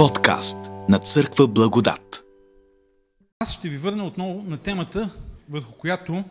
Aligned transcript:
Подкаст 0.00 0.56
на 0.88 0.98
Църква 0.98 1.46
Благодат. 1.46 2.24
Аз 3.38 3.52
ще 3.52 3.68
ви 3.68 3.76
върна 3.76 4.04
отново 4.04 4.42
на 4.42 4.56
темата, 4.56 5.10
върху 5.50 5.72
която 5.72 6.24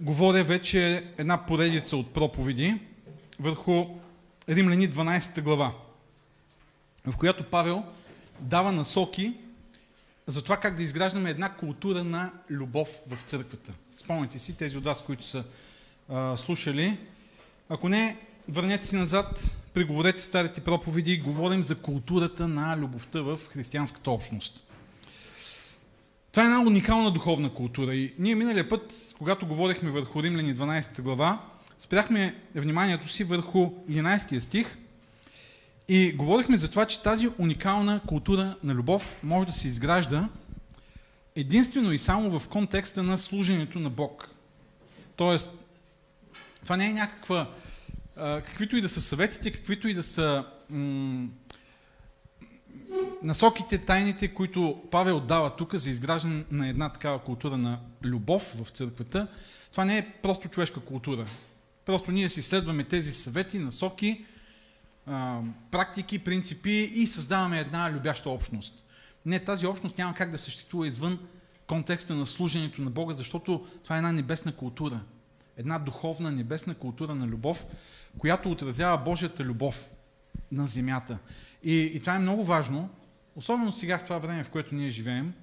говоря 0.00 0.44
вече 0.44 1.04
една 1.18 1.46
поредица 1.46 1.96
от 1.96 2.14
проповеди, 2.14 2.80
върху 3.40 3.86
Римляни 4.48 4.90
12 4.90 5.42
глава, 5.42 5.72
в 7.06 7.16
която 7.16 7.44
Павел 7.44 7.84
дава 8.40 8.72
насоки 8.72 9.34
за 10.26 10.42
това 10.42 10.56
как 10.56 10.76
да 10.76 10.82
изграждаме 10.82 11.30
една 11.30 11.54
култура 11.54 12.04
на 12.04 12.32
любов 12.50 12.88
в 13.06 13.18
църквата. 13.22 13.72
Спомняте 13.96 14.38
си 14.38 14.56
тези 14.56 14.78
от 14.78 14.84
вас, 14.84 15.02
които 15.02 15.24
са 15.24 15.44
а, 16.08 16.36
слушали. 16.36 16.98
Ако 17.68 17.88
не, 17.88 18.16
върнете 18.48 18.86
си 18.86 18.96
назад, 18.96 19.56
преговорете 19.78 20.22
старите 20.22 20.60
проповеди 20.60 21.18
говорим 21.18 21.62
за 21.62 21.74
културата 21.74 22.48
на 22.48 22.76
любовта 22.76 23.20
в 23.20 23.40
християнската 23.48 24.10
общност. 24.10 24.64
Това 26.32 26.42
е 26.42 26.46
една 26.46 26.60
уникална 26.60 27.12
духовна 27.12 27.54
култура 27.54 27.94
и 27.94 28.14
ние 28.18 28.34
миналия 28.34 28.68
път, 28.68 29.14
когато 29.18 29.46
говорихме 29.46 29.90
върху 29.90 30.22
Римляни 30.22 30.54
12 30.54 31.02
глава, 31.02 31.42
спряхме 31.78 32.34
вниманието 32.54 33.08
си 33.08 33.24
върху 33.24 33.58
11 33.90 34.38
стих 34.38 34.76
и 35.88 36.12
говорихме 36.12 36.56
за 36.56 36.70
това, 36.70 36.86
че 36.86 37.02
тази 37.02 37.28
уникална 37.38 38.00
култура 38.06 38.56
на 38.62 38.74
любов 38.74 39.16
може 39.22 39.46
да 39.46 39.52
се 39.52 39.68
изгражда 39.68 40.28
единствено 41.36 41.92
и 41.92 41.98
само 41.98 42.38
в 42.38 42.48
контекста 42.48 43.02
на 43.02 43.18
служенето 43.18 43.78
на 43.78 43.90
Бог. 43.90 44.28
Тоест, 45.16 45.52
това 46.62 46.76
не 46.76 46.86
е 46.86 46.92
някаква, 46.92 47.50
каквито 48.18 48.76
и 48.76 48.80
да 48.80 48.88
са 48.88 49.00
съветите, 49.00 49.50
каквито 49.50 49.88
и 49.88 49.94
да 49.94 50.02
са 50.02 50.44
насоките, 53.22 53.78
тайните, 53.78 54.34
които 54.34 54.82
Павел 54.90 55.20
дава 55.20 55.56
тук 55.56 55.74
за 55.74 55.90
изграждане 55.90 56.44
на 56.50 56.68
една 56.68 56.88
такава 56.88 57.18
култура 57.18 57.58
на 57.58 57.80
любов 58.02 58.54
в 58.64 58.68
църквата, 58.70 59.28
това 59.70 59.84
не 59.84 59.98
е 59.98 60.12
просто 60.22 60.48
човешка 60.48 60.80
култура. 60.80 61.26
Просто 61.84 62.12
ние 62.12 62.28
си 62.28 62.42
следваме 62.42 62.84
тези 62.84 63.12
съвети, 63.12 63.58
насоки, 63.58 64.24
практики, 65.70 66.18
принципи 66.18 66.90
и 66.94 67.06
създаваме 67.06 67.60
една 67.60 67.92
любяща 67.92 68.30
общност. 68.30 68.84
Не, 69.26 69.44
тази 69.44 69.66
общност 69.66 69.98
няма 69.98 70.14
как 70.14 70.30
да 70.30 70.38
съществува 70.38 70.86
извън 70.86 71.18
контекста 71.66 72.14
на 72.14 72.26
служението 72.26 72.82
на 72.82 72.90
Бога, 72.90 73.14
защото 73.14 73.66
това 73.84 73.96
е 73.96 73.98
една 73.98 74.12
небесна 74.12 74.52
култура. 74.52 75.00
Една 75.58 75.78
духовна 75.78 76.32
небесна 76.32 76.74
култура 76.74 77.14
на 77.14 77.26
любов, 77.26 77.66
която 78.18 78.50
отразява 78.50 78.98
Божията 78.98 79.44
любов 79.44 79.90
на 80.52 80.66
земята. 80.66 81.18
И, 81.62 81.74
и 81.74 82.00
това 82.00 82.14
е 82.14 82.18
много 82.18 82.44
важно, 82.44 82.90
особено 83.36 83.72
сега 83.72 83.98
в 83.98 84.04
това 84.04 84.18
време, 84.18 84.44
в 84.44 84.50
което 84.50 84.74
ние 84.74 84.90
живеем, 84.90 85.34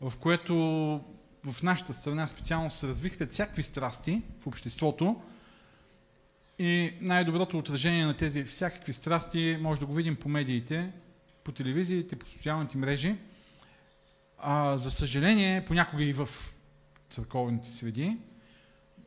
в 0.00 0.12
което 0.16 0.54
в 1.44 1.62
нашата 1.62 1.94
страна 1.94 2.28
специално 2.28 2.70
се 2.70 2.88
развихте 2.88 3.26
всякакви 3.26 3.62
страсти 3.62 4.22
в 4.40 4.46
обществото, 4.46 5.22
и 6.58 6.92
най-доброто 7.00 7.58
отражение 7.58 8.06
на 8.06 8.16
тези 8.16 8.44
всякакви 8.44 8.92
страсти 8.92 9.58
може 9.60 9.80
да 9.80 9.86
го 9.86 9.94
видим 9.94 10.16
по 10.16 10.28
медиите, 10.28 10.92
по 11.44 11.52
телевизиите, 11.52 12.16
по 12.16 12.26
социалните 12.26 12.78
мрежи. 12.78 13.16
А, 14.38 14.76
за 14.76 14.90
съжаление, 14.90 15.64
понякога 15.64 16.04
и 16.04 16.12
в 16.12 16.28
църковните 17.10 17.70
среди. 17.70 18.16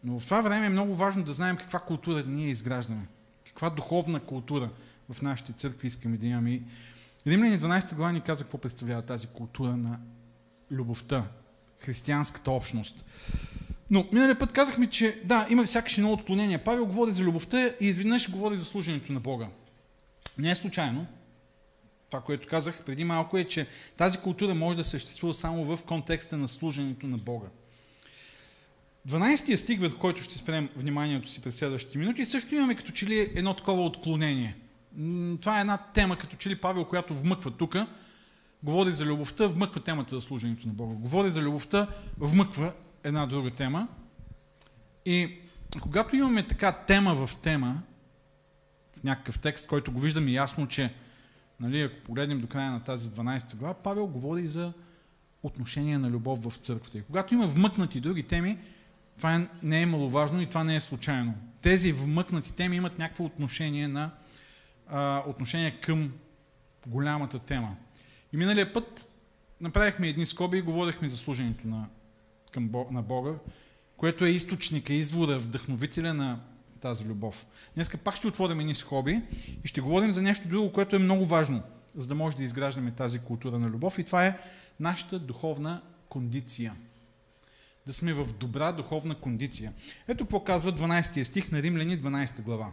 Но 0.04 0.20
в 0.20 0.26
това 0.26 0.42
време 0.42 0.66
е 0.66 0.70
много 0.70 0.96
важно 0.96 1.24
да 1.24 1.34
знаем 1.34 1.58
каква 1.58 1.80
култура 1.80 2.24
ние 2.28 2.50
изграждаме. 2.50 3.08
Каква 3.48 3.70
духовна 3.70 4.20
култура 4.20 4.70
в 5.10 5.22
нашите 5.22 5.54
църкви 5.54 5.88
искаме 5.88 6.18
да 6.18 6.28
имаме. 6.28 6.62
Римляни 7.28 7.60
12 7.60 7.96
глава 7.96 8.12
ни 8.12 8.22
казва 8.22 8.46
какво 8.46 8.58
представлява 8.58 9.02
тази 9.02 9.28
култура 9.28 9.78
на 9.78 10.00
любовта, 10.72 11.24
християнската 11.80 12.52
общност. 12.52 13.06
Но 13.90 14.08
миналия 14.12 14.40
път 14.40 14.52
казахме, 14.52 14.90
че 14.90 15.22
да, 15.24 15.48
има 15.50 15.66
всякакви 15.66 16.02
едно 16.02 16.14
отклонение. 16.14 16.58
Павел 16.58 16.86
говори 16.86 17.12
за 17.12 17.24
любовта 17.24 17.66
и 17.66 17.88
изведнъж 17.88 18.32
говори 18.32 18.58
за 18.58 18.66
служенето 18.66 19.14
на 19.14 19.20
Бога. 19.20 19.48
Не 20.38 20.52
е 20.52 20.56
случайно. 20.56 21.08
Това, 22.10 22.24
което 22.24 22.48
казах 22.48 22.84
преди 22.86 23.04
малко 23.04 23.38
е, 23.38 23.44
че 23.44 23.68
тази 23.98 24.18
култура 24.18 24.56
може 24.56 24.78
да 24.78 24.84
съществува 24.84 25.34
само 25.34 25.66
в 25.66 25.84
контекста 25.84 26.38
на 26.38 26.48
служенето 26.48 27.08
на 27.08 27.18
Бога. 27.18 27.48
12 29.08 29.56
стих, 29.56 29.80
върху 29.80 30.00
който 30.00 30.24
ще 30.24 30.38
спрем 30.38 30.70
вниманието 30.76 31.30
си 31.30 31.42
през 31.42 31.56
следващите 31.56 31.98
минути, 31.98 32.26
също 32.26 32.56
имаме 32.56 32.76
като 32.76 32.92
че 32.92 33.08
ли 33.08 33.20
едно 33.36 33.54
такова 33.54 33.86
отклонение. 33.86 34.58
Това 35.42 35.58
е 35.58 35.62
една 35.62 35.78
тема, 35.78 36.18
като 36.18 36.36
че 36.36 36.50
ли 36.50 36.56
Павел, 36.56 36.86
която 36.86 37.14
вмъква 37.14 37.52
тук, 37.52 37.76
говори 38.64 38.92
за 38.92 39.06
любовта, 39.06 39.48
вмъква 39.48 39.84
темата 39.84 40.16
за 40.16 40.22
служенето 40.22 40.68
на 40.68 40.74
Бога. 40.74 40.96
Говори 40.96 41.30
за 41.30 41.42
любовта, 41.42 41.88
вмъква 42.18 42.74
една 43.04 43.26
друга 43.26 43.52
тема. 43.52 43.88
И 45.06 45.38
когато 45.82 46.16
имаме 46.16 46.48
така 46.48 46.72
тема 46.72 47.28
в 47.28 47.36
тема, 47.36 47.82
в 49.00 49.04
някакъв 49.04 49.40
текст, 49.40 49.68
който 49.68 49.92
го 49.92 50.00
виждаме 50.00 50.32
ясно, 50.32 50.68
че 50.68 50.94
нали, 51.60 51.82
ако 51.82 51.96
погледнем 52.04 52.42
до 52.42 52.48
края 52.48 52.72
на 52.72 52.84
тази 52.84 53.10
12 53.10 53.56
глава, 53.56 53.74
Павел 53.74 54.08
говори 54.08 54.48
за 54.48 54.74
отношение 55.44 55.98
на 55.98 56.10
любов 56.10 56.40
в 56.44 56.58
църквата. 56.58 56.98
И 56.98 57.02
когато 57.02 57.34
има 57.34 57.48
вмъкнати 57.48 58.00
други 58.00 58.24
теми, 58.24 58.58
това 59.22 59.48
не 59.64 59.82
е 59.82 59.86
маловажно 59.86 60.42
и 60.42 60.48
това 60.48 60.64
не 60.64 60.76
е 60.76 60.80
случайно. 60.80 61.34
Тези 61.62 61.92
вмъкнати 61.92 62.54
теми 62.54 62.76
имат 62.76 63.00
някакво 63.00 63.24
отношение, 63.24 63.88
на, 63.88 64.12
а, 64.88 65.24
отношение 65.28 65.72
към 65.72 66.12
голямата 66.88 67.40
тема. 67.40 67.76
И 68.34 68.38
миналия 68.38 68.74
път 68.74 69.10
направихме 69.62 70.08
едни 70.08 70.26
скоби 70.26 70.58
и 70.58 70.62
говорихме 70.62 71.08
за 71.08 71.18
служението 71.18 71.68
на 71.68 71.88
към 72.52 72.72
на 72.92 73.02
Бога, 73.02 73.32
което 73.98 74.26
е 74.26 74.30
източника, 74.30 74.94
извора, 74.94 75.40
вдъхновителя 75.40 76.14
на 76.14 76.40
тази 76.80 77.06
любов. 77.06 77.46
Днеска 77.76 77.98
пак 77.98 78.16
ще 78.16 78.28
отворим 78.28 78.60
едни 78.60 78.76
схоби 78.76 79.22
и 79.64 79.68
ще 79.68 79.82
говорим 79.82 80.12
за 80.12 80.22
нещо 80.22 80.48
друго, 80.48 80.72
което 80.72 80.96
е 80.96 81.00
много 81.00 81.26
важно, 81.26 81.64
за 81.96 82.08
да 82.08 82.16
може 82.16 82.38
да 82.38 82.44
изграждаме 82.44 82.92
тази 82.92 83.20
култура 83.20 83.60
на 83.60 83.70
любов 83.70 84.00
и 84.00 84.04
това 84.04 84.26
е 84.26 84.38
нашата 84.80 85.20
духовна 85.20 85.82
кондиция. 86.10 86.74
Да 87.88 87.94
сме 87.94 88.14
в 88.14 88.34
добра 88.34 88.72
духовна 88.72 89.16
кондиция. 89.16 89.74
Ето 90.08 90.24
какво 90.24 90.44
казва 90.44 90.74
12 90.74 91.24
стих 91.24 91.52
на 91.52 91.62
Римляни 91.62 92.02
12 92.02 92.42
глава. 92.42 92.72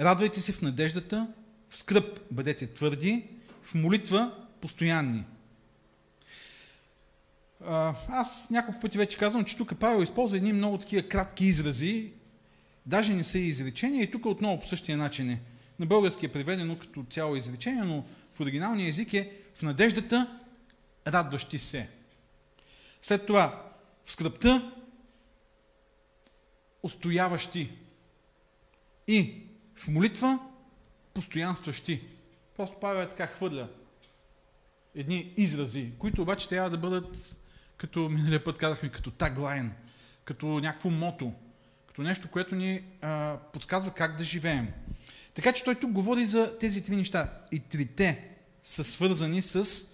Радвайте 0.00 0.40
се 0.40 0.52
в 0.52 0.62
надеждата, 0.62 1.28
в 1.68 1.78
скръп 1.78 2.20
бъдете 2.30 2.66
твърди, 2.66 3.28
в 3.62 3.74
молитва 3.74 4.34
постоянни. 4.60 5.24
Аз 8.08 8.50
няколко 8.50 8.80
пъти 8.80 8.98
вече 8.98 9.18
казвам, 9.18 9.44
че 9.44 9.56
тук 9.56 9.78
Павел 9.78 10.02
използва 10.02 10.36
едни 10.36 10.52
много 10.52 10.78
такива 10.78 11.08
кратки 11.08 11.44
изрази, 11.44 12.12
даже 12.86 13.14
не 13.14 13.24
са 13.24 13.38
и 13.38 13.48
изречения, 13.48 14.02
и 14.02 14.10
тук 14.10 14.26
отново 14.26 14.60
по 14.60 14.66
същия 14.66 14.96
начин 14.96 15.30
е. 15.30 15.40
На 15.78 15.86
български 15.86 16.26
е 16.26 16.32
преведено 16.32 16.78
като 16.78 17.04
цяло 17.10 17.36
изречение, 17.36 17.82
но 17.82 18.04
в 18.32 18.40
оригиналния 18.40 18.88
език 18.88 19.14
е 19.14 19.32
в 19.54 19.62
надеждата 19.62 20.38
радващи 21.06 21.58
се. 21.58 21.88
След 23.02 23.26
това 23.26 23.71
в 24.04 24.12
скръпта 24.12 24.72
устояващи 26.82 27.70
и 29.06 29.42
в 29.74 29.88
молитва 29.88 30.38
постоянстващи. 31.14 32.02
Просто 32.56 32.76
Павел 32.80 33.02
е 33.02 33.08
така 33.08 33.26
хвърля 33.26 33.68
едни 34.94 35.32
изрази, 35.36 35.92
които 35.98 36.22
обаче 36.22 36.48
трябва 36.48 36.70
да 36.70 36.78
бъдат 36.78 37.38
като 37.76 38.08
миналия 38.08 38.44
път 38.44 38.58
казахме, 38.58 38.88
като 38.88 39.10
таглайн, 39.10 39.72
като 40.24 40.46
някакво 40.46 40.90
мото, 40.90 41.32
като 41.86 42.02
нещо, 42.02 42.30
което 42.30 42.54
ни 42.54 42.84
а, 43.00 43.38
подсказва 43.52 43.90
как 43.90 44.16
да 44.16 44.24
живеем. 44.24 44.68
Така 45.34 45.52
че 45.52 45.64
той 45.64 45.74
тук 45.74 45.92
говори 45.92 46.26
за 46.26 46.58
тези 46.58 46.82
три 46.82 46.96
неща. 46.96 47.32
И 47.52 47.60
трите 47.60 48.28
са 48.62 48.84
свързани 48.84 49.42
с 49.42 49.86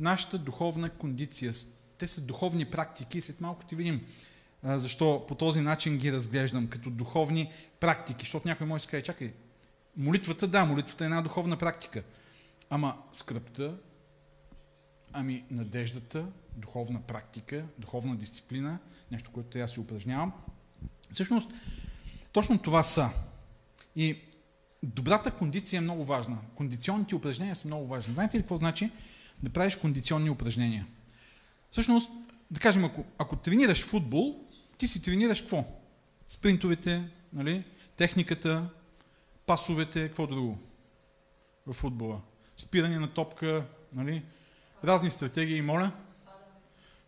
нашата 0.00 0.38
духовна 0.38 0.90
кондиция. 0.90 1.52
Те 1.98 2.08
са 2.08 2.20
духовни 2.20 2.64
практики. 2.64 3.20
След 3.20 3.40
малко 3.40 3.62
ще 3.62 3.76
видим 3.76 4.06
защо 4.64 5.24
по 5.28 5.34
този 5.34 5.60
начин 5.60 5.98
ги 5.98 6.12
разглеждам 6.12 6.68
като 6.68 6.90
духовни 6.90 7.52
практики. 7.80 8.20
Защото 8.20 8.48
някой 8.48 8.66
може 8.66 8.84
да 8.84 8.90
каже, 8.90 9.02
чакай, 9.02 9.32
молитвата, 9.96 10.46
да, 10.46 10.64
молитвата 10.64 11.04
е 11.04 11.06
една 11.06 11.22
духовна 11.22 11.56
практика. 11.56 12.02
Ама 12.70 12.96
скръпта, 13.12 13.76
ами 15.12 15.44
надеждата, 15.50 16.26
духовна 16.56 17.02
практика, 17.02 17.64
духовна 17.78 18.16
дисциплина, 18.16 18.78
нещо, 19.10 19.30
което 19.30 19.58
да 19.58 19.68
си 19.68 19.80
упражнявам. 19.80 20.32
Всъщност, 21.12 21.50
точно 22.32 22.58
това 22.58 22.82
са. 22.82 23.10
И 23.96 24.18
добрата 24.82 25.30
кондиция 25.30 25.78
е 25.78 25.80
много 25.80 26.04
важна. 26.04 26.38
Кондиционните 26.54 27.14
упражнения 27.14 27.56
са 27.56 27.68
много 27.68 27.86
важни. 27.86 28.14
Знаете 28.14 28.38
ли 28.38 28.42
какво 28.42 28.56
значи 28.56 28.90
да 29.42 29.50
правиш 29.50 29.76
кондиционни 29.76 30.30
упражнения? 30.30 30.86
Всъщност, 31.72 32.10
да 32.50 32.60
кажем, 32.60 32.84
ако, 32.84 33.04
ако 33.18 33.36
тренираш 33.36 33.84
футбол, 33.84 34.40
ти 34.78 34.86
си 34.88 35.02
тренираш 35.02 35.40
какво? 35.40 35.64
Спринтовете, 36.28 37.08
нали? 37.32 37.64
техниката, 37.96 38.68
пасовете, 39.46 40.06
какво 40.06 40.26
друго 40.26 40.58
в 41.66 41.72
футбола? 41.72 42.20
спиране 42.56 42.98
на 42.98 43.08
топка, 43.08 43.66
нали? 43.92 44.22
разни 44.84 45.10
стратегии, 45.10 45.62
моля. 45.62 45.90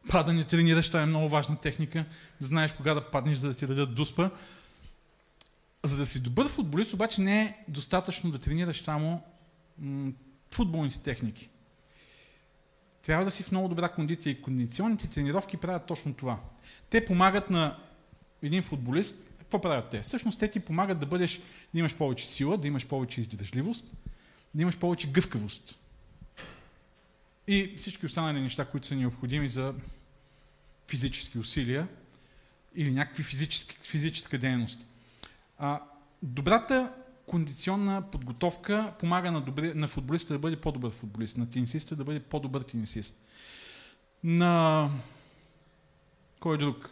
Падане 0.08 0.44
тренираш, 0.44 0.88
това 0.88 1.02
е 1.02 1.06
много 1.06 1.28
важна 1.28 1.60
техника, 1.60 2.04
да 2.40 2.46
знаеш 2.46 2.72
кога 2.72 2.94
да 2.94 3.10
паднеш, 3.10 3.36
за 3.36 3.48
да 3.48 3.54
ти 3.54 3.66
дадат 3.66 3.94
дуспа. 3.94 4.30
За 5.82 5.96
да 5.96 6.06
си 6.06 6.22
добър 6.22 6.48
футболист, 6.48 6.92
обаче 6.92 7.20
не 7.20 7.42
е 7.42 7.56
достатъчно 7.68 8.30
да 8.30 8.38
тренираш 8.38 8.82
само 8.82 9.22
футболните 10.50 11.00
техники. 11.00 11.50
Трябва 13.06 13.24
да 13.24 13.30
си 13.30 13.42
в 13.42 13.50
много 13.50 13.68
добра 13.68 13.88
кондиция 13.88 14.30
и 14.30 14.42
кондиционните 14.42 15.08
тренировки 15.08 15.56
правят 15.56 15.86
точно 15.86 16.14
това. 16.14 16.40
Те 16.90 17.04
помагат 17.04 17.50
на 17.50 17.78
един 18.42 18.62
футболист. 18.62 19.24
Какво 19.38 19.60
правят 19.60 19.90
те? 19.90 20.00
Всъщност 20.00 20.38
те 20.38 20.50
ти 20.50 20.60
помагат 20.60 21.00
да 21.00 21.06
бъдеш, 21.06 21.40
да 21.74 21.78
имаш 21.80 21.94
повече 21.94 22.26
сила, 22.26 22.58
да 22.58 22.68
имаш 22.68 22.86
повече 22.86 23.20
издържливост, 23.20 23.92
да 24.54 24.62
имаш 24.62 24.78
повече 24.78 25.10
гъвкавост. 25.10 25.78
И 27.46 27.74
всички 27.76 28.06
останали 28.06 28.40
неща, 28.40 28.64
които 28.64 28.86
са 28.86 28.94
необходими 28.94 29.48
за 29.48 29.74
физически 30.88 31.38
усилия 31.38 31.88
или 32.74 32.90
някакви 32.90 33.22
физически, 33.22 33.78
физическа 33.82 34.38
дейност. 34.38 34.86
А, 35.58 35.80
добрата 36.22 36.92
кондиционна 37.26 38.10
подготовка 38.10 38.94
помага 39.00 39.32
на, 39.32 39.40
добри, 39.40 39.74
на 39.74 39.88
футболиста 39.88 40.34
да 40.34 40.38
бъде 40.38 40.56
по-добър 40.56 40.90
футболист, 40.90 41.36
на 41.36 41.50
тенисиста 41.50 41.96
да 41.96 42.04
бъде 42.04 42.20
по-добър 42.20 42.60
тенисист. 42.60 43.20
На 44.24 44.90
кой 46.40 46.58
друг? 46.58 46.90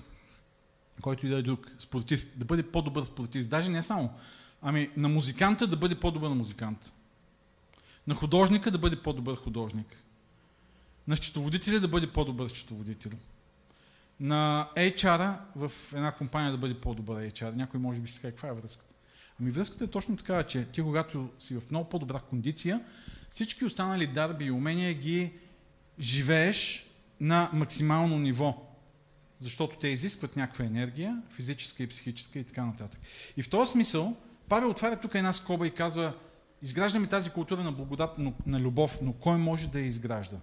Който 1.00 1.26
и 1.26 1.28
да 1.28 1.36
е 1.36 1.42
друг 1.42 1.66
спортист, 1.78 2.38
да 2.38 2.44
бъде 2.44 2.62
по-добър 2.62 3.04
спортист. 3.04 3.50
Даже 3.50 3.70
не 3.70 3.82
само. 3.82 4.14
Ами 4.62 4.90
на 4.96 5.08
музиканта 5.08 5.66
да 5.66 5.76
бъде 5.76 6.00
по-добър 6.00 6.30
музикант. 6.30 6.92
На 8.06 8.14
художника 8.14 8.70
да 8.70 8.78
бъде 8.78 9.02
по-добър 9.02 9.36
художник. 9.36 9.96
На 11.08 11.16
счетоводителя 11.16 11.80
да 11.80 11.88
бъде 11.88 12.12
по-добър 12.12 12.48
счетоводител. 12.48 13.12
На 14.20 14.68
HR-а 14.76 15.40
в 15.56 15.72
една 15.92 16.12
компания 16.12 16.52
да 16.52 16.58
бъде 16.58 16.80
по-добър 16.80 17.30
HR. 17.30 17.54
Някой 17.54 17.80
може 17.80 18.00
би 18.00 18.10
си 18.10 18.20
каже, 18.20 18.32
каква 18.32 18.48
е 18.48 18.52
връзката? 18.52 18.94
Ами 19.40 19.50
връзката 19.50 19.84
е 19.84 19.88
точно 19.88 20.16
така, 20.16 20.42
че 20.42 20.64
ти 20.64 20.82
когато 20.82 21.28
си 21.38 21.54
в 21.54 21.70
много 21.70 21.88
по-добра 21.88 22.18
кондиция, 22.18 22.80
всички 23.30 23.64
останали 23.64 24.06
дарби 24.06 24.44
и 24.44 24.50
умения 24.50 24.94
ги 24.94 25.32
живееш 26.00 26.86
на 27.20 27.50
максимално 27.52 28.18
ниво. 28.18 28.68
Защото 29.40 29.76
те 29.76 29.88
изискват 29.88 30.36
някаква 30.36 30.64
енергия, 30.64 31.22
физическа 31.30 31.82
и 31.82 31.86
психическа 31.86 32.38
и 32.38 32.44
така 32.44 32.64
нататък. 32.64 33.00
И 33.36 33.42
в 33.42 33.50
този 33.50 33.72
смисъл, 33.72 34.16
Павел 34.48 34.70
отваря 34.70 35.00
тук 35.00 35.14
една 35.14 35.32
скоба 35.32 35.66
и 35.66 35.70
казва, 35.70 36.14
изграждаме 36.62 37.06
тази 37.06 37.30
култура 37.30 37.64
на 37.64 37.72
благодат, 37.72 38.18
на 38.46 38.60
любов, 38.60 38.98
но 39.02 39.12
кой 39.12 39.38
може 39.38 39.68
да 39.68 39.80
я 39.80 39.86
изгражда? 39.86 40.36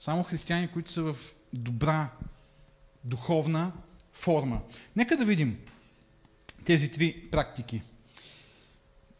Само 0.00 0.22
християни, 0.22 0.68
които 0.68 0.90
са 0.90 1.12
в 1.12 1.34
добра 1.52 2.10
духовна 3.04 3.72
форма. 4.12 4.60
Нека 4.96 5.16
да 5.16 5.24
видим 5.24 5.58
тези 6.68 6.90
три 6.90 7.28
практики, 7.30 7.82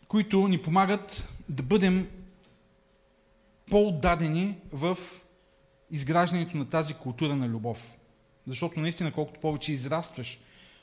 които 0.08 0.48
ни 0.48 0.62
помагат 0.62 1.28
да 1.48 1.62
бъдем 1.62 2.08
по-отдадени 3.70 4.58
в 4.72 4.98
изграждането 5.90 6.56
на 6.56 6.70
тази 6.70 6.94
култура 6.94 7.36
на 7.36 7.48
любов. 7.48 7.98
Защото 8.46 8.80
наистина, 8.80 9.12
колкото 9.12 9.40
повече 9.40 9.72
израстваш 9.72 10.40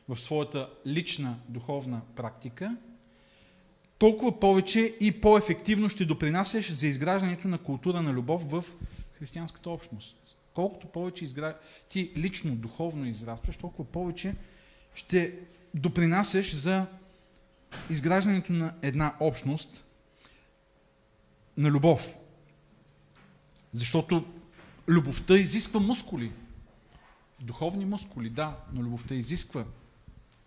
в 0.09 0.19
своята 0.19 0.69
лична 0.87 1.39
духовна 1.49 2.01
практика, 2.15 2.77
толкова 3.97 4.39
повече 4.39 4.95
и 4.99 5.21
по-ефективно 5.21 5.89
ще 5.89 6.05
допринасяш 6.05 6.71
за 6.71 6.87
изграждането 6.87 7.47
на 7.47 7.57
култура 7.57 8.01
на 8.01 8.13
любов 8.13 8.51
в 8.51 8.65
християнската 9.13 9.69
общност. 9.69 10.37
Колкото 10.53 10.87
повече 10.87 11.23
изгра... 11.23 11.57
ти 11.89 12.11
лично, 12.17 12.55
духовно 12.55 13.05
израстваш, 13.05 13.57
толкова 13.57 13.91
повече 13.91 14.35
ще 14.95 15.33
допринасяш 15.75 16.55
за 16.55 16.85
изграждането 17.89 18.53
на 18.53 18.73
една 18.81 19.15
общност 19.19 19.85
на 21.57 21.69
любов. 21.69 22.17
Защото 23.73 24.25
любовта 24.87 25.37
изисква 25.37 25.79
мускули. 25.79 26.31
Духовни 27.39 27.85
мускули, 27.85 28.29
да, 28.29 28.57
но 28.73 28.83
любовта 28.83 29.15
изисква 29.15 29.65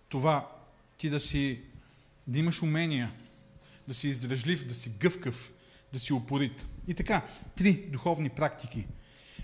това 0.09 0.49
ти 0.99 1.11
да 1.11 1.21
си, 1.21 1.61
да 2.27 2.39
имаш 2.39 2.63
умения, 2.63 3.13
да 3.89 3.95
си 3.95 4.09
издръжлив, 4.09 4.67
да 4.67 4.75
си 4.75 4.91
гъвкав, 5.01 5.53
да 5.93 5.99
си 5.99 6.13
упорит. 6.13 6.67
И 6.89 6.95
така, 6.95 7.23
три 7.57 7.73
духовни 7.73 8.29
практики, 8.29 8.87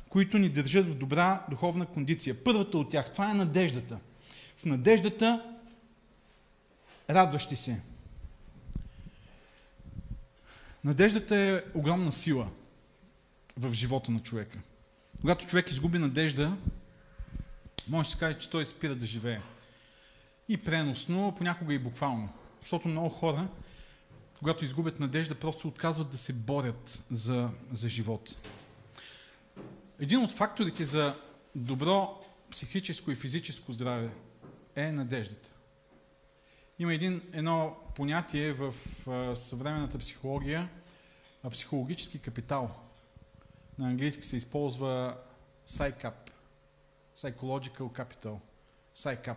които 0.08 0.38
ни 0.38 0.48
държат 0.48 0.88
в 0.88 0.94
добра 0.94 1.46
духовна 1.50 1.86
кондиция. 1.86 2.44
Първата 2.44 2.78
от 2.78 2.90
тях, 2.90 3.12
това 3.12 3.30
е 3.30 3.34
надеждата. 3.34 3.98
В 4.56 4.64
надеждата 4.64 5.53
радващи 7.10 7.56
се. 7.56 7.80
Надеждата 10.84 11.36
е 11.36 11.62
огромна 11.74 12.12
сила 12.12 12.50
в 13.56 13.74
живота 13.74 14.12
на 14.12 14.22
човека. 14.22 14.58
Когато 15.20 15.46
човек 15.46 15.70
изгуби 15.70 15.98
надежда, 15.98 16.56
може 17.88 18.08
да 18.08 18.12
се 18.12 18.18
каже, 18.18 18.38
че 18.38 18.50
той 18.50 18.66
спира 18.66 18.94
да 18.94 19.06
живее. 19.06 19.40
И 20.48 20.56
преносно, 20.56 21.34
понякога 21.38 21.74
и 21.74 21.78
буквално. 21.78 22.28
Защото 22.60 22.88
много 22.88 23.08
хора, 23.08 23.48
когато 24.38 24.64
изгубят 24.64 25.00
надежда, 25.00 25.34
просто 25.34 25.68
отказват 25.68 26.10
да 26.10 26.18
се 26.18 26.32
борят 26.32 27.04
за, 27.10 27.50
за 27.72 27.88
живот. 27.88 28.36
Един 30.00 30.20
от 30.20 30.32
факторите 30.32 30.84
за 30.84 31.16
добро 31.54 32.24
психическо 32.50 33.10
и 33.10 33.14
физическо 33.14 33.72
здраве 33.72 34.10
е 34.76 34.92
надеждата. 34.92 35.53
Има 36.78 36.94
един, 36.94 37.22
едно 37.32 37.76
понятие 37.94 38.52
в 38.52 38.74
съвременната 39.36 39.98
психология, 39.98 40.68
а, 41.42 41.50
психологически 41.50 42.18
капитал. 42.18 42.70
На 43.78 43.88
английски 43.88 44.22
се 44.22 44.36
използва 44.36 45.16
PsyCap, 45.68 46.30
Psychological 47.16 47.78
Capital, 47.78 48.36
PsyCap. 48.96 49.36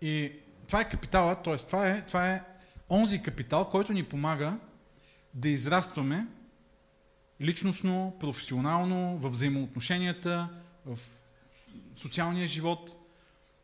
И 0.00 0.32
това 0.66 0.80
е 0.80 0.88
капитала, 0.88 1.42
т.е. 1.42 1.56
Това 1.56 1.88
е, 1.88 2.06
това 2.06 2.32
е 2.32 2.42
онзи 2.90 3.22
капитал, 3.22 3.70
който 3.70 3.92
ни 3.92 4.04
помага 4.04 4.58
да 5.34 5.48
израстваме 5.48 6.26
личностно, 7.40 8.16
професионално, 8.20 9.18
в 9.18 9.28
взаимоотношенията, 9.28 10.48
в 10.86 10.98
социалния 11.96 12.46
живот. 12.46 12.97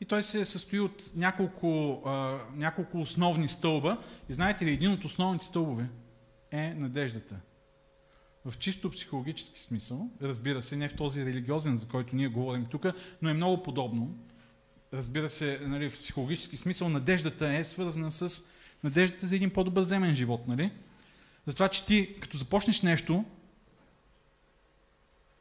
И 0.00 0.04
той 0.04 0.22
се 0.22 0.44
състои 0.44 0.80
от 0.80 1.12
няколко, 1.16 2.02
а, 2.06 2.38
няколко 2.54 3.00
основни 3.00 3.48
стълба. 3.48 3.98
И 4.28 4.32
знаете 4.32 4.64
ли, 4.64 4.72
един 4.72 4.92
от 4.92 5.04
основните 5.04 5.44
стълбове 5.44 5.88
е 6.50 6.74
надеждата. 6.74 7.36
В 8.44 8.58
чисто 8.58 8.90
психологически 8.90 9.60
смисъл, 9.60 10.08
разбира 10.22 10.62
се, 10.62 10.76
не 10.76 10.88
в 10.88 10.96
този 10.96 11.24
религиозен, 11.24 11.76
за 11.76 11.88
който 11.88 12.16
ние 12.16 12.28
говорим 12.28 12.66
тук, 12.70 12.86
но 13.22 13.28
е 13.28 13.34
много 13.34 13.62
подобно. 13.62 14.18
Разбира 14.92 15.28
се, 15.28 15.60
нали, 15.62 15.90
в 15.90 16.02
психологически 16.02 16.56
смисъл, 16.56 16.88
надеждата 16.88 17.48
е 17.48 17.64
свързана 17.64 18.10
с 18.10 18.44
надеждата 18.84 19.26
за 19.26 19.36
един 19.36 19.50
по-добър 19.50 19.82
земен 19.82 20.14
живот. 20.14 20.48
Нали? 20.48 20.72
Затова, 21.46 21.68
че 21.68 21.86
ти, 21.86 22.16
като 22.20 22.36
започнеш 22.36 22.82
нещо, 22.82 23.24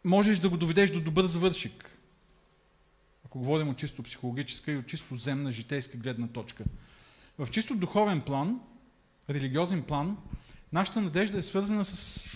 можеш 0.04 0.40
да 0.40 0.50
го 0.50 0.58
доведеш 0.58 0.92
до 0.92 1.02
добър 1.02 1.26
завършик. 1.26 1.93
Ако 3.34 3.40
говорим 3.40 3.70
от 3.70 3.78
чисто 3.78 4.04
психологическа 4.04 4.72
и 4.72 4.78
от 4.78 4.88
чисто 4.88 5.16
земна 5.16 5.52
житейска 5.52 5.98
гледна 5.98 6.28
точка. 6.28 6.64
В 7.38 7.48
чисто 7.52 7.76
духовен 7.76 8.22
план, 8.22 8.60
религиозен 9.30 9.84
план, 9.84 10.18
нашата 10.74 11.02
надежда 11.02 11.38
е 11.38 11.42
свързана 11.42 11.86
с, 11.86 12.30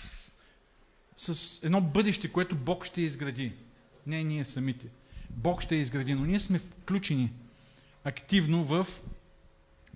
с 1.16 1.60
едно 1.62 1.80
бъдеще, 1.80 2.32
което 2.32 2.56
Бог 2.56 2.84
ще 2.84 3.02
изгради. 3.02 3.52
Не 4.06 4.24
ние 4.24 4.44
самите. 4.44 4.86
Бог 5.30 5.62
ще 5.62 5.76
изгради, 5.76 6.14
но 6.14 6.24
ние 6.24 6.40
сме 6.40 6.58
включени 6.58 7.32
активно 8.04 8.64
в 8.64 8.86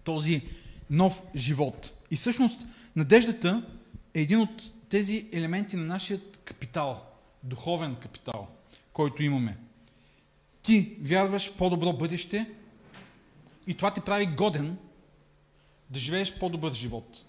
този 0.05 0.43
нов 0.91 1.23
живот. 1.37 1.93
И 2.11 2.17
всъщност 2.17 2.67
надеждата 2.97 3.67
е 4.15 4.21
един 4.21 4.41
от 4.41 4.89
тези 4.89 5.29
елементи 5.33 5.77
на 5.77 5.85
нашия 5.85 6.21
капитал, 6.45 7.07
духовен 7.43 7.95
капитал, 7.95 8.49
който 8.93 9.23
имаме. 9.23 9.57
Ти 10.63 10.97
вярваш 11.03 11.51
в 11.51 11.57
по-добро 11.57 11.93
бъдеще 11.93 12.51
и 13.67 13.75
това 13.75 13.95
ти 13.95 14.01
прави 14.01 14.27
годен 14.27 14.79
да 15.91 15.99
живееш 15.99 16.39
по-добър 16.39 16.73
живот. 16.73 17.25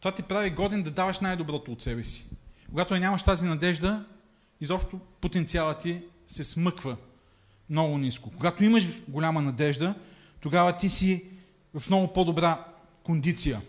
Това 0.00 0.14
ти 0.14 0.22
прави 0.22 0.50
годен 0.50 0.82
да 0.82 0.90
даваш 0.90 1.20
най-доброто 1.20 1.72
от 1.72 1.82
себе 1.82 2.04
си. 2.04 2.26
Когато 2.68 2.98
нямаш 2.98 3.22
тази 3.22 3.46
надежда, 3.46 4.04
изобщо 4.60 5.00
потенциалът 5.20 5.80
ти 5.80 6.02
се 6.26 6.44
смъква 6.44 6.96
много 7.70 7.98
ниско. 7.98 8.30
Когато 8.30 8.64
имаш 8.64 8.84
голяма 9.08 9.42
надежда, 9.42 9.94
тогава 10.40 10.76
ти 10.76 10.88
си 10.88 11.24
в 11.74 11.90
много 11.90 12.12
по-добра 12.12 12.64
кондиция. 13.02 13.60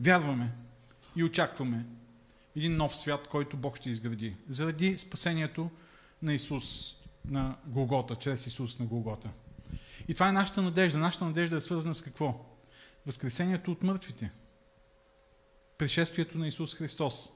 Вярваме 0.00 0.52
и 1.16 1.24
очакваме 1.24 1.84
един 2.56 2.76
нов 2.76 2.96
свят, 2.96 3.28
който 3.30 3.56
Бог 3.56 3.76
ще 3.76 3.90
изгради. 3.90 4.34
Заради 4.48 4.98
спасението 4.98 5.70
на 6.22 6.34
Исус 6.34 6.96
на 7.28 7.56
Голгота, 7.66 8.16
чрез 8.16 8.46
Исус 8.46 8.78
на 8.78 8.86
Голгота. 8.86 9.30
И 10.08 10.14
това 10.14 10.28
е 10.28 10.32
нашата 10.32 10.62
надежда. 10.62 10.98
Нашата 10.98 11.24
надежда 11.24 11.56
е 11.56 11.60
свързана 11.60 11.94
с 11.94 12.02
какво? 12.02 12.44
Възкресението 13.06 13.72
от 13.72 13.82
мъртвите. 13.82 14.30
Пришествието 15.78 16.38
на 16.38 16.48
Исус 16.48 16.74
Христос. 16.74 17.30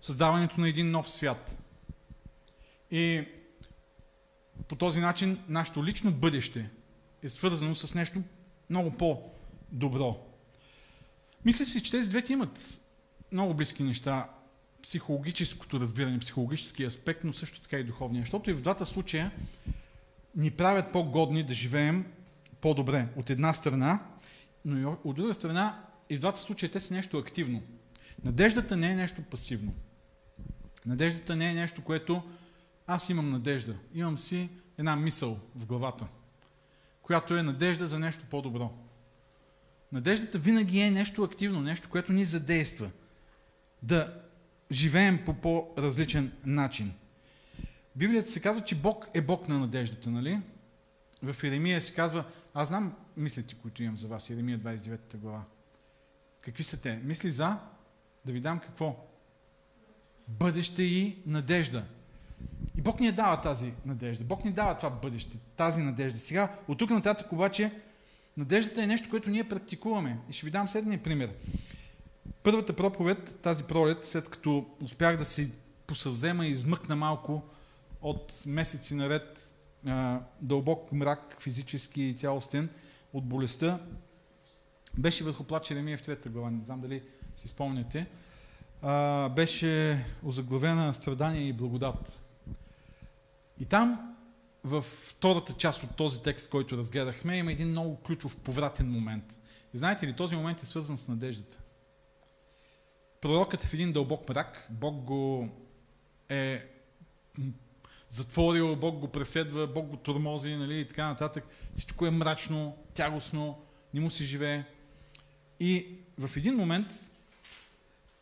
Създаването 0.00 0.60
на 0.60 0.68
един 0.68 0.90
нов 0.90 1.12
свят. 1.12 1.58
И 2.90 3.24
по 4.68 4.76
този 4.76 5.00
начин 5.00 5.38
нашето 5.48 5.84
лично 5.84 6.12
бъдеще 6.12 6.70
е 7.22 7.28
свързано 7.28 7.74
с 7.74 7.94
нещо 7.94 8.22
много 8.70 8.90
по-добро. 8.90 10.26
Мисля 11.44 11.66
си, 11.66 11.82
че 11.82 11.90
тези 11.90 12.10
двете 12.10 12.32
имат 12.32 12.80
много 13.32 13.54
близки 13.54 13.82
неща. 13.82 14.30
Психологическото 14.82 15.80
разбиране, 15.80 16.18
психологически 16.18 16.84
аспект, 16.84 17.24
но 17.24 17.32
също 17.32 17.60
така 17.60 17.78
и 17.78 17.84
духовния. 17.84 18.22
Защото 18.22 18.50
и 18.50 18.54
в 18.54 18.62
двата 18.62 18.86
случая 18.86 19.30
ни 20.36 20.50
правят 20.50 20.92
по-годни 20.92 21.42
да 21.42 21.54
живеем 21.54 22.06
по-добре. 22.60 23.08
От 23.16 23.30
една 23.30 23.54
страна, 23.54 24.02
но 24.64 24.78
и 24.78 24.84
от 24.84 25.16
друга 25.16 25.34
страна, 25.34 25.84
и 26.10 26.16
в 26.16 26.20
двата 26.20 26.38
случая 26.38 26.70
те 26.70 26.80
са 26.80 26.94
нещо 26.94 27.18
активно. 27.18 27.62
Надеждата 28.24 28.76
не 28.76 28.90
е 28.90 28.96
нещо 28.96 29.22
пасивно. 29.22 29.74
Надеждата 30.86 31.36
не 31.36 31.50
е 31.50 31.54
нещо, 31.54 31.82
което 31.82 32.22
аз 32.86 33.08
имам 33.08 33.30
надежда. 33.30 33.76
Имам 33.94 34.18
си 34.18 34.48
една 34.78 34.96
мисъл 34.96 35.38
в 35.54 35.66
главата, 35.66 36.06
която 37.02 37.36
е 37.36 37.42
надежда 37.42 37.86
за 37.86 37.98
нещо 37.98 38.24
по-добро. 38.30 38.72
Надеждата 39.92 40.38
винаги 40.38 40.80
е 40.80 40.90
нещо 40.90 41.22
активно, 41.22 41.60
нещо, 41.60 41.88
което 41.88 42.12
ни 42.12 42.24
задейства 42.24 42.90
да 43.82 44.22
живеем 44.72 45.24
по 45.24 45.34
по-различен 45.34 46.32
начин. 46.46 46.92
Библията 47.96 48.28
се 48.28 48.40
казва, 48.40 48.64
че 48.64 48.74
Бог 48.74 49.06
е 49.14 49.20
Бог 49.20 49.48
на 49.48 49.58
надеждата, 49.58 50.10
нали? 50.10 50.40
В 51.22 51.44
Еремия 51.44 51.80
се 51.80 51.94
казва, 51.94 52.24
аз 52.54 52.68
знам 52.68 52.94
мислите, 53.16 53.54
които 53.54 53.82
имам 53.82 53.96
за 53.96 54.08
вас, 54.08 54.30
Еремия 54.30 54.58
29 54.58 55.16
глава. 55.16 55.42
Какви 56.42 56.64
са 56.64 56.82
те? 56.82 57.00
Мисли 57.04 57.30
за 57.30 57.58
да 58.24 58.32
ви 58.32 58.40
дам 58.40 58.58
какво? 58.58 59.06
Бъдеще 60.28 60.82
и 60.82 61.16
надежда. 61.26 61.84
И 62.78 62.80
Бог 62.80 63.00
ни 63.00 63.06
е 63.06 63.12
дава 63.12 63.40
тази 63.40 63.72
надежда. 63.86 64.24
Бог 64.24 64.44
ни 64.44 64.52
дава 64.52 64.76
това 64.76 64.90
бъдеще, 64.90 65.38
тази 65.56 65.82
надежда. 65.82 66.18
Сега, 66.18 66.56
от 66.68 66.78
тук 66.78 66.90
нататък 66.90 67.32
обаче, 67.32 67.72
надеждата 68.36 68.82
е 68.82 68.86
нещо, 68.86 69.10
което 69.10 69.30
ние 69.30 69.48
практикуваме. 69.48 70.18
И 70.30 70.32
ще 70.32 70.46
ви 70.46 70.50
дам 70.50 70.68
следния 70.68 71.02
пример. 71.02 71.32
Първата 72.42 72.72
проповед, 72.72 73.38
тази 73.42 73.64
пролет, 73.64 74.04
след 74.04 74.28
като 74.28 74.66
успях 74.82 75.16
да 75.16 75.24
се 75.24 75.52
посъвзема 75.86 76.46
и 76.46 76.50
измъкна 76.50 76.96
малко 76.96 77.42
от 78.02 78.42
месеци 78.46 78.94
наред 78.94 79.54
а, 79.86 80.20
дълбок 80.40 80.92
мрак, 80.92 81.36
физически 81.40 82.02
и 82.02 82.14
цялостен, 82.14 82.68
от 83.12 83.24
болестта, 83.24 83.80
беше 84.98 85.24
върху 85.24 85.44
плач 85.44 85.70
Еремия 85.70 85.96
в 85.98 86.02
трета 86.02 86.28
глава, 86.28 86.50
не 86.50 86.64
знам 86.64 86.80
дали 86.80 87.02
си 87.36 87.48
спомняте. 87.48 88.06
А, 88.82 89.28
беше 89.28 90.04
озаглавена 90.24 90.94
страдание 90.94 91.48
и 91.48 91.52
благодат. 91.52 92.22
И 93.58 93.64
там, 93.64 94.14
във 94.64 94.84
втората 94.84 95.52
част 95.52 95.82
от 95.82 95.96
този 95.96 96.22
текст, 96.22 96.50
който 96.50 96.76
разгледахме, 96.76 97.36
има 97.36 97.52
един 97.52 97.68
много 97.68 97.96
ключов 97.96 98.36
повратен 98.36 98.90
момент. 98.90 99.40
И 99.74 99.78
знаете 99.78 100.06
ли, 100.06 100.12
този 100.12 100.36
момент 100.36 100.62
е 100.62 100.66
свързан 100.66 100.96
с 100.96 101.08
надеждата. 101.08 101.58
Пророкът 103.22 103.64
е 103.64 103.66
в 103.66 103.74
един 103.74 103.92
дълбок 103.92 104.28
мрак, 104.28 104.66
Бог 104.70 104.94
го 105.04 105.48
е 106.28 106.66
затворил, 108.08 108.76
Бог 108.76 108.98
го 108.98 109.08
преследва, 109.08 109.66
Бог 109.66 109.86
го 109.86 109.96
тормози 109.96 110.54
нали, 110.54 110.80
и 110.80 110.88
така 110.88 111.06
нататък. 111.06 111.44
Всичко 111.72 112.06
е 112.06 112.10
мрачно, 112.10 112.76
тягостно, 112.94 113.58
не 113.94 114.00
му 114.00 114.10
се 114.10 114.24
живее. 114.24 114.64
И 115.60 115.86
в 116.18 116.36
един 116.36 116.56
момент, 116.56 116.86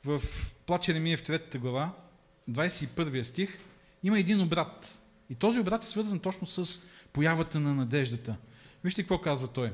в 0.05 0.23
Плаче 0.67 0.95
Ремия 0.95 1.17
в 1.17 1.23
третата 1.23 1.59
глава, 1.59 1.93
21 2.51 3.23
стих, 3.23 3.59
има 4.03 4.19
един 4.19 4.41
обрат. 4.41 5.01
И 5.31 5.35
този 5.35 5.61
обрат 5.61 5.85
е 5.85 5.87
свързан 5.87 6.19
точно 6.19 6.47
с 6.47 6.89
появата 7.13 7.61
на 7.61 7.75
надеждата. 7.75 8.37
Вижте 8.85 9.03
какво 9.03 9.21
казва 9.21 9.49
той. 9.49 9.73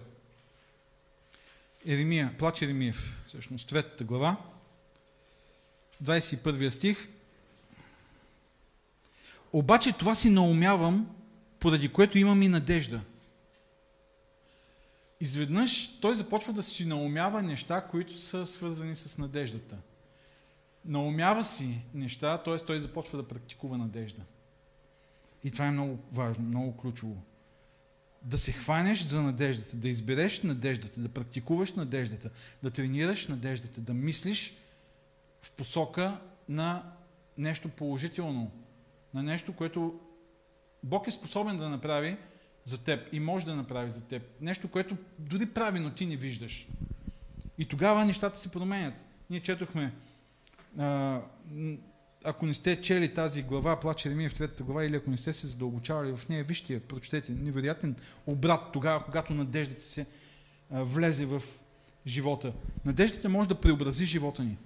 Еремия, 1.86 2.34
плач 2.38 2.62
Еремиев, 2.62 3.22
всъщност, 3.26 3.68
третата 3.68 4.04
глава, 4.04 4.36
21 6.04 6.68
стих. 6.68 7.08
Обаче 9.52 9.92
това 9.92 10.14
си 10.14 10.30
наумявам, 10.30 11.16
поради 11.60 11.88
което 11.88 12.18
имам 12.18 12.42
и 12.42 12.48
надежда. 12.48 13.00
Изведнъж 15.20 15.98
той 16.00 16.14
започва 16.14 16.52
да 16.52 16.62
си 16.62 16.84
наумява 16.84 17.42
неща, 17.42 17.80
които 17.80 18.18
са 18.18 18.46
свързани 18.46 18.94
с 18.94 19.18
надеждата. 19.18 19.76
Наумява 20.84 21.44
си 21.44 21.80
неща, 21.94 22.38
т.е. 22.38 22.56
той 22.56 22.80
започва 22.80 23.18
да 23.18 23.28
практикува 23.28 23.78
надежда. 23.78 24.22
И 25.44 25.50
това 25.50 25.66
е 25.66 25.70
много 25.70 25.98
важно, 26.12 26.44
много 26.44 26.76
ключово. 26.76 27.22
Да 28.22 28.38
се 28.38 28.52
хванеш 28.52 29.02
за 29.02 29.22
надеждата, 29.22 29.76
да 29.76 29.88
избереш 29.88 30.42
надеждата, 30.42 31.00
да 31.00 31.08
практикуваш 31.08 31.72
надеждата, 31.72 32.30
да 32.62 32.70
тренираш 32.70 33.26
надеждата, 33.26 33.80
да 33.80 33.94
мислиш 33.94 34.56
в 35.46 35.50
посока 35.50 36.20
на 36.48 36.92
нещо 37.38 37.68
положително, 37.68 38.50
на 39.14 39.22
нещо, 39.22 39.52
което 39.52 40.00
Бог 40.82 41.06
е 41.06 41.12
способен 41.12 41.56
да 41.56 41.68
направи 41.68 42.16
за 42.64 42.84
теб 42.84 43.08
и 43.12 43.20
може 43.20 43.46
да 43.46 43.56
направи 43.56 43.90
за 43.90 44.04
теб. 44.04 44.22
Нещо, 44.40 44.68
което 44.68 44.96
дори 45.18 45.46
прави, 45.46 45.80
но 45.80 45.90
ти 45.90 46.06
не 46.06 46.16
виждаш. 46.16 46.68
И 47.58 47.68
тогава 47.68 48.04
нещата 48.04 48.38
се 48.38 48.52
променят. 48.52 48.94
Ние 49.30 49.40
четохме, 49.40 49.92
а, 50.78 51.20
ако 52.24 52.46
не 52.46 52.54
сте 52.54 52.82
чели 52.82 53.14
тази 53.14 53.42
глава, 53.42 53.80
плаче 53.80 54.10
Ремия 54.10 54.30
в 54.30 54.34
третата 54.34 54.62
глава, 54.62 54.84
или 54.84 54.96
ако 54.96 55.10
не 55.10 55.16
сте 55.16 55.32
се 55.32 55.46
задълбочавали 55.46 56.16
в 56.16 56.28
нея, 56.28 56.44
вижте 56.44 56.74
я, 56.74 56.80
прочетете. 56.80 57.32
Невероятен 57.32 57.96
обрат 58.26 58.72
тогава, 58.72 59.04
когато 59.04 59.34
надеждата 59.34 59.86
се 59.86 60.06
а, 60.70 60.82
влезе 60.82 61.26
в 61.26 61.42
живота. 62.06 62.52
Надеждата 62.84 63.28
може 63.28 63.48
да 63.48 63.60
преобрази 63.60 64.04
живота 64.04 64.44
ни, 64.44 64.56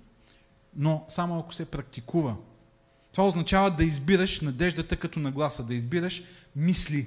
но 0.76 1.04
само 1.08 1.38
ако 1.38 1.54
се 1.54 1.70
практикува. 1.70 2.36
Това 3.12 3.26
означава 3.26 3.70
да 3.70 3.84
избираш 3.84 4.40
надеждата 4.40 4.96
като 4.96 5.20
нагласа, 5.20 5.64
да 5.64 5.74
избираш 5.74 6.22
мисли 6.56 7.06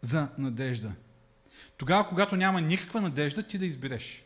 за 0.00 0.28
надежда. 0.38 0.92
Тогава, 1.76 2.08
когато 2.08 2.36
няма 2.36 2.60
никаква 2.60 3.00
надежда, 3.00 3.42
ти 3.42 3.58
да 3.58 3.66
избереш 3.66 4.24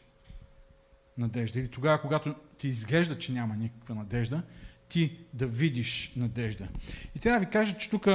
надежда. 1.19 1.59
Или 1.61 1.69
тогава, 1.69 2.01
когато 2.01 2.35
ти 2.59 2.69
изглежда, 2.69 3.19
че 3.19 3.33
няма 3.33 3.57
никаква 3.57 3.95
надежда, 3.95 4.43
ти 4.89 5.17
да 5.33 5.47
видиш 5.47 6.13
надежда. 6.17 6.69
И 7.17 7.19
трябва 7.19 7.41
да 7.41 7.47
ви 7.47 7.53
кажа, 7.53 7.79
че 7.79 7.91
тук 7.91 8.07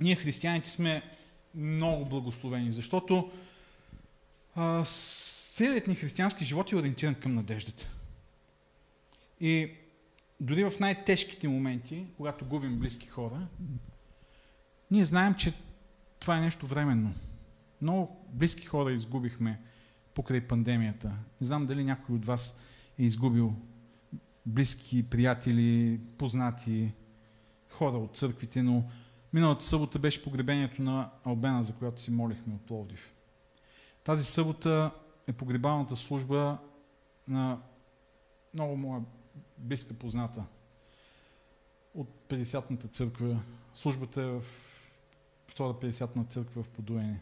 ние 0.00 0.16
християните 0.16 0.70
сме 0.70 1.02
много 1.54 2.04
благословени, 2.04 2.72
защото 2.72 3.30
а, 4.54 4.84
целият 5.54 5.86
ни 5.86 5.94
християнски 5.94 6.44
живот 6.44 6.72
е 6.72 6.76
ориентиран 6.76 7.14
към 7.14 7.34
надеждата. 7.34 7.90
И 9.40 9.72
дори 10.40 10.70
в 10.70 10.80
най-тежките 10.80 11.48
моменти, 11.48 12.06
когато 12.16 12.44
губим 12.44 12.78
близки 12.78 13.06
хора, 13.06 13.46
ние 14.90 15.04
знаем, 15.04 15.34
че 15.34 15.54
това 16.18 16.38
е 16.38 16.40
нещо 16.40 16.66
временно. 16.66 17.14
Много 17.82 18.26
близки 18.32 18.66
хора 18.66 18.92
изгубихме 18.92 19.60
покрай 20.14 20.40
пандемията. 20.40 21.08
Не 21.08 21.46
знам 21.46 21.66
дали 21.66 21.84
някой 21.84 22.16
от 22.16 22.26
вас 22.26 22.60
е 22.98 23.04
изгубил 23.04 23.54
близки, 24.46 25.10
приятели, 25.10 26.00
познати, 26.18 26.92
хора 27.68 27.96
от 27.96 28.16
църквите, 28.16 28.62
но 28.62 28.84
миналата 29.32 29.64
събота 29.64 29.98
беше 29.98 30.22
погребението 30.22 30.82
на 30.82 31.10
Албена, 31.24 31.64
за 31.64 31.72
която 31.72 32.00
си 32.00 32.10
молихме 32.10 32.54
от 32.54 32.60
Пловдив. 32.60 33.14
Тази 34.04 34.24
събота 34.24 34.90
е 35.26 35.32
погребалната 35.32 35.96
служба 35.96 36.58
на 37.28 37.58
много 38.54 38.76
моя 38.76 39.00
близка 39.60 39.94
позната 39.94 40.44
от 41.94 42.08
50-ната 42.28 42.88
църква. 42.88 43.40
Службата 43.74 44.22
е 44.22 44.26
в 44.26 44.42
втора 45.46 45.74
50-на 45.74 46.24
църква 46.24 46.62
в 46.62 46.68
Подуене. 46.68 47.20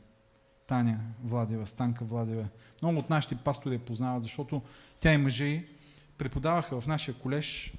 Таня 0.66 1.00
Владева, 1.24 1.66
Станка 1.66 2.04
Владева. 2.04 2.48
Много 2.82 2.98
от 2.98 3.10
нашите 3.10 3.36
пастори 3.36 3.74
я 3.74 3.84
познават, 3.84 4.22
защото 4.22 4.62
тя 5.00 5.12
и 5.12 5.16
мъже 5.16 5.64
преподаваха 6.18 6.80
в 6.80 6.86
нашия 6.86 7.14
колеж. 7.14 7.74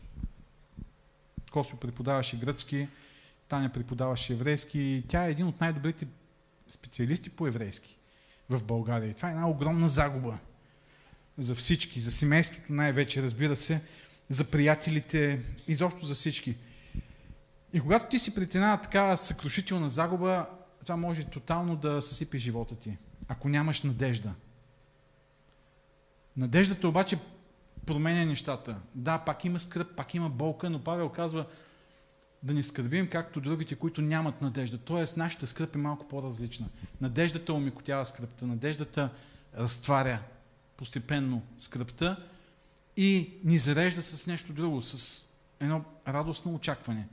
Косо 1.51 1.77
преподаваше 1.77 2.39
гръцки, 2.39 2.87
Таня 3.47 3.69
преподаваше 3.69 4.33
еврейски 4.33 4.79
и 4.79 5.03
тя 5.07 5.27
е 5.27 5.31
един 5.31 5.47
от 5.47 5.61
най-добрите 5.61 6.07
специалисти 6.67 7.29
по 7.29 7.47
еврейски 7.47 7.97
в 8.49 8.63
България. 8.63 9.09
И 9.09 9.13
това 9.13 9.29
е 9.29 9.31
една 9.31 9.49
огромна 9.49 9.87
загуба 9.87 10.39
за 11.37 11.55
всички, 11.55 11.99
за 11.99 12.11
семейството 12.11 12.73
най-вече, 12.73 13.23
разбира 13.23 13.55
се, 13.55 13.81
за 14.29 14.51
приятелите, 14.51 15.41
изобщо 15.67 16.05
за 16.05 16.13
всички. 16.13 16.55
И 17.73 17.79
когато 17.79 18.09
ти 18.09 18.19
си 18.19 18.35
притена 18.35 18.81
такава 18.81 19.17
съкрушителна 19.17 19.89
загуба, 19.89 20.45
това 20.81 20.95
може 20.95 21.23
тотално 21.23 21.75
да 21.75 22.01
съсипе 22.01 22.37
живота 22.37 22.75
ти, 22.75 22.97
ако 23.27 23.49
нямаш 23.49 23.81
надежда. 23.83 24.33
Надеждата 26.37 26.87
обаче 26.87 27.19
променя 27.85 28.25
нещата. 28.25 28.75
Да, 28.95 29.17
пак 29.17 29.45
има 29.45 29.59
скръп, 29.59 29.95
пак 29.95 30.13
има 30.13 30.29
болка, 30.29 30.69
но 30.69 30.83
Павел 30.83 31.09
казва 31.09 31.45
да 32.43 32.53
не 32.53 32.63
скърбим 32.63 33.09
както 33.09 33.41
другите, 33.41 33.75
които 33.75 34.01
нямат 34.01 34.41
надежда. 34.41 34.77
Тоест, 34.77 35.17
нашата 35.17 35.47
скръп 35.47 35.75
е 35.75 35.77
малко 35.77 36.07
по-различна. 36.07 36.69
Надеждата 37.01 37.53
омикотява 37.53 38.05
скръпта, 38.05 38.47
надеждата 38.47 39.09
разтваря 39.57 40.19
постепенно 40.77 41.41
скръпта 41.57 42.28
и 43.01 43.29
ни 43.43 43.57
зарежда 43.57 44.03
с 44.03 44.27
нещо 44.27 44.53
друго, 44.53 44.81
с 44.81 45.23
едно 45.59 45.83
радостно 46.07 46.55
очакване, 46.55 47.07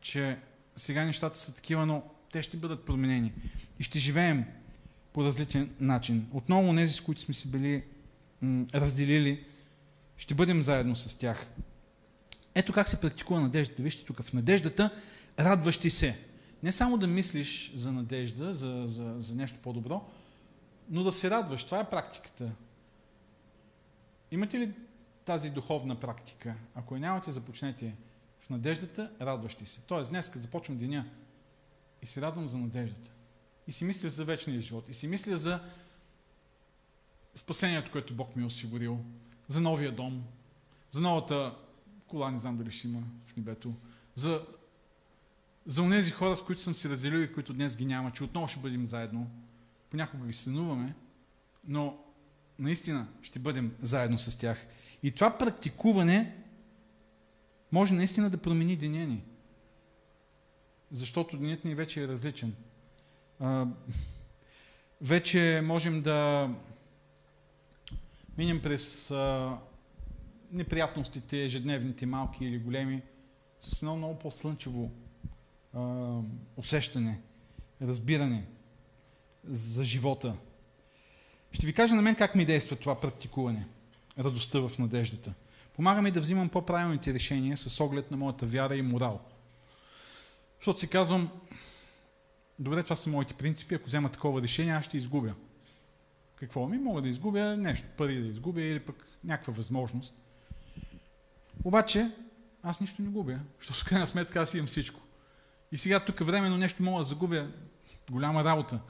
че 0.00 0.38
сега 0.76 1.04
нещата 1.04 1.38
са 1.38 1.54
такива, 1.54 1.86
но 1.86 2.02
те 2.32 2.42
ще 2.42 2.56
бъдат 2.56 2.84
променени 2.84 3.32
и 3.78 3.82
ще 3.82 3.98
живеем 3.98 4.44
по 5.12 5.24
различен 5.24 5.74
начин. 5.80 6.26
Отново 6.32 6.74
тези, 6.74 6.92
с 6.92 7.00
които 7.00 7.20
сме 7.20 7.34
си 7.34 7.50
били 7.50 7.84
разделили, 8.74 9.44
ще 10.16 10.34
бъдем 10.34 10.62
заедно 10.62 10.96
с 10.96 11.18
тях. 11.18 11.46
Ето 12.54 12.72
как 12.72 12.88
се 12.88 13.00
практикува 13.00 13.40
надеждата. 13.40 13.82
Вижте 13.82 14.04
тук 14.04 14.22
в 14.22 14.32
надеждата 14.32 14.90
радващи 15.38 15.90
се. 15.90 16.18
Не 16.62 16.72
само 16.72 16.98
да 16.98 17.06
мислиш 17.06 17.72
за 17.74 17.92
надежда, 17.92 18.54
за, 18.54 18.84
за, 18.86 19.14
за 19.18 19.34
нещо 19.34 19.58
по-добро, 19.62 20.10
но 20.90 21.02
да 21.02 21.12
се 21.12 21.30
радваш. 21.30 21.64
Това 21.64 21.80
е 21.80 21.90
практиката. 21.90 22.50
Имате 24.30 24.58
ли 24.58 24.72
тази 25.24 25.50
духовна 25.50 26.00
практика? 26.00 26.54
Ако 26.74 26.94
я 26.94 27.00
нямате, 27.00 27.30
започнете 27.30 27.94
в 28.40 28.50
надеждата, 28.50 29.10
радващи 29.20 29.66
се. 29.66 29.80
Тоест, 29.80 30.10
днес, 30.10 30.30
започвам 30.34 30.78
деня 30.78 31.06
и 32.02 32.06
се 32.06 32.20
радвам 32.20 32.48
за 32.48 32.58
надеждата, 32.58 33.10
и 33.66 33.72
си 33.72 33.84
мисля 33.84 34.08
за 34.08 34.24
вечния 34.24 34.60
живот, 34.60 34.88
и 34.88 34.94
си 34.94 35.06
мисля 35.06 35.36
за 35.36 35.60
спасението, 37.34 37.92
което 37.92 38.14
Бог 38.14 38.36
ми 38.36 38.42
е 38.42 38.46
осигурил, 38.46 38.98
за 39.48 39.60
новия 39.60 39.92
дом, 39.92 40.24
за 40.90 41.00
новата 41.00 41.54
кола, 42.06 42.30
не 42.30 42.38
знам 42.38 42.56
дали 42.56 42.70
ще 42.70 42.88
има 42.88 43.02
в 43.26 43.36
небето, 43.36 43.74
за, 44.14 44.46
за 45.66 45.90
тези 45.90 46.10
хора, 46.10 46.36
с 46.36 46.42
които 46.42 46.62
съм 46.62 46.74
се 46.74 46.88
разделил 46.88 47.18
и 47.18 47.32
които 47.32 47.52
днес 47.52 47.76
ги 47.76 47.86
няма, 47.86 48.12
че 48.12 48.24
отново 48.24 48.48
ще 48.48 48.60
бъдем 48.60 48.86
заедно. 48.86 49.30
Понякога 49.90 50.26
ги 50.26 50.32
сънуваме, 50.32 50.94
но 51.68 51.98
наистина 52.58 53.08
ще 53.22 53.38
бъдем 53.38 53.76
заедно 53.82 54.18
с 54.18 54.38
тях. 54.38 54.66
И 55.02 55.10
това 55.10 55.38
практикуване 55.38 56.36
може 57.72 57.94
наистина 57.94 58.30
да 58.30 58.38
промени 58.38 58.76
деня 58.76 59.06
ни. 59.06 59.22
Защото 60.92 61.36
денят 61.36 61.64
ни 61.64 61.74
вече 61.74 62.02
е 62.02 62.08
различен. 62.08 62.54
А, 63.40 63.66
вече 65.00 65.60
можем 65.64 66.02
да 66.02 66.50
минем 68.38 68.62
през 68.62 69.10
а, 69.10 69.58
неприятностите, 70.52 71.44
ежедневните, 71.44 72.06
малки 72.06 72.44
или 72.44 72.58
големи, 72.58 73.02
с 73.60 73.82
едно 73.82 73.96
много 73.96 74.18
по-слънчево 74.18 74.90
усещане, 76.56 77.20
разбиране 77.82 78.46
за 79.44 79.84
живота. 79.84 80.36
Ще 81.54 81.66
ви 81.66 81.72
кажа 81.72 81.94
на 81.94 82.02
мен 82.02 82.14
как 82.14 82.34
ми 82.34 82.44
действа 82.44 82.76
това 82.76 83.00
практикуване, 83.00 83.66
радостта 84.18 84.60
в 84.60 84.78
надеждата. 84.78 85.32
Помага 85.76 86.02
ми 86.02 86.10
да 86.10 86.20
взимам 86.20 86.48
по-правилните 86.48 87.14
решения 87.14 87.56
с 87.56 87.80
оглед 87.80 88.10
на 88.10 88.16
моята 88.16 88.46
вяра 88.46 88.76
и 88.76 88.82
морал. 88.82 89.20
Защото 90.58 90.80
си 90.80 90.88
казвам, 90.88 91.30
добре, 92.58 92.82
това 92.82 92.96
са 92.96 93.10
моите 93.10 93.34
принципи, 93.34 93.74
ако 93.74 93.86
взема 93.86 94.08
такова 94.08 94.42
решение, 94.42 94.72
аз 94.72 94.84
ще 94.84 94.96
изгубя. 94.96 95.34
Какво 96.36 96.68
ми? 96.68 96.78
Мога 96.78 97.02
да 97.02 97.08
изгубя 97.08 97.56
нещо, 97.56 97.86
пари 97.96 98.20
да 98.20 98.28
изгубя 98.28 98.62
или 98.62 98.80
пък 98.80 99.06
някаква 99.24 99.52
възможност. 99.52 100.14
Обаче, 101.64 102.10
аз 102.62 102.80
нищо 102.80 103.02
не 103.02 103.08
губя, 103.08 103.38
защото 103.58 103.80
в 103.80 103.84
крайна 103.84 104.06
сметка 104.06 104.40
аз 104.40 104.54
имам 104.54 104.66
всичко. 104.66 105.00
И 105.72 105.78
сега 105.78 106.00
тук 106.00 106.26
временно 106.26 106.56
нещо 106.56 106.82
мога 106.82 106.98
да 106.98 107.04
загубя, 107.04 107.48
голяма 108.10 108.44
работа. 108.44 108.80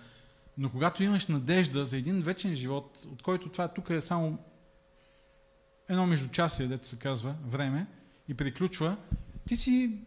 Но 0.58 0.70
когато 0.70 1.02
имаш 1.02 1.26
надежда 1.26 1.84
за 1.84 1.96
един 1.96 2.20
вечен 2.20 2.54
живот, 2.54 3.06
от 3.12 3.22
който 3.22 3.48
това 3.48 3.68
тук 3.68 3.90
е 3.90 4.00
само 4.00 4.38
едно 5.88 6.06
междучасие, 6.06 6.66
дето 6.66 6.86
се 6.86 6.98
казва, 6.98 7.34
време, 7.46 7.86
и 8.28 8.34
приключва, 8.34 8.96
ти 9.48 9.56
си 9.56 9.98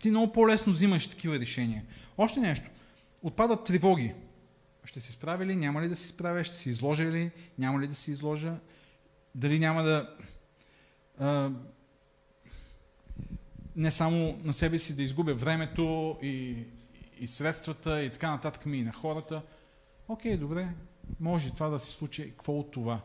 ти 0.00 0.10
много 0.10 0.32
по-лесно 0.32 0.72
взимаш 0.72 1.06
такива 1.06 1.38
решения. 1.38 1.84
Още 2.18 2.40
нещо. 2.40 2.70
Отпадат 3.22 3.64
тревоги. 3.64 4.14
Ще 4.84 5.00
се 5.00 5.12
справя 5.12 5.46
ли, 5.46 5.56
няма 5.56 5.82
ли 5.82 5.88
да 5.88 5.96
се 5.96 6.08
справя, 6.08 6.44
ще 6.44 6.54
се 6.54 6.70
изложа 6.70 7.04
ли, 7.04 7.30
няма 7.58 7.80
ли 7.80 7.86
да 7.86 7.94
се 7.94 8.10
изложа, 8.10 8.54
дали 9.34 9.58
няма 9.58 9.82
да 9.82 10.16
а, 11.18 11.50
не 13.76 13.90
само 13.90 14.40
на 14.44 14.52
себе 14.52 14.78
си 14.78 14.96
да 14.96 15.02
изгубя 15.02 15.34
времето 15.34 16.18
и, 16.22 16.64
и 17.18 17.28
средствата 17.28 18.02
и 18.02 18.10
така 18.10 18.30
нататък 18.30 18.66
ми 18.66 18.78
и 18.78 18.84
на 18.84 18.92
хората. 18.92 19.42
Окей, 20.10 20.36
добре, 20.36 20.68
може 21.20 21.50
това 21.50 21.68
да 21.68 21.78
се 21.78 21.90
случи. 21.90 22.30
Какво 22.30 22.58
от 22.58 22.70
това? 22.70 23.00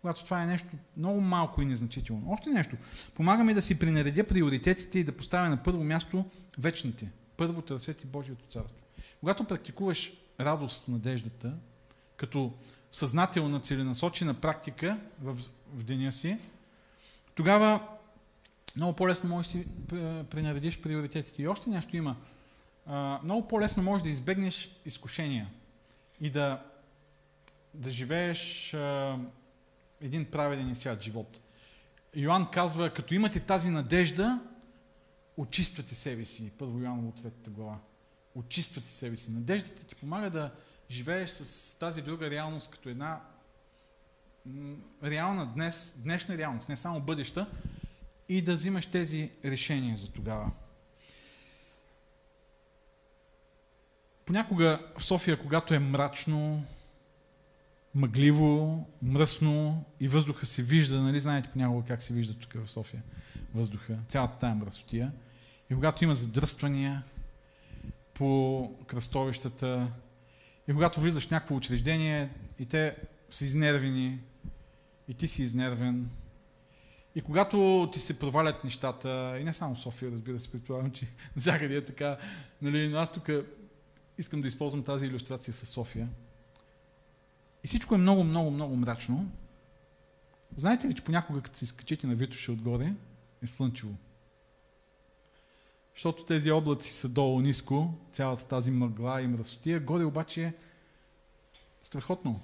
Когато 0.00 0.24
това 0.24 0.42
е 0.42 0.46
нещо 0.46 0.68
много 0.96 1.20
малко 1.20 1.62
и 1.62 1.64
незначително. 1.64 2.32
Още 2.32 2.50
нещо. 2.50 2.76
Помага 3.14 3.44
ми 3.44 3.54
да 3.54 3.62
си 3.62 3.78
принаредя 3.78 4.24
приоритетите 4.24 4.98
и 4.98 5.04
да 5.04 5.16
поставя 5.16 5.48
на 5.48 5.62
първо 5.62 5.84
място 5.84 6.24
вечните. 6.58 7.08
Първо 7.36 7.62
търсете 7.62 8.06
Божието 8.06 8.44
царство. 8.48 8.78
Когато 9.20 9.44
практикуваш 9.44 10.12
радост, 10.40 10.88
надеждата, 10.88 11.54
като 12.16 12.52
съзнателна, 12.92 13.60
целенасочена 13.60 14.34
практика 14.34 14.98
в, 15.22 15.38
в 15.74 15.84
деня 15.84 16.12
си, 16.12 16.38
тогава 17.34 17.80
много 18.76 18.92
по-лесно 18.92 19.28
можеш 19.28 19.52
да 19.52 19.58
си 19.58 19.66
принаредиш 20.30 20.80
приоритетите. 20.80 21.42
И 21.42 21.48
още 21.48 21.70
нещо 21.70 21.96
има. 21.96 22.16
Много 23.24 23.48
по-лесно 23.48 23.82
можеш 23.82 24.02
да 24.02 24.10
избегнеш 24.10 24.80
изкушения 24.86 25.48
и 26.20 26.30
да, 26.30 26.62
да 27.74 27.90
живееш 27.90 28.74
а, 28.74 29.18
един 30.00 30.30
праведен 30.30 30.70
и 30.70 30.74
свят 30.74 31.02
живот. 31.02 31.40
Йоанн 32.16 32.50
казва, 32.50 32.94
като 32.94 33.14
имате 33.14 33.40
тази 33.40 33.70
надежда, 33.70 34.40
очиствате 35.36 35.94
себе 35.94 36.24
си. 36.24 36.52
Първо 36.58 36.78
Йоанн 36.78 37.08
от 37.08 37.22
третата 37.22 37.50
глава. 37.50 37.78
Очиствате 38.34 38.90
себе 38.90 39.16
си. 39.16 39.32
Надеждата 39.32 39.86
ти 39.86 39.94
помага 39.94 40.30
да 40.30 40.52
живееш 40.90 41.30
с 41.30 41.78
тази 41.78 42.02
друга 42.02 42.30
реалност, 42.30 42.70
като 42.70 42.88
една 42.88 43.20
реална 45.04 45.52
днес, 45.54 46.00
днешна 46.02 46.38
реалност, 46.38 46.68
не 46.68 46.76
само 46.76 47.00
бъдеща, 47.00 47.50
и 48.28 48.42
да 48.42 48.54
взимаш 48.54 48.86
тези 48.86 49.30
решения 49.44 49.96
за 49.96 50.12
тогава. 50.12 50.50
Понякога 54.24 54.80
в 54.98 55.04
София, 55.04 55.38
когато 55.38 55.74
е 55.74 55.78
мрачно, 55.78 56.64
мъгливо, 57.94 58.86
мръсно 59.02 59.84
и 60.00 60.08
въздуха 60.08 60.46
се 60.46 60.62
вижда, 60.62 61.02
нали 61.02 61.20
знаете 61.20 61.48
понякога 61.52 61.86
как 61.86 62.02
се 62.02 62.14
вижда 62.14 62.34
тук 62.34 62.64
в 62.64 62.70
София 62.70 63.02
въздуха, 63.54 63.98
цялата 64.08 64.38
тая 64.38 64.54
мръсотия. 64.54 65.12
И 65.70 65.74
когато 65.74 66.04
има 66.04 66.14
задръствания 66.14 67.02
по 68.14 68.70
кръстовищата, 68.86 69.88
и 70.68 70.72
когато 70.72 71.00
влизаш 71.00 71.26
в 71.26 71.30
някакво 71.30 71.56
учреждение 71.56 72.30
и 72.58 72.66
те 72.66 72.96
са 73.30 73.44
изнервени, 73.44 74.18
и 75.08 75.14
ти 75.14 75.28
си 75.28 75.42
изнервен, 75.42 76.10
и 77.14 77.22
когато 77.22 77.88
ти 77.92 78.00
се 78.00 78.18
провалят 78.18 78.64
нещата, 78.64 79.38
и 79.40 79.44
не 79.44 79.52
само 79.52 79.76
София, 79.76 80.10
разбира 80.10 80.40
се, 80.40 80.52
предполагам, 80.52 80.90
че 80.90 81.06
навсякъде 81.36 81.76
е 81.76 81.84
така, 81.84 82.16
нали, 82.62 82.88
но 82.88 82.98
аз 82.98 83.12
тук 83.12 83.28
искам 84.18 84.40
да 84.40 84.48
използвам 84.48 84.82
тази 84.82 85.06
иллюстрация 85.06 85.54
с 85.54 85.66
София. 85.66 86.08
И 87.64 87.68
всичко 87.68 87.94
е 87.94 87.98
много, 87.98 88.24
много, 88.24 88.50
много 88.50 88.76
мрачно. 88.76 89.30
Знаете 90.56 90.88
ли, 90.88 90.94
че 90.94 91.04
понякога, 91.04 91.40
като 91.40 91.58
се 91.58 91.64
изкачите 91.64 92.06
на 92.06 92.14
Витоша 92.14 92.52
отгоре, 92.52 92.92
е 93.42 93.46
слънчево. 93.46 93.94
Защото 95.94 96.24
тези 96.24 96.50
облаци 96.50 96.92
са 96.92 97.08
долу 97.08 97.40
ниско, 97.40 97.94
цялата 98.12 98.44
тази 98.44 98.70
мъгла 98.70 99.22
и 99.22 99.26
мръсотия, 99.26 99.80
горе 99.80 100.04
обаче 100.04 100.42
е 100.42 100.54
страхотно. 101.82 102.40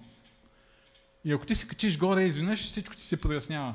И 1.25 1.33
ако 1.33 1.47
ти 1.47 1.57
се 1.57 1.69
качиш 1.69 1.99
горе, 1.99 2.25
изведнъж 2.25 2.71
всичко 2.71 2.97
ти 2.97 3.03
се 3.03 3.21
прояснява. 3.21 3.75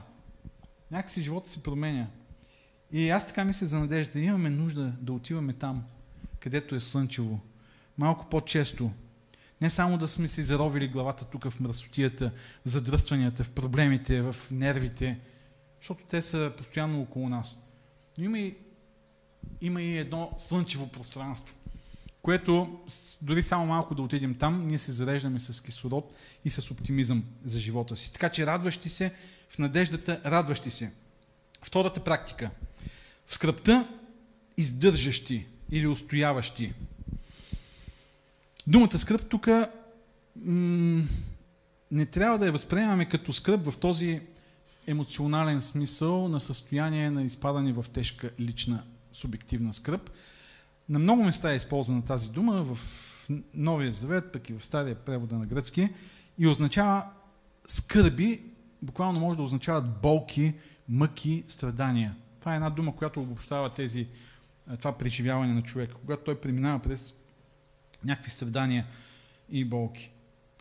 Някакси 0.92 1.22
живота 1.22 1.50
се 1.50 1.64
променя. 1.64 2.08
И 2.92 3.10
аз 3.10 3.28
така 3.28 3.46
мисля 3.46 3.68
за 3.68 3.80
надежда. 3.80 4.20
Имаме 4.20 4.50
нужда 4.50 4.94
да 5.02 5.14
отиваме 5.14 5.54
там, 5.54 5.84
където 6.40 6.76
е 6.76 6.80
слънчево. 6.80 7.40
Малко 7.98 8.30
по-често. 8.30 8.92
Не 9.62 9.70
само 9.70 9.98
да 9.98 10.08
сме 10.08 10.28
си 10.28 10.42
заровили 10.42 10.88
главата 10.88 11.26
тук 11.26 11.50
в 11.50 11.60
мръсотията, 11.60 12.32
в 12.66 12.70
задръстванията, 12.70 13.44
в 13.44 13.50
проблемите, 13.50 14.22
в 14.22 14.36
нервите, 14.52 15.20
защото 15.80 16.04
те 16.06 16.22
са 16.22 16.52
постоянно 16.58 17.02
около 17.02 17.30
нас. 17.30 17.60
Но 18.18 18.24
има 18.24 18.40
и, 18.40 18.56
има 19.62 19.82
и 19.82 19.98
едно 19.98 20.32
слънчево 20.38 20.88
пространство, 20.88 21.56
което 22.22 22.80
дори 23.22 23.44
само 23.44 23.66
малко 23.66 23.96
да 23.96 24.02
отидем 24.02 24.36
там, 24.36 24.68
ние 24.68 24.80
се 24.80 24.92
зареждаме 24.92 25.40
с 25.40 25.62
кислород 25.62 26.14
и 26.46 26.50
с 26.50 26.72
оптимизъм 26.72 27.24
за 27.46 27.60
живота 27.60 27.96
си. 27.96 28.14
Така 28.14 28.30
че 28.30 28.46
радващи 28.46 28.90
се, 28.90 29.14
в 29.50 29.58
надеждата 29.58 30.22
радващи 30.26 30.72
се. 30.72 30.94
Втората 31.62 32.04
практика. 32.04 32.52
В 33.26 33.36
скръпта 33.36 33.88
издържащи 34.58 35.48
или 35.72 35.88
устояващи. 35.88 36.74
Думата 38.68 39.00
скръп 39.00 39.30
тук 39.30 39.48
не 41.92 42.06
трябва 42.12 42.40
да 42.40 42.46
я 42.46 42.52
възприемаме 42.52 43.10
като 43.10 43.34
скръп 43.34 43.66
в 43.72 43.80
този 43.80 44.22
емоционален 44.88 45.62
смисъл 45.62 46.28
на 46.28 46.40
състояние 46.40 47.12
на 47.12 47.24
изпадане 47.24 47.74
в 47.74 47.86
тежка 47.94 48.30
лична 48.40 48.84
субективна 49.12 49.74
скръп. 49.74 50.10
На 50.90 51.00
много 51.00 51.24
места 51.24 51.54
е 51.54 51.56
използвана 51.56 52.06
тази 52.06 52.30
дума 52.30 52.64
в 52.64 52.80
Новия 53.54 53.92
Завет, 53.92 54.32
пък 54.32 54.50
и 54.50 54.54
в 54.54 54.66
Стария 54.66 54.96
превода 54.96 55.36
на 55.36 55.46
гръцки 55.46 55.90
и 56.38 56.48
означава 56.48 57.06
скърби, 57.68 58.44
буквално 58.82 59.20
може 59.20 59.38
да 59.38 59.44
означават 59.44 60.02
болки, 60.02 60.54
мъки, 60.90 61.44
страдания. 61.48 62.16
Това 62.40 62.54
е 62.54 62.56
една 62.56 62.70
дума, 62.70 62.96
която 62.96 63.22
обобщава 63.22 63.74
тези, 63.74 64.08
това 64.78 64.98
преживяване 64.98 65.54
на 65.54 65.64
човека, 65.64 65.96
когато 65.96 66.24
той 66.24 66.42
преминава 66.42 66.80
през 66.80 67.14
някакви 68.06 68.32
страдания 68.32 68.86
и 69.50 69.66
болки. 69.66 70.12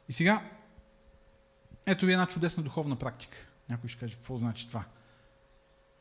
И 0.09 0.13
сега, 0.13 0.43
ето 1.87 2.07
ви 2.07 2.13
една 2.13 2.27
чудесна 2.27 2.63
духовна 2.63 2.97
практика. 2.97 3.37
Някой 3.69 3.89
ще 3.89 4.01
каже, 4.01 4.15
какво 4.15 4.37
значи 4.37 4.69
това? 4.69 4.85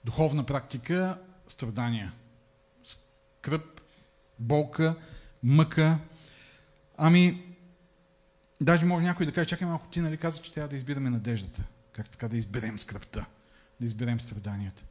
Духовна 0.04 0.46
практика, 0.46 1.22
страдания. 1.48 2.14
Скръп, 2.84 3.82
болка, 4.40 4.96
мъка. 5.44 6.00
Ами, 6.98 7.56
даже 8.62 8.86
може 8.86 9.06
някой 9.06 9.26
да 9.26 9.32
каже, 9.32 9.50
чакай 9.50 9.68
малко, 9.68 9.88
ти 9.88 10.02
нали 10.02 10.18
каза, 10.18 10.42
че 10.42 10.54
трябва 10.54 10.68
да 10.68 10.76
избираме 10.76 11.10
надеждата. 11.10 11.64
Как 11.92 12.10
така 12.10 12.28
да 12.28 12.38
изберем 12.38 12.80
скръпта, 12.80 13.26
да 13.80 13.86
изберем 13.86 14.20
страданията. 14.20 14.84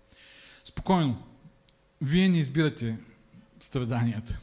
Спокойно. 0.64 1.26
Вие 2.00 2.28
не 2.28 2.38
избирате 2.38 2.98
страданията. 3.60 4.38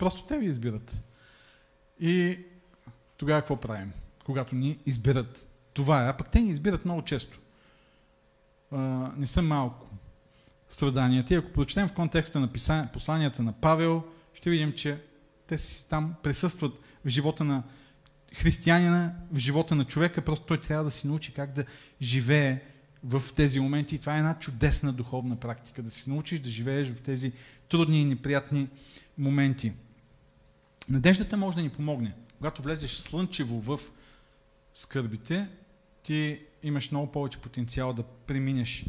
Просто 0.00 0.22
те 0.22 0.38
ви 0.38 0.46
избират. 0.46 1.04
И 2.00 2.38
тогава 3.16 3.40
какво 3.40 3.56
правим? 3.56 3.92
Когато 4.24 4.54
ни 4.54 4.78
изберат. 4.86 5.48
Това 5.72 6.04
е. 6.04 6.08
А 6.08 6.12
пък 6.12 6.30
те 6.30 6.40
ни 6.40 6.50
избират 6.50 6.84
много 6.84 7.02
често. 7.02 7.40
А, 8.70 8.78
не 9.16 9.26
са 9.26 9.42
малко 9.42 9.86
страданията. 10.68 11.34
И 11.34 11.36
ако 11.36 11.52
прочетем 11.52 11.88
в 11.88 11.92
контекста 11.92 12.40
на 12.40 12.48
посланията 12.92 13.42
на 13.42 13.52
Павел, 13.52 14.02
ще 14.34 14.50
видим, 14.50 14.72
че 14.72 15.02
те 15.46 15.58
си 15.58 15.88
там 15.88 16.14
присъстват 16.22 16.80
в 17.04 17.08
живота 17.08 17.44
на 17.44 17.62
християнина, 18.34 19.14
в 19.32 19.38
живота 19.38 19.74
на 19.74 19.84
човека, 19.84 20.24
просто 20.24 20.46
той 20.46 20.60
трябва 20.60 20.84
да 20.84 20.90
си 20.90 21.06
научи 21.06 21.34
как 21.34 21.52
да 21.52 21.64
живее 22.02 22.60
в 23.04 23.22
тези 23.36 23.60
моменти. 23.60 23.94
И 23.94 23.98
това 23.98 24.14
е 24.14 24.18
една 24.18 24.38
чудесна 24.38 24.92
духовна 24.92 25.36
практика, 25.36 25.82
да 25.82 25.90
си 25.90 26.10
научиш 26.10 26.38
да 26.38 26.50
живееш 26.50 26.90
в 26.90 27.00
тези 27.00 27.32
трудни 27.68 28.00
и 28.00 28.04
неприятни 28.04 28.68
моменти. 29.18 29.72
Надеждата 30.88 31.36
може 31.36 31.56
да 31.56 31.62
ни 31.62 31.68
помогне. 31.68 32.14
Когато 32.36 32.62
влезеш 32.62 32.96
слънчево 32.96 33.60
в 33.60 33.80
скърбите, 34.74 35.48
ти 36.02 36.40
имаш 36.62 36.90
много 36.90 37.12
повече 37.12 37.38
потенциал 37.38 37.92
да 37.92 38.02
преминеш 38.02 38.86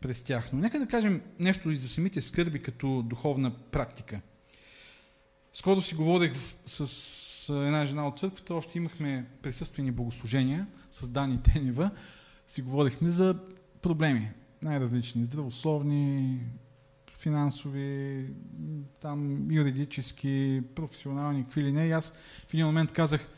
през 0.00 0.22
тях. 0.22 0.52
Но 0.52 0.58
нека 0.58 0.78
да 0.78 0.86
кажем 0.86 1.22
нещо 1.38 1.70
и 1.70 1.76
за 1.76 1.88
самите 1.88 2.20
скърби 2.20 2.62
като 2.62 3.02
духовна 3.02 3.50
практика. 3.50 4.20
Скоро 5.52 5.82
си 5.82 5.94
говорих 5.94 6.32
с 6.66 7.48
една 7.48 7.86
жена 7.86 8.08
от 8.08 8.18
църквата, 8.18 8.54
още 8.54 8.78
имахме 8.78 9.26
присъствени 9.42 9.90
богослужения 9.90 10.66
с 10.90 11.08
Дани 11.08 11.42
Тенева, 11.42 11.90
си 12.48 12.62
говорихме 12.62 13.08
за 13.08 13.38
проблеми, 13.82 14.30
най-различни, 14.62 15.24
здравословни, 15.24 16.40
финансови, 17.24 18.26
там 19.00 19.50
юридически, 19.50 20.62
професионални, 20.74 21.44
какви 21.44 21.62
ли 21.62 21.72
не. 21.72 21.86
И 21.86 21.92
аз 21.92 22.12
в 22.48 22.54
един 22.54 22.66
момент 22.66 22.92
казах, 22.92 23.28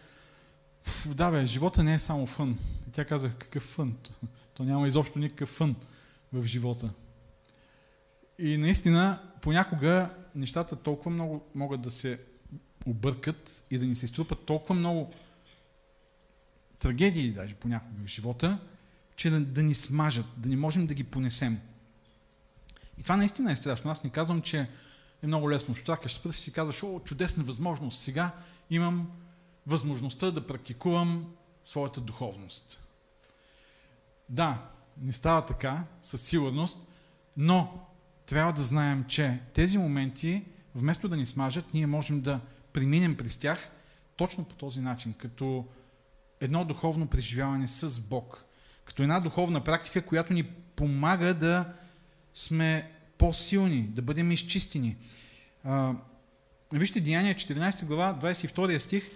да 1.06 1.30
бе, 1.30 1.46
живота 1.46 1.82
не 1.82 1.94
е 1.94 1.98
само 1.98 2.26
фън. 2.26 2.58
И 2.88 2.90
тя 2.92 3.04
казах, 3.04 3.32
какъв 3.38 3.62
фън? 3.62 3.96
То 4.54 4.64
няма 4.64 4.88
изобщо 4.88 5.18
никакъв 5.18 5.48
фън 5.48 5.76
в 6.32 6.46
живота. 6.46 6.90
И 8.38 8.58
наистина, 8.58 9.22
понякога 9.40 10.10
нещата 10.34 10.76
толкова 10.76 11.10
много 11.10 11.44
могат 11.54 11.80
да 11.80 11.90
се 11.90 12.20
объркат 12.86 13.64
и 13.70 13.78
да 13.78 13.84
ни 13.84 13.94
се 13.94 14.06
струпат 14.06 14.44
толкова 14.46 14.74
много 14.74 15.12
трагедии 16.78 17.32
даже 17.32 17.54
понякога 17.54 18.04
в 18.04 18.06
живота, 18.06 18.58
че 19.16 19.30
да, 19.30 19.40
да 19.40 19.62
ни 19.62 19.74
смажат, 19.74 20.26
да 20.36 20.48
не 20.48 20.56
можем 20.56 20.86
да 20.86 20.94
ги 20.94 21.04
понесем. 21.04 21.60
И 22.98 23.02
това 23.02 23.16
наистина 23.16 23.52
е 23.52 23.56
страшно. 23.56 23.90
Аз 23.90 24.04
не 24.04 24.10
казвам, 24.10 24.42
че 24.42 24.68
е 25.22 25.26
много 25.26 25.50
лесно. 25.50 25.74
Штракаш 25.74 26.12
с 26.12 26.22
пръст 26.22 26.38
и 26.38 26.42
си 26.42 26.52
казваш, 26.52 26.82
о, 26.82 27.00
чудесна 27.04 27.44
възможност. 27.44 28.00
Сега 28.00 28.30
имам 28.70 29.10
възможността 29.66 30.30
да 30.30 30.46
практикувам 30.46 31.26
своята 31.64 32.00
духовност. 32.00 32.82
Да, 34.28 34.58
не 35.00 35.12
става 35.12 35.46
така, 35.46 35.84
със 36.02 36.22
сигурност, 36.22 36.86
но 37.36 37.86
трябва 38.26 38.52
да 38.52 38.62
знаем, 38.62 39.04
че 39.08 39.40
тези 39.54 39.78
моменти, 39.78 40.44
вместо 40.74 41.08
да 41.08 41.16
ни 41.16 41.26
смажат, 41.26 41.74
ние 41.74 41.86
можем 41.86 42.20
да 42.20 42.40
преминем 42.72 43.16
през 43.16 43.36
тях 43.36 43.70
точно 44.16 44.44
по 44.44 44.54
този 44.54 44.80
начин, 44.80 45.12
като 45.12 45.66
едно 46.40 46.64
духовно 46.64 47.06
преживяване 47.06 47.68
с 47.68 48.00
Бог, 48.00 48.44
като 48.84 49.02
една 49.02 49.20
духовна 49.20 49.64
практика, 49.64 50.06
която 50.06 50.32
ни 50.32 50.44
помага 50.76 51.34
да 51.34 51.72
сме 52.36 52.90
по-силни, 53.18 53.82
да 53.82 54.02
бъдем 54.02 54.32
изчистени. 54.32 54.96
А, 55.64 55.94
вижте 56.72 57.00
Деяния 57.00 57.34
14 57.34 57.84
глава, 57.84 58.18
22 58.22 58.78
стих, 58.78 59.10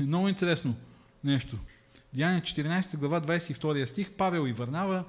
много 0.00 0.28
интересно 0.28 0.74
нещо. 1.24 1.58
Деяния 2.14 2.42
14 2.42 2.96
глава, 2.96 3.20
22 3.20 3.84
стих, 3.84 4.10
Павел 4.10 4.48
и 4.48 4.52
Върнава 4.52 5.04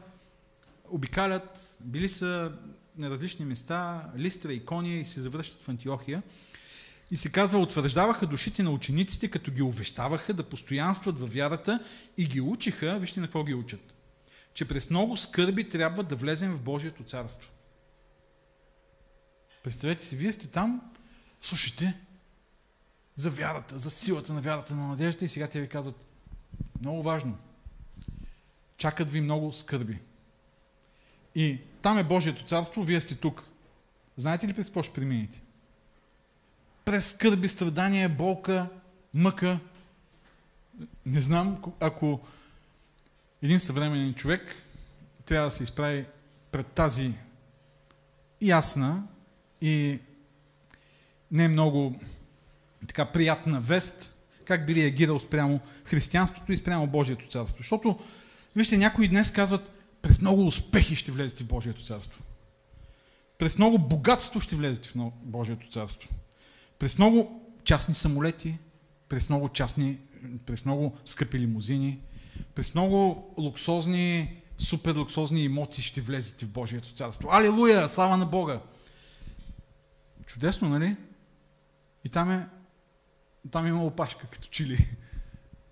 обикалят, 0.90 1.78
били 1.84 2.10
са 2.10 2.52
на 2.98 3.10
различни 3.10 3.46
места, 3.46 4.10
Листра 4.18 4.54
и 4.54 4.66
Кония 4.66 5.00
и 5.00 5.06
се 5.06 5.22
завръщат 5.22 5.62
в 5.62 5.70
Антиохия. 5.70 6.24
И 7.12 7.16
се 7.16 7.32
казва, 7.32 7.60
утвърждаваха 7.60 8.28
душите 8.28 8.64
на 8.64 8.72
учениците, 8.72 9.28
като 9.28 9.52
ги 9.52 9.62
увещаваха 9.62 10.34
да 10.34 10.44
постоянстват 10.44 11.20
във 11.20 11.34
вярата 11.34 11.80
и 12.18 12.26
ги 12.26 12.42
учиха, 12.42 13.00
вижте 13.00 13.20
на 13.20 13.28
какво 13.28 13.44
ги 13.44 13.54
учат, 13.54 13.94
че 14.58 14.68
през 14.68 14.90
много 14.90 15.18
скърби 15.18 15.70
трябва 15.70 16.04
да 16.04 16.16
влезем 16.16 16.56
в 16.56 16.62
Божието 16.62 17.04
царство. 17.04 17.52
Представете 19.64 20.04
си, 20.04 20.16
вие 20.16 20.34
сте 20.34 20.48
там, 20.48 20.82
слушайте 21.42 22.00
за 23.16 23.30
вярата, 23.30 23.80
за 23.80 23.90
силата 23.90 24.34
на 24.34 24.42
вярата 24.42 24.76
на 24.76 24.88
надеждата 24.88 25.26
и 25.26 25.30
сега 25.30 25.48
те 25.48 25.62
ви 25.62 25.70
казват, 25.70 26.06
много 26.82 27.04
важно, 27.04 27.38
чакат 28.78 29.12
ви 29.12 29.22
много 29.22 29.54
скърби. 29.54 30.00
И 31.36 31.60
там 31.82 31.98
е 31.98 32.04
Божието 32.04 32.46
царство, 32.46 32.84
вие 32.84 33.02
сте 33.02 33.16
тук. 33.16 33.44
Знаете 34.18 34.48
ли 34.48 34.54
през 34.54 34.66
какво 34.66 34.84
ще 34.84 34.94
преминете? 34.94 35.42
През 36.86 37.10
скърби, 37.10 37.48
страдания, 37.48 38.10
болка, 38.10 38.70
мъка. 39.14 39.60
Не 41.06 41.22
знам, 41.22 41.74
ако 41.80 42.22
един 43.42 43.60
съвременен 43.60 44.14
човек 44.14 44.56
трябва 45.26 45.48
да 45.48 45.52
се 45.52 45.64
изправи 45.64 46.06
пред 46.52 46.68
тази 46.68 47.14
ясна 48.42 49.04
и 49.62 50.00
не 51.32 51.48
много 51.48 52.00
така 52.88 53.06
приятна 53.06 53.62
вест, 53.62 54.14
как 54.46 54.66
би 54.66 54.76
реагирал 54.76 55.20
спрямо 55.20 55.60
християнството 55.86 56.52
и 56.52 56.58
спрямо 56.58 56.88
Божието 56.88 57.28
царство. 57.28 57.58
Защото, 57.58 58.00
вижте, 58.56 58.78
някои 58.78 59.08
днес 59.08 59.32
казват, 59.32 59.72
през 60.02 60.22
много 60.22 60.48
успехи 60.48 60.96
ще 60.96 61.12
влезете 61.12 61.44
в 61.44 61.48
Божието 61.48 61.84
царство. 61.84 62.24
През 63.38 63.58
много 63.58 63.80
богатство 63.80 64.42
ще 64.42 64.56
влезете 64.56 64.90
в 64.90 65.12
Божието 65.24 65.70
царство. 65.70 66.10
През 66.80 66.98
много 66.98 67.50
частни 67.64 67.96
самолети, 67.96 68.58
през 69.10 69.30
много 69.30 69.50
частни, 69.50 69.98
през 70.46 70.66
много 70.66 70.98
скъпи 71.06 71.40
лимузини, 71.40 72.00
през 72.56 72.74
много 72.74 73.34
луксозни, 73.38 74.38
супер 74.58 74.96
луксозни 74.96 75.44
имоти 75.44 75.82
ще 75.82 76.02
влезете 76.02 76.46
в 76.46 76.50
Божието 76.50 76.94
царство. 76.94 77.30
Алилуя! 77.32 77.90
Слава 77.90 78.18
на 78.18 78.26
Бога! 78.26 78.62
Чудесно, 80.26 80.70
нали? 80.70 80.96
И 82.04 82.10
там 82.10 82.32
е, 82.32 82.48
там 83.52 83.68
има 83.68 83.86
опашка, 83.86 84.28
като 84.28 84.48
чили. 84.48 84.90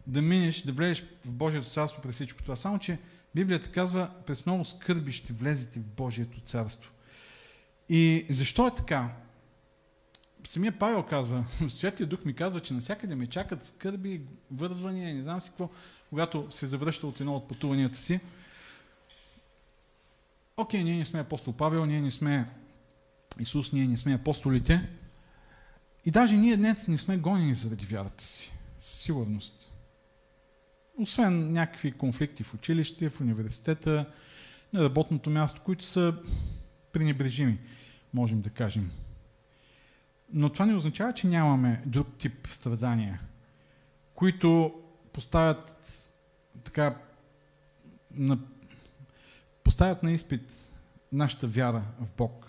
Да 0.08 0.22
минеш, 0.22 0.62
да 0.62 0.72
влезеш 0.72 1.06
в 1.26 1.34
Божието 1.34 1.70
царство 1.70 2.02
през 2.02 2.16
всичко 2.16 2.42
това. 2.42 2.56
Само, 2.56 2.80
че 2.80 3.00
Библията 3.36 3.72
казва, 3.72 4.10
през 4.26 4.46
много 4.46 4.66
скърби 4.66 5.12
ще 5.12 5.34
влезете 5.34 5.80
в 5.80 5.84
Божието 5.84 6.40
царство. 6.40 6.92
И 7.90 8.26
защо 8.30 8.68
е 8.68 8.76
така? 8.76 9.16
Самия 10.44 10.80
Павел 10.80 11.04
казва, 11.04 11.46
Святия 11.70 12.08
Дух 12.08 12.26
ми 12.26 12.34
казва, 12.34 12.60
че 12.60 12.74
навсякъде 12.74 13.16
ме 13.16 13.28
чакат 13.28 13.66
скърби, 13.66 14.22
вързвания, 14.52 15.16
не 15.16 15.24
знам 15.24 15.42
си 15.42 15.50
какво, 15.50 15.70
когато 16.10 16.48
се 16.50 16.66
завръща 16.66 17.08
от 17.08 17.20
едно 17.20 17.36
от 17.36 17.48
пътуванията 17.48 17.98
си. 17.98 18.20
Окей, 20.58 20.84
ние 20.84 20.98
не 20.98 21.06
сме 21.06 21.20
апостол 21.20 21.54
Павел, 21.54 21.86
ние 21.86 22.02
не 22.02 22.12
сме 22.12 22.50
Исус, 23.40 23.72
ние 23.72 23.88
не 23.88 23.98
сме 23.98 24.14
апостолите. 24.14 24.90
И 26.06 26.12
даже 26.12 26.38
ние 26.38 26.58
днес 26.58 26.88
не 26.88 26.98
сме 26.98 27.18
гонени 27.18 27.56
заради 27.56 27.86
вярата 27.86 28.24
си. 28.24 28.52
Със 28.80 28.96
сигурност. 28.96 29.74
Освен 30.98 31.52
някакви 31.52 31.92
конфликти 31.92 32.44
в 32.44 32.54
училище, 32.54 33.10
в 33.10 33.22
университета, 33.22 34.06
на 34.74 34.84
работното 34.84 35.30
място, 35.30 35.62
които 35.66 35.86
са 35.86 36.14
пренебрежими, 36.92 37.60
можем 38.14 38.42
да 38.42 38.50
кажем. 38.50 38.92
Но 40.34 40.50
това 40.50 40.66
не 40.66 40.76
означава, 40.76 41.14
че 41.14 41.28
нямаме 41.28 41.82
друг 41.86 42.08
тип 42.18 42.48
страдания, 42.52 43.22
които 44.16 44.74
поставят 45.16 45.72
така 46.64 46.96
на, 48.16 48.38
поставят 49.64 50.04
на 50.04 50.12
изпит 50.12 50.54
нашата 51.12 51.48
вяра 51.48 51.84
в 52.00 52.08
Бог 52.18 52.48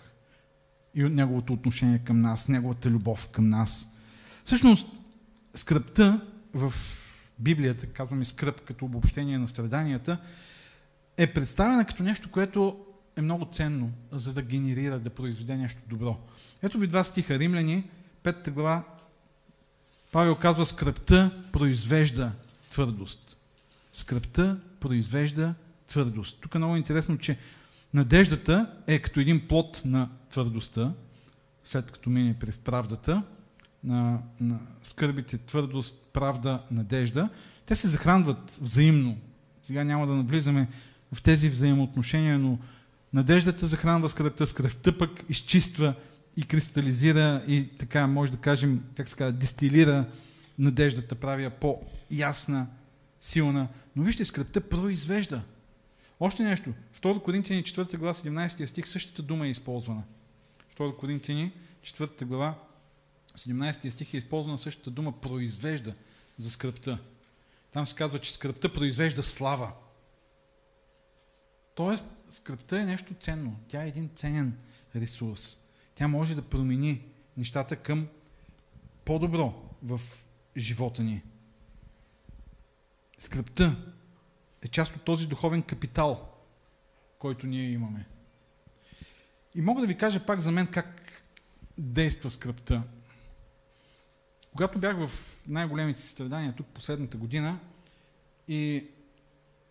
и 0.95 1.03
неговото 1.03 1.53
отношение 1.53 1.99
към 1.99 2.21
нас, 2.21 2.47
неговата 2.47 2.89
любов 2.89 3.27
към 3.27 3.49
нас. 3.49 3.97
Всъщност, 4.45 4.87
скръпта 5.55 6.21
в 6.53 6.73
Библията, 7.39 7.87
казваме 7.87 8.25
скръп 8.25 8.61
като 8.61 8.85
обобщение 8.85 9.37
на 9.37 9.47
страданията, 9.47 10.17
е 11.17 11.33
представена 11.33 11.85
като 11.85 12.03
нещо, 12.03 12.31
което 12.31 12.85
е 13.15 13.21
много 13.21 13.45
ценно, 13.51 13.91
за 14.11 14.33
да 14.33 14.41
генерира, 14.41 14.99
да 14.99 15.09
произведе 15.09 15.57
нещо 15.57 15.81
добро. 15.87 16.17
Ето 16.61 16.79
ви 16.79 16.87
два 16.87 17.03
стиха. 17.03 17.39
Римляни, 17.39 17.89
5 18.23 18.51
глава, 18.51 18.83
Павел 20.11 20.35
казва, 20.35 20.65
скръпта 20.65 21.43
произвежда 21.51 22.31
твърдост. 22.69 23.37
Скръпта 23.93 24.57
произвежда 24.79 25.53
твърдост. 25.87 26.37
Тук 26.41 26.55
е 26.55 26.57
много 26.57 26.75
интересно, 26.75 27.17
че 27.17 27.37
надеждата 27.93 28.71
е 28.87 28.99
като 28.99 29.19
един 29.19 29.47
плод 29.47 29.81
на 29.85 30.09
твърдостта, 30.31 30.93
след 31.63 31.91
като 31.91 32.09
мине 32.09 32.35
през 32.39 32.57
правдата, 32.57 33.23
на, 33.83 34.19
на 34.41 34.59
скърбите, 34.83 35.37
твърдост, 35.37 36.09
правда, 36.13 36.63
надежда. 36.71 37.29
Те 37.65 37.75
се 37.75 37.87
захранват 37.87 38.59
взаимно. 38.61 39.17
Сега 39.61 39.83
няма 39.83 40.07
да 40.07 40.13
навлизаме 40.13 40.67
в 41.13 41.21
тези 41.21 41.49
взаимоотношения, 41.49 42.39
но 42.39 42.59
надеждата 43.13 43.67
захранва 43.67 44.09
скръпта, 44.09 44.47
скръпта 44.47 44.97
пък 44.97 45.25
изчиства 45.29 45.93
и 46.37 46.43
кристализира 46.43 47.43
и 47.47 47.67
така, 47.67 48.07
може 48.07 48.31
да 48.31 48.37
кажем, 48.37 48.83
как 48.95 49.09
се 49.09 49.15
казва, 49.15 49.31
дистилира 49.31 50.05
надеждата, 50.59 51.15
прави 51.15 51.43
я 51.43 51.49
по-ясна, 51.49 52.67
силна. 53.21 53.67
Но 53.95 54.03
вижте, 54.03 54.25
скръпта 54.25 54.61
произвежда. 54.61 55.41
Още 56.19 56.43
нещо. 56.43 56.73
2 57.01 57.21
Коринтияни 57.21 57.63
4 57.63 57.97
глава 57.97 58.13
17 58.13 58.65
стих 58.65 58.87
същата 58.87 59.21
дума 59.21 59.47
е 59.47 59.49
използвана. 59.49 60.03
2 60.77 60.97
Коринтияни 60.97 61.51
4 61.83 62.25
глава 62.25 62.55
17 63.35 63.89
стих 63.89 64.13
е 64.13 64.17
използвана 64.17 64.57
същата 64.57 64.91
дума 64.91 65.21
произвежда 65.21 65.93
за 66.37 66.51
скръпта. 66.51 66.99
Там 67.71 67.87
се 67.87 67.95
казва, 67.95 68.19
че 68.19 68.33
скръпта 68.33 68.73
произвежда 68.73 69.23
слава. 69.23 69.71
Тоест, 71.75 72.25
скръпта 72.29 72.79
е 72.79 72.85
нещо 72.85 73.13
ценно. 73.13 73.59
Тя 73.67 73.83
е 73.83 73.87
един 73.87 74.09
ценен 74.15 74.57
ресурс. 74.95 75.59
Тя 75.95 76.07
може 76.07 76.35
да 76.35 76.41
промени 76.41 77.01
нещата 77.37 77.75
към 77.75 78.07
по-добро 79.05 79.53
в 79.83 80.01
живота 80.57 81.03
ни. 81.03 81.23
Скръпта 83.19 83.75
е 84.61 84.67
част 84.67 84.95
от 84.95 85.01
този 85.01 85.27
духовен 85.27 85.61
капитал, 85.61 86.33
който 87.19 87.47
ние 87.47 87.69
имаме. 87.69 88.05
И 89.55 89.61
мога 89.61 89.81
да 89.81 89.87
ви 89.87 89.97
кажа 89.97 90.25
пак 90.25 90.39
за 90.39 90.51
мен 90.51 90.67
как 90.67 91.23
действа 91.77 92.29
скръпта. 92.29 92.83
Когато 94.51 94.79
бях 94.79 95.07
в 95.07 95.11
най-големите 95.47 96.01
си 96.01 96.09
страдания 96.09 96.55
тук 96.55 96.67
последната 96.67 97.17
година 97.17 97.59
и 98.47 98.87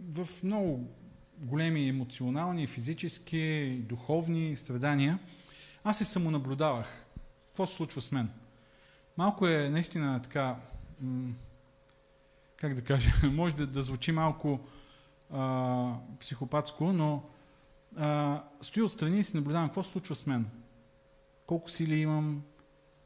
в 0.01 0.29
много 0.43 0.91
големи 1.39 1.89
емоционални, 1.89 2.67
физически, 2.67 3.77
духовни 3.89 4.57
страдания, 4.57 5.19
аз 5.85 5.99
се 5.99 6.05
самонаблюдавах. 6.05 7.05
Какво 7.47 7.67
се 7.67 7.77
случва 7.77 8.03
с 8.03 8.13
мен? 8.13 8.31
Малко 9.17 9.47
е 9.47 9.69
наистина 9.69 10.23
така, 10.23 10.57
как 12.57 12.75
да 12.75 12.83
кажа, 12.83 13.11
може 13.31 13.55
да, 13.55 13.67
да 13.67 13.83
звучи 13.83 14.13
малко 14.13 14.61
а, 15.31 15.95
психопатско, 16.21 16.93
но 16.93 17.23
а, 17.97 18.43
стои 18.61 18.83
отстрани 18.83 19.21
и 19.21 19.25
си 19.25 19.37
наблюдавам 19.37 19.69
какво 19.69 19.83
се 19.83 19.91
случва 19.91 20.15
с 20.15 20.27
мен. 20.27 20.51
Колко 21.47 21.71
сили 21.71 21.99
имам, 21.99 22.43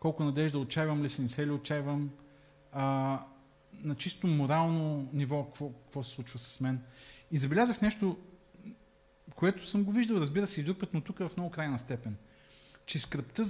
колко 0.00 0.24
надежда 0.24 0.58
отчаивам 0.58 1.02
ли 1.02 1.08
се, 1.08 1.22
не 1.22 1.28
се 1.28 1.46
ли 1.46 1.50
отчаивам, 1.50 2.10
а, 2.72 3.18
на 3.72 3.94
чисто 3.94 4.26
морално 4.26 5.08
ниво 5.12 5.44
какво, 5.44 5.70
какво 5.70 6.02
се 6.02 6.10
случва 6.10 6.38
с 6.38 6.60
мен. 6.60 6.82
И 7.30 7.38
забелязах 7.38 7.80
нещо, 7.80 8.18
което 9.34 9.66
съм 9.66 9.84
го 9.84 9.92
виждал, 9.92 10.16
разбира 10.16 10.46
се, 10.46 10.60
и 10.60 10.64
друг 10.64 10.78
път, 10.78 10.94
но 10.94 11.00
тук 11.00 11.20
е 11.20 11.28
в 11.28 11.36
много 11.36 11.50
крайна 11.50 11.78
степен. 11.78 12.16
Че 12.86 12.98
скръпта 12.98 13.44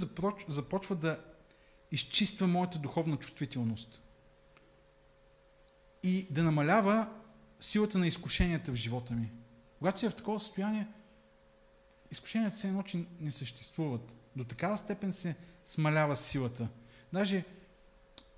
започва 0.47 0.95
да 0.95 1.19
изчиства 1.91 2.47
моята 2.47 2.79
духовна 2.79 3.17
чувствителност. 3.17 4.01
И 6.03 6.27
да 6.31 6.43
намалява 6.43 7.07
силата 7.59 7.97
на 7.97 8.07
изкушенията 8.07 8.71
в 8.71 8.75
живота 8.75 9.13
ми. 9.13 9.31
Когато 9.79 9.99
си 9.99 10.09
в 10.09 10.15
такова 10.15 10.39
състояние, 10.39 10.87
изкушенията 12.11 12.57
се 12.57 12.67
едно, 12.67 12.83
че 12.83 13.05
не 13.19 13.31
съществуват. 13.31 14.15
До 14.35 14.43
такава 14.43 14.77
степен 14.77 15.13
се 15.13 15.35
смалява 15.65 16.15
силата. 16.15 16.67
Даже 17.13 17.45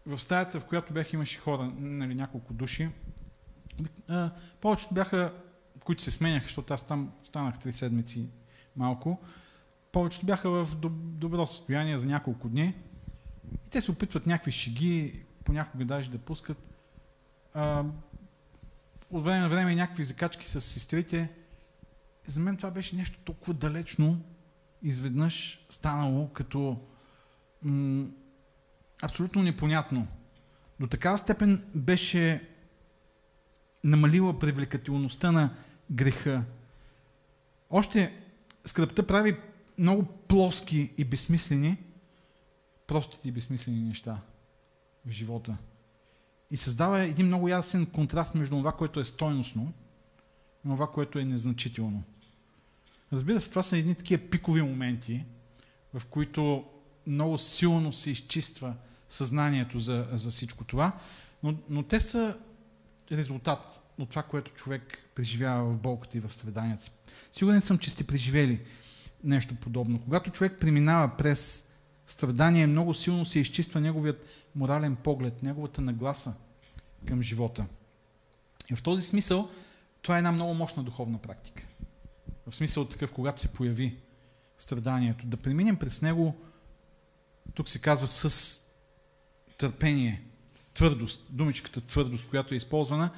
в 0.05 0.19
стаята, 0.19 0.59
в 0.59 0.65
която 0.65 0.93
бях, 0.93 1.13
имаше 1.13 1.39
хора, 1.39 1.73
нали, 1.77 2.15
няколко 2.15 2.53
души. 2.53 2.89
Повечето 4.61 4.93
бяха, 4.93 5.33
които 5.79 6.03
се 6.03 6.11
сменяха, 6.11 6.45
защото 6.45 6.73
аз 6.73 6.87
там 6.87 7.11
станах 7.23 7.59
три 7.59 7.73
седмици 7.73 8.29
малко. 8.75 9.21
Повечето 9.91 10.25
бяха 10.25 10.49
в 10.49 10.75
добро 10.93 11.47
състояние 11.47 11.97
за 11.97 12.07
няколко 12.07 12.49
дни. 12.49 12.75
И 13.65 13.69
те 13.69 13.81
се 13.81 13.91
опитват 13.91 14.27
някакви 14.27 14.51
шеги, 14.51 15.23
понякога 15.43 15.85
даже 15.85 16.09
да 16.09 16.17
пускат. 16.17 16.69
От 19.11 19.23
време 19.23 19.39
на 19.39 19.49
време 19.49 19.75
някакви 19.75 20.03
закачки 20.03 20.47
с 20.47 20.61
сестрите. 20.61 21.29
За 22.27 22.39
мен 22.39 22.57
това 22.57 22.71
беше 22.71 22.95
нещо 22.95 23.19
толкова 23.23 23.53
далечно, 23.53 24.21
изведнъж 24.83 25.65
станало 25.69 26.29
като 26.29 26.79
м- 27.61 28.07
абсолютно 29.01 29.43
непонятно. 29.43 30.07
До 30.79 30.87
такава 30.87 31.17
степен 31.17 31.65
беше 31.75 32.49
намалила 33.83 34.39
привлекателността 34.39 35.31
на 35.31 35.55
греха. 35.91 36.43
Още 37.69 38.23
скръпта 38.65 39.07
прави 39.07 39.37
много 39.77 40.05
плоски 40.05 40.91
и 40.97 41.03
безсмислени, 41.03 41.77
простите 42.87 43.29
и 43.29 43.31
безсмислени 43.31 43.81
неща 43.81 44.21
в 45.05 45.09
живота. 45.11 45.57
И 46.53 46.57
създава 46.57 47.01
един 47.01 47.25
много 47.25 47.47
ясен 47.47 47.85
контраст 47.85 48.35
между 48.35 48.55
това, 48.55 48.71
което 48.71 48.99
е 48.99 49.03
стойностно 49.03 49.73
и 50.65 50.69
това, 50.69 50.91
което 50.91 51.19
е 51.19 51.25
незначително. 51.25 52.03
Разбира 53.13 53.41
се, 53.41 53.49
това 53.49 53.63
са 53.63 53.77
едни 53.77 53.95
такива 53.95 54.29
пикови 54.29 54.61
моменти, 54.61 55.25
в 55.93 56.05
които 56.05 56.65
много 57.07 57.37
силно 57.37 57.93
се 57.93 58.11
изчиства 58.11 58.73
съзнанието 59.09 59.79
за, 59.79 60.07
за 60.13 60.31
всичко 60.31 60.63
това, 60.63 60.99
но, 61.43 61.55
но 61.69 61.83
те 61.83 61.99
са 61.99 62.37
резултат 63.11 63.81
от 63.97 64.09
това, 64.09 64.23
което 64.23 64.51
човек 64.51 64.97
преживява 65.15 65.73
в 65.73 65.77
болката 65.77 66.17
и 66.17 66.21
в 66.21 66.33
страданията 66.33 66.83
си. 66.83 66.91
Сигурен 67.31 67.61
съм, 67.61 67.77
че 67.77 67.89
сте 67.89 68.03
преживели 68.03 68.61
нещо 69.23 69.55
подобно. 69.55 70.01
Когато 70.01 70.31
човек 70.31 70.57
преминава 70.59 71.17
през 71.17 71.69
страдание, 72.07 72.67
много 72.67 72.93
силно 72.93 73.25
се 73.25 73.39
изчиства 73.39 73.81
неговият 73.81 74.25
морален 74.55 74.95
поглед, 74.95 75.43
неговата 75.43 75.81
нагласа 75.81 76.33
към 77.07 77.21
живота. 77.21 77.65
И 78.71 78.75
в 78.75 78.83
този 78.83 79.03
смисъл 79.03 79.49
това 80.01 80.15
е 80.15 80.17
една 80.17 80.31
много 80.31 80.53
мощна 80.53 80.83
духовна 80.83 81.17
практика. 81.17 81.63
В 82.47 82.55
смисъл 82.55 82.85
такъв, 82.85 83.11
когато 83.11 83.41
се 83.41 83.53
появи 83.53 83.97
страданието, 84.57 85.25
да 85.25 85.37
преминем 85.37 85.75
през 85.75 86.01
него, 86.01 86.35
тук 87.53 87.69
се 87.69 87.79
казва 87.81 88.07
с 88.07 88.59
търпение, 89.57 90.23
твърдост, 90.73 91.25
думичката 91.29 91.81
твърдост, 91.81 92.29
която 92.29 92.53
е 92.53 92.57
използвана, 92.57 93.09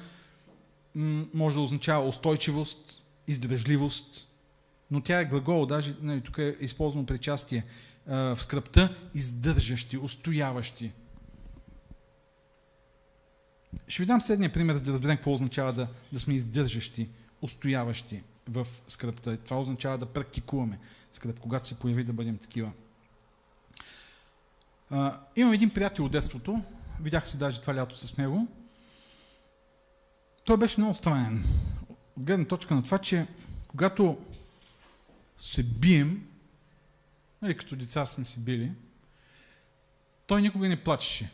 може 1.34 1.56
да 1.56 1.62
означава 1.62 2.08
устойчивост, 2.08 3.02
издръжливост, 3.26 4.28
но 4.90 5.00
тя 5.00 5.20
е 5.20 5.24
глагол, 5.24 5.66
даже 5.66 5.96
нали, 6.00 6.20
тук 6.20 6.38
е 6.38 6.56
използвано 6.60 7.06
причастие 7.06 7.64
в 8.06 8.38
скръпта, 8.40 8.96
издържащи, 9.14 9.98
устояващи. 9.98 10.92
Ще 13.88 14.02
ви 14.02 14.06
дам 14.06 14.20
следния 14.20 14.52
пример, 14.52 14.74
за 14.74 14.82
да 14.82 14.92
разберем 14.92 15.16
какво 15.16 15.32
означава 15.32 15.72
да, 15.72 15.88
да 16.12 16.20
сме 16.20 16.34
издържащи, 16.34 17.08
устояващи 17.42 18.22
в 18.48 18.66
скръпта. 18.88 19.36
Това 19.36 19.60
означава 19.60 19.98
да 19.98 20.06
практикуваме 20.06 20.78
скръп, 21.12 21.40
когато 21.40 21.68
се 21.68 21.78
появи 21.78 22.04
да 22.04 22.12
бъдем 22.12 22.38
такива. 22.38 22.72
А, 24.90 25.20
имам 25.36 25.52
един 25.52 25.70
приятел 25.70 26.04
от 26.04 26.12
детството, 26.12 26.62
видях 27.00 27.26
се 27.26 27.36
даже 27.36 27.60
това 27.60 27.74
лято 27.74 27.96
с 27.96 28.16
него. 28.16 28.48
Той 30.44 30.56
беше 30.56 30.80
много 30.80 30.94
странен. 30.94 31.44
От 31.90 32.24
гледна 32.24 32.44
точка 32.44 32.74
на 32.74 32.82
това, 32.82 32.98
че 32.98 33.26
когато 33.68 34.18
се 35.38 35.62
бием, 35.62 36.28
нали, 37.42 37.56
като 37.56 37.76
деца 37.76 38.06
сме 38.06 38.24
се 38.24 38.40
били, 38.40 38.72
той 40.26 40.42
никога 40.42 40.68
не 40.68 40.84
плачеше. 40.84 41.30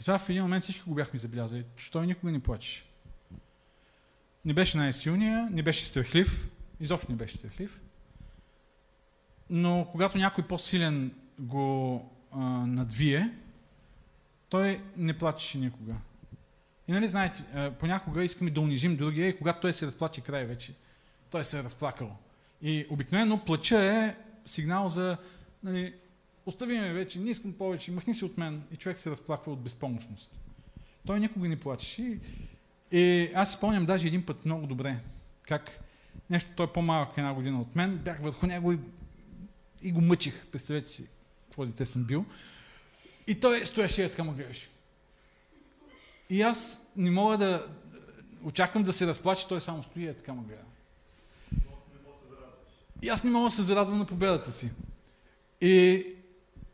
И 0.00 0.02
това 0.02 0.18
в 0.18 0.28
един 0.28 0.42
момент 0.42 0.62
всички 0.62 0.88
го 0.88 0.94
бяхме 0.94 1.18
забелязали, 1.18 1.64
че 1.76 1.90
той 1.90 2.06
никога 2.06 2.32
не 2.32 2.40
плачеше. 2.40 2.84
Не 4.44 4.54
беше 4.54 4.78
най-силния, 4.78 5.48
не 5.50 5.62
беше 5.62 5.86
страхлив, 5.86 6.48
изобщо 6.80 7.10
не 7.10 7.16
беше 7.16 7.36
страхлив. 7.36 7.80
Но 9.50 9.88
когато 9.92 10.18
някой 10.18 10.46
по-силен 10.46 11.14
го 11.38 12.10
а, 12.32 12.38
надвие, 12.66 13.30
той 14.48 14.82
не 14.96 15.18
плачеше 15.18 15.58
никога. 15.58 15.94
И 16.88 16.92
нали 16.92 17.08
знаете, 17.08 17.44
а, 17.54 17.70
понякога 17.70 18.24
искаме 18.24 18.50
да 18.50 18.60
унижим 18.60 18.96
другия 18.96 19.28
и 19.28 19.38
когато 19.38 19.60
той 19.60 19.72
се 19.72 19.86
разплаче 19.86 20.20
край 20.20 20.44
вече, 20.44 20.74
той 21.30 21.44
се 21.44 21.58
е 21.58 21.62
разплакал. 21.62 22.16
И 22.62 22.86
обикновено 22.90 23.44
плача 23.44 23.82
е 23.82 24.16
сигнал 24.46 24.88
за 24.88 25.16
нали, 25.62 25.94
остави 26.46 26.78
ме 26.78 26.92
вече, 26.92 27.18
не 27.18 27.30
искам 27.30 27.52
повече, 27.52 27.92
махни 27.92 28.14
се 28.14 28.24
от 28.24 28.38
мен. 28.38 28.62
И 28.72 28.76
човек 28.76 28.98
се 28.98 29.10
разплаква 29.10 29.52
от 29.52 29.60
безпомощност. 29.60 30.30
Той 31.06 31.20
никога 31.20 31.48
не 31.48 31.60
плачеше. 31.60 32.02
И, 32.02 32.18
и 32.92 33.30
аз 33.34 33.52
спомням 33.52 33.86
даже 33.86 34.06
един 34.06 34.26
път 34.26 34.44
много 34.44 34.66
добре, 34.66 35.00
как 35.42 35.70
нещо, 36.30 36.50
той 36.56 36.66
е 36.66 36.72
по-малък 36.72 37.08
една 37.16 37.34
година 37.34 37.60
от 37.60 37.76
мен, 37.76 37.96
бях 37.96 38.22
върху 38.22 38.46
него 38.46 38.72
и, 38.72 38.78
и 39.82 39.92
го 39.92 40.00
мъчих. 40.00 40.46
Представете 40.46 40.88
си, 40.88 41.08
какво 41.44 41.66
дете 41.66 41.86
съм 41.86 42.04
бил. 42.04 42.24
И 43.26 43.34
той 43.34 43.66
стоеше 43.66 44.02
и 44.02 44.10
така 44.10 44.24
ме 44.24 44.32
гледаше. 44.32 44.68
И 46.30 46.42
аз 46.42 46.90
не 46.96 47.10
мога 47.10 47.38
да... 47.38 47.68
Очаквам 48.44 48.82
да 48.82 48.92
се 48.92 49.06
разплаче, 49.06 49.48
той 49.48 49.60
само 49.60 49.82
стои 49.82 50.10
и 50.10 50.14
така 50.14 50.34
ме 50.34 50.42
гледа. 50.42 50.62
И 53.02 53.08
аз 53.08 53.24
не 53.24 53.30
мога 53.30 53.46
да 53.46 53.50
се 53.50 53.62
зарадвам 53.62 53.98
на 53.98 54.06
победата 54.06 54.52
си. 54.52 54.70
И, 55.60 56.04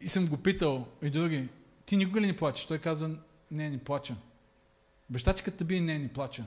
и 0.07 0.09
съм 0.09 0.27
го 0.27 0.37
питал, 0.37 0.89
и 1.03 1.11
други, 1.11 1.49
ти 1.87 1.97
никога 1.97 2.21
ли 2.21 2.27
не 2.27 2.37
плачеш? 2.37 2.67
Той 2.67 2.79
казва, 2.79 3.19
не, 3.51 3.71
не 3.71 3.79
плача. 3.79 4.17
Бащачката 5.11 5.65
би 5.65 5.81
не, 5.81 5.99
не 5.99 6.13
плача. 6.13 6.45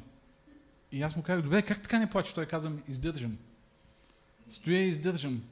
И 0.92 1.02
аз 1.02 1.16
му 1.16 1.24
казах, 1.24 1.44
добре, 1.44 1.62
как 1.62 1.82
така 1.82 2.00
не 2.00 2.10
плачеш? 2.10 2.34
Той 2.34 2.46
казва, 2.46 2.72
издържам. 2.88 3.38
Стоя 4.50 4.82
и 4.82 4.88
издържам. 4.88 5.44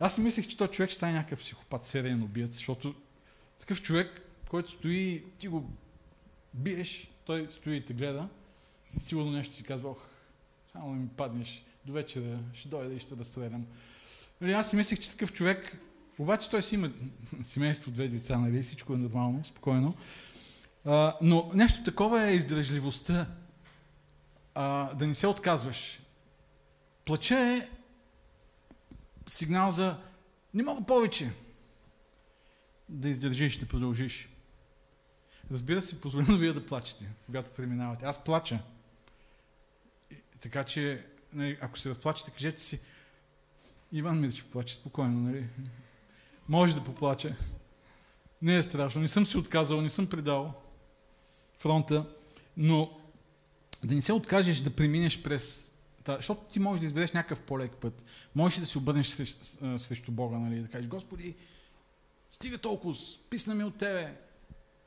Аз 0.00 0.14
си 0.14 0.20
мислех, 0.20 0.46
че 0.46 0.56
този 0.56 0.72
човек 0.72 0.90
ще 0.90 0.96
стане 0.96 1.12
някакъв 1.12 1.38
психопат, 1.38 1.84
сериен 1.84 2.22
убиец, 2.22 2.54
защото 2.54 2.94
такъв 3.58 3.82
човек, 3.82 4.20
който 4.48 4.70
стои, 4.70 5.24
ти 5.38 5.48
го 5.48 5.70
биеш, 6.54 7.10
той 7.24 7.48
стои 7.50 7.76
и 7.76 7.84
те 7.84 7.94
гледа, 7.94 8.28
и 8.96 9.00
сигурно 9.00 9.30
нещо 9.30 9.54
си 9.54 9.64
казва, 9.64 9.90
ох, 9.90 9.98
само 10.72 10.90
да 10.90 10.96
ми 10.96 11.08
паднеш 11.08 11.64
до 11.84 11.92
вечера, 11.92 12.38
ще 12.54 12.68
дойда 12.68 12.94
и 12.94 13.00
ще 13.00 13.16
разстрелям. 13.16 13.66
Нали, 14.40 14.52
аз 14.52 14.70
си 14.70 14.76
мислех, 14.76 15.00
че 15.00 15.10
такъв 15.10 15.32
човек, 15.32 15.78
обаче 16.22 16.50
той 16.50 16.62
си 16.62 16.74
има 16.74 16.90
семейство, 17.42 17.90
две 17.90 18.08
деца, 18.08 18.38
нали, 18.38 18.62
всичко 18.62 18.94
е 18.94 18.96
нормално, 18.96 19.44
спокойно. 19.44 19.94
А, 20.84 21.16
но 21.22 21.50
нещо 21.54 21.82
такова 21.82 22.26
е 22.26 22.34
издръжливостта. 22.34 23.26
А, 24.54 24.94
да 24.94 25.06
не 25.06 25.14
се 25.14 25.26
отказваш. 25.26 26.00
Плача 27.04 27.38
е 27.38 27.68
сигнал 29.26 29.70
за 29.70 29.96
не 30.54 30.62
мога 30.62 30.82
повече 30.86 31.30
да 32.88 33.08
издържиш, 33.08 33.58
да 33.58 33.66
продължиш. 33.66 34.28
Разбира 35.50 35.82
се, 35.82 36.00
позволено 36.00 36.36
вие 36.38 36.52
да 36.52 36.66
плачете, 36.66 37.08
когато 37.26 37.50
преминавате. 37.50 38.04
Аз 38.04 38.24
плача. 38.24 38.58
Така 40.40 40.64
че, 40.64 41.06
нали, 41.32 41.58
ако 41.60 41.78
се 41.78 41.90
разплачете, 41.90 42.30
кажете 42.30 42.60
си, 42.60 42.80
Иван 43.92 44.20
Мирчев 44.20 44.46
плаче 44.46 44.74
спокойно, 44.74 45.20
нали? 45.20 45.46
Може 46.52 46.74
да 46.74 46.84
поплаче. 46.84 47.36
Не 48.42 48.56
е 48.56 48.62
страшно. 48.62 49.00
Не 49.00 49.08
съм 49.08 49.26
се 49.26 49.38
отказал, 49.38 49.80
не 49.80 49.88
съм 49.88 50.06
предал 50.06 50.54
фронта, 51.58 52.06
но 52.56 52.98
да 53.84 53.94
не 53.94 54.02
се 54.02 54.12
откажеш 54.12 54.60
да 54.60 54.70
преминеш 54.70 55.22
през... 55.22 55.72
Защото 56.06 56.40
ти 56.52 56.58
можеш 56.58 56.80
да 56.80 56.86
избереш 56.86 57.12
някакъв 57.12 57.40
по-лек 57.40 57.72
път. 57.72 58.04
Можеш 58.34 58.58
да 58.58 58.66
се 58.66 58.78
обърнеш 58.78 59.08
срещу, 59.08 59.78
срещу 59.78 60.12
Бога, 60.12 60.38
нали? 60.38 60.60
Да 60.60 60.68
кажеш, 60.68 60.88
Господи, 60.88 61.34
стига 62.30 62.58
толкова, 62.58 62.94
писна 63.30 63.54
ми 63.54 63.64
от 63.64 63.78
Тебе, 63.78 64.16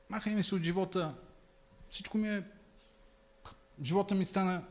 махай 0.09 0.35
ми 0.35 0.43
се 0.43 0.55
от 0.55 0.63
живота, 0.63 1.15
всичко 1.89 2.17
ми 2.17 2.29
е... 2.29 2.43
Живота 3.81 4.15
ми 4.15 4.25
стана 4.25 4.63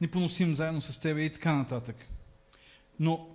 непоносим 0.00 0.54
заедно 0.54 0.80
с 0.80 1.00
Тебе 1.00 1.22
и 1.22 1.32
така 1.32 1.54
нататък. 1.54 1.96
Но 3.00 3.28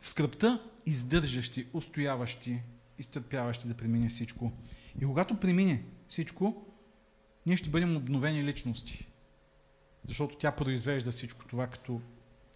в 0.00 0.08
скръпта 0.08 0.71
издържащи, 0.86 1.66
устояващи, 1.72 2.62
изтърпяващи 2.98 3.68
да 3.68 3.74
премине 3.74 4.08
всичко. 4.08 4.52
И 5.00 5.04
когато 5.04 5.40
премине 5.40 5.84
всичко, 6.08 6.66
ние 7.46 7.56
ще 7.56 7.70
бъдем 7.70 7.96
обновени 7.96 8.44
личности. 8.44 9.08
Защото 10.04 10.36
тя 10.36 10.52
произвежда 10.52 11.10
всичко 11.10 11.46
това 11.46 11.66
като 11.66 12.00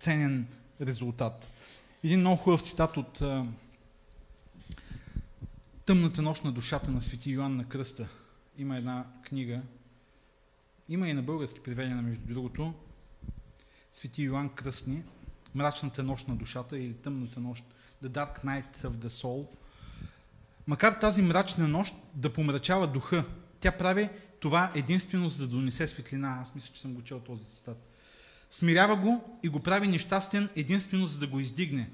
ценен 0.00 0.46
резултат. 0.80 1.50
Един 2.04 2.20
много 2.20 2.36
хубав 2.36 2.60
цитат 2.60 2.96
от 2.96 3.22
Тъмната 5.84 6.22
нощ 6.22 6.44
на 6.44 6.52
душата 6.52 6.90
на 6.90 7.02
свети 7.02 7.30
Йоанн 7.30 7.56
на 7.56 7.68
Кръста. 7.68 8.08
Има 8.58 8.76
една 8.76 9.06
книга, 9.22 9.62
има 10.88 11.08
и 11.08 11.14
на 11.14 11.22
български 11.22 11.60
преведена, 11.60 12.02
между 12.02 12.26
другото, 12.26 12.74
Свети 13.92 14.22
Йоанн 14.22 14.48
Кръстни, 14.48 15.02
Мрачната 15.54 16.02
нощ 16.02 16.28
на 16.28 16.36
душата 16.36 16.78
или 16.78 16.94
Тъмната 16.94 17.40
нощ, 17.40 17.64
The 18.04 18.08
Dark 18.08 18.44
Night 18.44 18.76
of 18.76 18.90
the 18.90 19.08
Soul. 19.08 19.46
Макар 20.66 20.92
тази 20.92 21.22
мрачна 21.22 21.68
нощ 21.68 21.94
да 22.14 22.32
помрачава 22.32 22.86
духа, 22.86 23.24
тя 23.60 23.72
прави 23.72 24.08
това 24.40 24.72
единствено 24.74 25.28
за 25.28 25.38
да 25.38 25.46
донесе 25.46 25.88
светлина. 25.88 26.38
Аз 26.42 26.54
мисля, 26.54 26.74
че 26.74 26.80
съм 26.80 26.94
го 26.94 27.02
чел 27.02 27.20
този 27.20 27.44
цитат. 27.54 27.92
Смирява 28.50 28.96
го 28.96 29.38
и 29.42 29.48
го 29.48 29.60
прави 29.60 29.88
нещастен 29.88 30.48
единствено 30.56 31.06
за 31.06 31.18
да 31.18 31.26
го 31.26 31.40
издигне. 31.40 31.90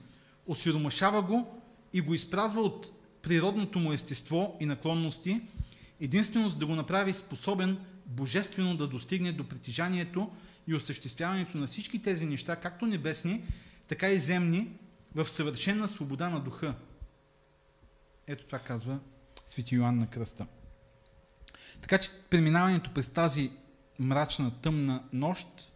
Осиромашава 0.47 1.23
го 1.23 1.62
и 1.93 2.01
го 2.01 2.15
изпразва 2.15 2.61
от 2.61 2.93
природното 3.23 3.79
му 3.79 3.93
естество 3.93 4.57
и 4.61 4.67
наклонности, 4.67 5.41
единствено 6.01 6.49
за 6.49 6.57
да 6.57 6.67
го 6.67 6.75
направи 6.75 7.12
способен 7.12 7.79
божествено 8.07 8.77
да 8.77 8.87
достигне 8.87 9.33
до 9.33 9.49
притежанието 9.49 10.31
и 10.67 10.75
осъществяването 10.75 11.59
на 11.59 11.67
всички 11.67 12.03
тези 12.03 12.27
неща, 12.27 12.57
както 12.57 12.87
небесни, 12.87 13.45
така 13.89 14.09
и 14.09 14.18
земни, 14.18 14.70
в 15.15 15.29
съвършена 15.29 15.89
свобода 15.89 16.31
на 16.31 16.41
духа. 16.41 16.75
Ето 18.27 18.47
това 18.47 18.59
казва 18.59 18.99
Свети 19.47 19.75
Йоанн 19.75 19.99
на 19.99 20.11
Кръста. 20.11 20.47
Така 21.81 21.99
че 21.99 22.11
преминаването 22.31 22.91
през 22.95 23.09
тази 23.09 23.51
мрачна, 23.99 24.53
тъмна 24.63 25.03
нощ 25.13 25.73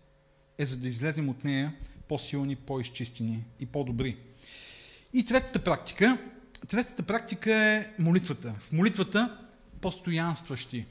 е 0.59 0.67
за 0.67 0.77
да 0.77 0.89
излезем 0.89 1.29
от 1.29 1.45
нея 1.45 1.75
по-силни, 2.09 2.57
по-изчистени 2.57 3.45
и 3.61 3.67
по-добри. 3.67 4.17
И 5.13 5.25
третата 5.25 5.65
практика, 5.65 6.19
третата 6.69 7.03
практика 7.03 7.55
е 7.55 7.93
молитвата. 7.99 8.55
В 8.61 8.73
молитвата 8.73 9.39
постоянстващи. 9.81 10.87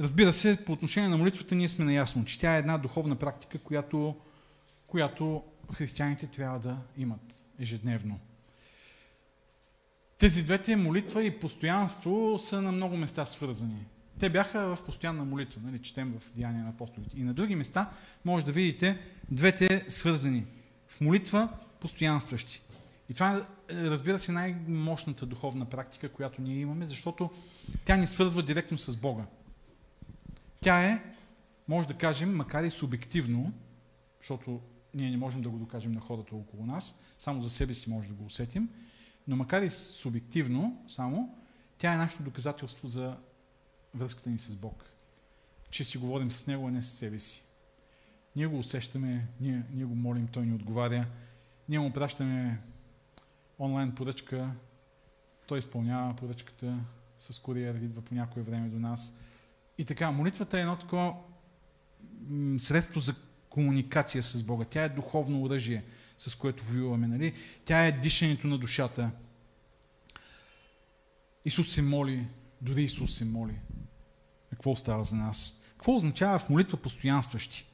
Разбира 0.00 0.32
се, 0.32 0.64
по 0.64 0.72
отношение 0.72 1.08
на 1.08 1.16
молитвата 1.16 1.54
ние 1.54 1.68
сме 1.68 1.84
наясно, 1.84 2.24
че 2.24 2.38
тя 2.38 2.54
е 2.54 2.58
една 2.58 2.78
духовна 2.78 3.16
практика, 3.16 3.58
която, 3.58 4.16
която 4.86 5.42
християните 5.72 6.26
трябва 6.26 6.58
да 6.58 6.76
имат 6.96 7.44
ежедневно. 7.58 8.20
Тези 10.18 10.42
двете 10.42 10.76
молитва 10.76 11.24
и 11.24 11.38
постоянство 11.38 12.38
са 12.38 12.62
на 12.62 12.72
много 12.72 12.96
места 12.96 13.24
свързани. 13.24 13.86
Те 14.18 14.30
бяха 14.30 14.76
в 14.76 14.84
постоянна 14.84 15.24
молитва, 15.24 15.60
нали, 15.64 15.82
четем 15.82 16.18
в 16.20 16.32
Деяния 16.34 16.64
на 16.64 16.70
апостолите. 16.70 17.16
И 17.16 17.22
на 17.22 17.34
други 17.34 17.54
места 17.54 17.90
може 18.24 18.44
да 18.44 18.52
видите 18.52 18.98
двете 19.30 19.84
свързани. 19.88 20.44
В 20.88 21.00
молитва 21.00 21.48
постоянстващи. 21.80 22.62
И 23.08 23.14
това 23.14 23.46
е, 23.68 23.74
разбира 23.74 24.18
се, 24.18 24.32
най-мощната 24.32 25.26
духовна 25.26 25.64
практика, 25.64 26.08
която 26.08 26.42
ние 26.42 26.60
имаме, 26.60 26.84
защото 26.84 27.30
тя 27.84 27.96
ни 27.96 28.06
свързва 28.06 28.42
директно 28.42 28.78
с 28.78 28.96
Бога. 28.96 29.24
Тя 30.60 30.82
е, 30.82 31.02
може 31.68 31.88
да 31.88 31.94
кажем, 31.94 32.36
макар 32.36 32.64
и 32.64 32.70
субективно, 32.70 33.52
защото 34.20 34.60
ние 34.98 35.10
не 35.10 35.16
можем 35.16 35.42
да 35.42 35.50
го 35.50 35.58
докажем 35.58 35.92
на 35.92 36.00
хората 36.00 36.36
около 36.36 36.66
нас, 36.66 37.04
само 37.18 37.42
за 37.42 37.50
себе 37.50 37.74
си 37.74 37.90
може 37.90 38.08
да 38.08 38.14
го 38.14 38.24
усетим, 38.24 38.68
но 39.28 39.36
макар 39.36 39.62
и 39.62 39.70
субективно 39.70 40.84
само, 40.88 41.36
тя 41.78 41.94
е 41.94 41.96
нашето 41.96 42.22
доказателство 42.22 42.88
за 42.88 43.16
връзката 43.94 44.30
ни 44.30 44.38
с 44.38 44.56
Бог. 44.56 44.84
Че 45.70 45.84
си 45.84 45.98
говорим 45.98 46.32
с 46.32 46.46
Него, 46.46 46.68
а 46.68 46.70
не 46.70 46.82
с 46.82 46.90
себе 46.90 47.18
си. 47.18 47.42
Ние 48.36 48.46
го 48.46 48.58
усещаме, 48.58 49.28
ние, 49.40 49.62
ние 49.72 49.84
го 49.84 49.94
молим, 49.94 50.28
Той 50.28 50.46
ни 50.46 50.54
отговаря. 50.54 51.06
Ние 51.68 51.78
му 51.78 51.92
пращаме 51.92 52.60
онлайн 53.58 53.94
поръчка, 53.94 54.52
Той 55.46 55.58
изпълнява 55.58 56.16
поръчката 56.16 56.78
с 57.18 57.38
куриер, 57.38 57.74
идва 57.74 58.02
по 58.02 58.14
някое 58.14 58.42
време 58.42 58.68
до 58.68 58.78
нас. 58.78 59.14
И 59.78 59.84
така, 59.84 60.10
молитвата 60.10 60.58
е 60.58 60.60
едно 60.60 60.78
такова 60.78 61.14
средство 62.58 63.00
за 63.00 63.14
комуникация 63.58 64.22
с 64.22 64.42
Бога. 64.42 64.64
Тя 64.64 64.84
е 64.84 64.88
духовно 64.88 65.42
оръжие, 65.42 65.84
с 66.18 66.34
което 66.34 66.64
воюваме. 66.64 67.06
Нали? 67.06 67.34
Тя 67.64 67.86
е 67.86 67.92
дишането 67.92 68.46
на 68.46 68.58
душата. 68.58 69.10
Исус 71.44 71.72
се 71.72 71.82
моли, 71.82 72.26
дори 72.60 72.82
Исус 72.82 73.14
се 73.14 73.24
моли. 73.24 73.54
Какво 74.50 74.70
остава 74.70 75.04
за 75.04 75.16
нас? 75.16 75.62
Какво 75.72 75.96
означава 75.96 76.38
в 76.38 76.48
молитва 76.48 76.78
постоянстващи? 76.78 77.66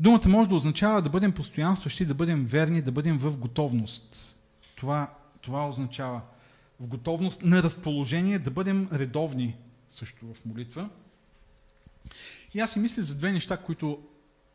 Думата 0.00 0.28
може 0.28 0.48
да 0.48 0.54
означава 0.54 1.02
да 1.02 1.10
бъдем 1.10 1.32
постоянстващи, 1.32 2.04
да 2.04 2.14
бъдем 2.14 2.44
верни, 2.44 2.82
да 2.82 2.92
бъдем 2.92 3.18
в 3.18 3.36
готовност. 3.36 4.38
Това, 4.74 5.14
това 5.40 5.68
означава 5.68 6.20
в 6.80 6.86
готовност 6.86 7.42
на 7.42 7.62
разположение, 7.62 8.38
да 8.38 8.50
бъдем 8.50 8.88
редовни 8.92 9.56
също 9.88 10.34
в 10.34 10.44
молитва. 10.44 10.90
И 12.54 12.60
аз 12.60 12.72
си 12.72 12.78
мисля 12.78 13.02
за 13.02 13.14
две 13.14 13.32
неща, 13.32 13.56
които 13.56 14.02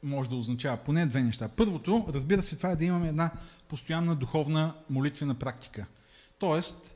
може 0.04 0.30
да 0.30 0.36
означава. 0.36 0.78
Поне 0.78 1.06
две 1.06 1.24
неща. 1.24 1.48
Първото, 1.48 2.06
разбира 2.10 2.42
се, 2.42 2.58
това 2.58 2.70
е 2.72 2.76
да 2.76 2.86
имаме 2.86 3.08
една 3.08 3.32
постоянна 3.68 4.16
духовна 4.16 4.74
молитвена 4.90 5.36
практика. 5.36 5.86
Тоест, 6.40 6.96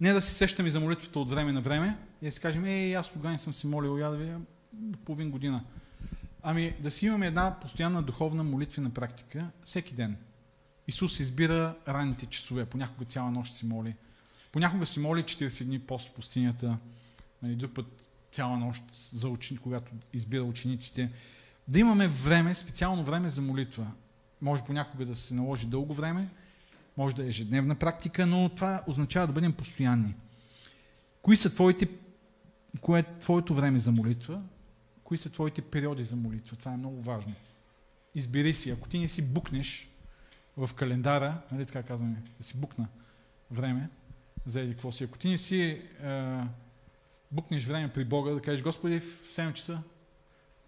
не 0.00 0.12
да 0.12 0.20
се 0.20 0.32
сещаме 0.32 0.70
за 0.70 0.80
молитвата 0.80 1.18
от 1.18 1.30
време 1.30 1.52
на 1.52 1.60
време 1.60 1.98
и 2.22 2.24
да 2.26 2.32
си 2.32 2.40
кажем, 2.40 2.64
ей, 2.64 2.96
аз 2.96 3.12
тогава 3.12 3.32
не 3.32 3.38
съм 3.38 3.52
си 3.52 3.66
молил, 3.66 3.98
я 3.98 4.10
да 4.10 4.16
ви 4.16 4.34
половин 5.04 5.30
година. 5.30 5.64
Ами 6.42 6.74
да 6.80 6.90
си 6.90 7.06
имаме 7.06 7.26
една 7.26 7.60
постоянна 7.60 8.02
духовна 8.02 8.44
молитвена 8.44 8.90
практика 8.90 9.50
всеки 9.64 9.94
ден. 9.94 10.16
Исус 10.88 11.20
избира 11.20 11.76
ранните 11.88 12.26
часове, 12.26 12.64
понякога 12.64 13.04
цяла 13.04 13.30
нощ 13.30 13.54
си 13.54 13.66
моли. 13.66 13.94
Понякога 14.52 14.86
си 14.86 15.00
моли 15.00 15.22
40 15.22 15.64
дни 15.64 15.78
пост 15.78 16.08
в 16.08 16.14
пустинята, 16.14 16.78
нали, 17.42 17.54
друг 17.54 17.74
път 17.74 18.08
цяла 18.32 18.58
нощ, 18.58 18.82
за 19.12 19.28
учени, 19.28 19.60
когато 19.60 19.92
избира 20.12 20.42
учениците. 20.42 21.10
Да 21.72 21.78
имаме 21.78 22.08
време, 22.08 22.54
специално 22.54 23.04
време 23.04 23.28
за 23.28 23.42
молитва. 23.42 23.86
Може 24.40 24.62
понякога 24.62 25.06
да 25.06 25.16
се 25.16 25.34
наложи 25.34 25.66
дълго 25.66 25.94
време, 25.94 26.28
може 26.96 27.14
да 27.16 27.24
е 27.24 27.28
ежедневна 27.28 27.74
практика, 27.74 28.26
но 28.26 28.48
това 28.48 28.82
означава 28.86 29.26
да 29.26 29.32
бъдем 29.32 29.52
постоянни. 29.52 30.14
Кои 31.22 31.36
са 31.36 31.54
твоите, 31.54 31.88
кое 32.80 33.00
е 33.00 33.18
твоето 33.20 33.54
време 33.54 33.78
за 33.78 33.92
молитва? 33.92 34.42
Кои 35.04 35.18
са 35.18 35.32
твоите 35.32 35.62
периоди 35.62 36.04
за 36.04 36.16
молитва? 36.16 36.56
Това 36.56 36.72
е 36.72 36.76
много 36.76 37.02
важно. 37.02 37.34
Избери 38.14 38.54
си. 38.54 38.70
Ако 38.70 38.88
ти 38.88 38.98
не 38.98 39.08
си 39.08 39.22
букнеш 39.22 39.90
в 40.56 40.70
календара, 40.74 41.40
нали 41.52 41.66
така 41.66 41.82
казваме, 41.82 42.22
да 42.38 42.44
си 42.44 42.60
букна 42.60 42.88
време, 43.50 43.88
за 44.46 44.60
еди 44.60 44.72
какво 44.72 44.92
си. 44.92 45.04
Ако 45.04 45.18
ти 45.18 45.28
не 45.28 45.38
си 45.38 45.62
е, 45.62 46.40
букнеш 47.30 47.64
време 47.64 47.92
при 47.92 48.04
Бога, 48.04 48.30
да 48.32 48.40
кажеш, 48.40 48.62
Господи, 48.62 49.00
в 49.00 49.36
7 49.36 49.52
часа, 49.52 49.82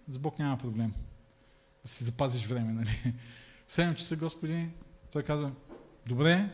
за 0.08 0.18
Бог 0.18 0.38
няма 0.38 0.58
проблем. 0.58 0.92
Да 1.82 1.88
си 1.88 2.04
запазиш 2.04 2.46
време, 2.46 2.72
нали? 2.72 3.14
В 3.68 3.72
7 3.72 3.94
часа, 3.94 4.16
Господи, 4.16 4.68
той 5.12 5.22
казва, 5.22 5.52
добре, 6.06 6.48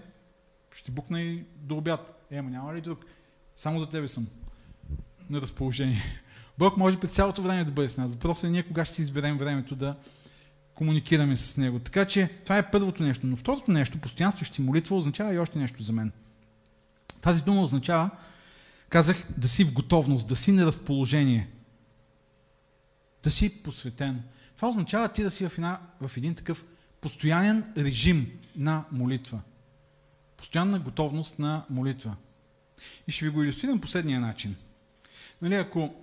ще 0.74 0.90
букна 0.90 1.20
и 1.20 1.44
до 1.56 1.76
обяд. 1.76 2.26
Е, 2.30 2.36
ама 2.36 2.50
няма 2.50 2.74
ли 2.74 2.80
друг? 2.80 3.04
Само 3.56 3.80
за 3.80 3.90
тебе 3.90 4.08
съм 4.08 4.28
на 5.30 5.40
разположение. 5.40 6.02
Бог 6.58 6.76
може 6.76 7.00
през 7.00 7.10
цялото 7.10 7.42
време 7.42 7.64
да 7.64 7.72
бъде 7.72 7.88
с 7.88 7.96
нас. 7.96 8.10
Въпросът 8.10 8.44
е 8.44 8.50
ние 8.50 8.62
кога 8.62 8.84
ще 8.84 8.94
си 8.94 9.02
изберем 9.02 9.38
времето 9.38 9.76
да 9.76 9.96
комуникираме 10.74 11.36
с 11.36 11.56
Него. 11.56 11.78
Така 11.78 12.04
че 12.04 12.30
това 12.44 12.58
е 12.58 12.70
първото 12.70 13.02
нещо. 13.02 13.26
Но 13.26 13.36
второто 13.36 13.70
нещо, 13.70 13.98
постоянстващи 13.98 14.62
молитва, 14.62 14.96
означава 14.96 15.34
и 15.34 15.38
още 15.38 15.58
нещо 15.58 15.82
за 15.82 15.92
мен. 15.92 16.12
Тази 17.20 17.42
дума 17.42 17.62
означава, 17.62 18.10
казах, 18.88 19.24
да 19.36 19.48
си 19.48 19.64
в 19.64 19.72
готовност, 19.72 20.28
да 20.28 20.36
си 20.36 20.52
на 20.52 20.66
разположение, 20.66 21.48
да 23.22 23.30
си 23.30 23.62
посветен. 23.62 24.22
Това 24.56 24.68
означава 24.68 25.08
ти 25.08 25.22
да 25.22 25.30
си 25.30 25.48
в, 25.48 25.58
една, 25.58 25.80
в 26.00 26.16
един 26.16 26.34
такъв 26.34 26.64
постоянен 27.00 27.72
режим 27.76 28.40
на 28.56 28.84
молитва. 28.92 29.40
Постоянна 30.36 30.78
готовност 30.78 31.38
на 31.38 31.64
молитва. 31.70 32.16
И 33.08 33.12
ще 33.12 33.24
ви 33.24 33.30
го 33.30 33.42
иллюстрирам 33.42 33.80
последния 33.80 34.20
начин. 34.20 34.56
Нали, 35.42 35.54
ако 35.54 35.94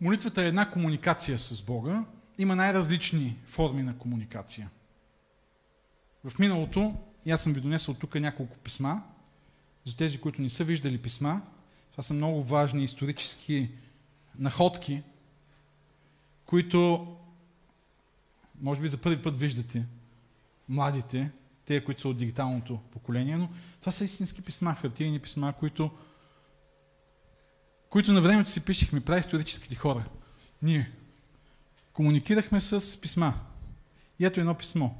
молитвата 0.00 0.42
е 0.42 0.48
една 0.48 0.70
комуникация 0.70 1.38
с 1.38 1.62
Бога, 1.62 2.04
има 2.38 2.56
най-различни 2.56 3.36
форми 3.46 3.82
на 3.82 3.98
комуникация. 3.98 4.70
В 6.24 6.38
миналото, 6.38 6.94
аз 7.30 7.42
съм 7.42 7.52
ви 7.52 7.60
донесъл 7.60 7.94
тук 7.94 8.14
няколко 8.14 8.56
писма, 8.58 9.02
за 9.84 9.96
тези, 9.96 10.20
които 10.20 10.42
не 10.42 10.50
са 10.50 10.64
виждали 10.64 10.98
писма, 10.98 11.42
това 11.90 12.02
са 12.02 12.14
много 12.14 12.42
важни 12.42 12.84
исторически 12.84 13.70
находки, 14.38 15.02
които 16.46 17.06
може 18.60 18.80
би 18.80 18.88
за 18.88 19.00
първи 19.00 19.22
път 19.22 19.38
виждате 19.38 19.86
младите, 20.68 21.30
те, 21.64 21.84
които 21.84 22.00
са 22.00 22.08
от 22.08 22.16
дигиталното 22.16 22.78
поколение, 22.90 23.36
но 23.36 23.48
това 23.80 23.92
са 23.92 24.04
истински 24.04 24.42
писма, 24.42 24.74
хартияни 24.74 25.18
писма, 25.18 25.52
които, 25.52 25.90
които 27.90 28.12
на 28.12 28.20
времето 28.20 28.50
си 28.50 28.64
пишехме 28.64 29.02
историческите 29.18 29.74
хора. 29.74 30.04
Ние 30.62 30.90
комуникирахме 31.92 32.60
с 32.60 33.00
писма. 33.00 33.34
И 34.18 34.24
ето 34.24 34.40
едно 34.40 34.54
писмо. 34.54 34.90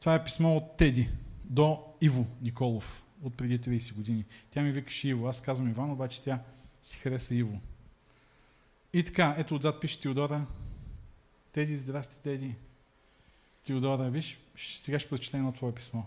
Това 0.00 0.14
е 0.14 0.24
писмо 0.24 0.56
от 0.56 0.76
Теди 0.76 1.08
до 1.44 1.84
Иво 2.00 2.26
Николов 2.42 3.04
от 3.22 3.36
преди 3.36 3.58
30 3.58 3.94
години. 3.94 4.24
Тя 4.50 4.62
ми 4.62 4.72
викаше 4.72 5.08
Иво, 5.08 5.28
аз 5.28 5.40
казвам 5.40 5.68
Иван, 5.68 5.90
обаче 5.90 6.22
тя 6.22 6.38
си 6.82 6.98
хареса 6.98 7.34
Иво. 7.34 7.60
И 8.92 9.02
така, 9.02 9.34
ето 9.38 9.54
отзад 9.54 9.80
пише 9.80 10.00
Теодора. 10.00 10.46
Теди, 11.52 11.76
здрасти, 11.76 12.22
Теди. 12.22 12.54
Теодора, 13.64 14.10
виж, 14.10 14.38
сега 14.56 14.98
ще 14.98 15.08
прочета 15.08 15.36
едно 15.36 15.52
твое 15.52 15.74
писмо. 15.74 16.02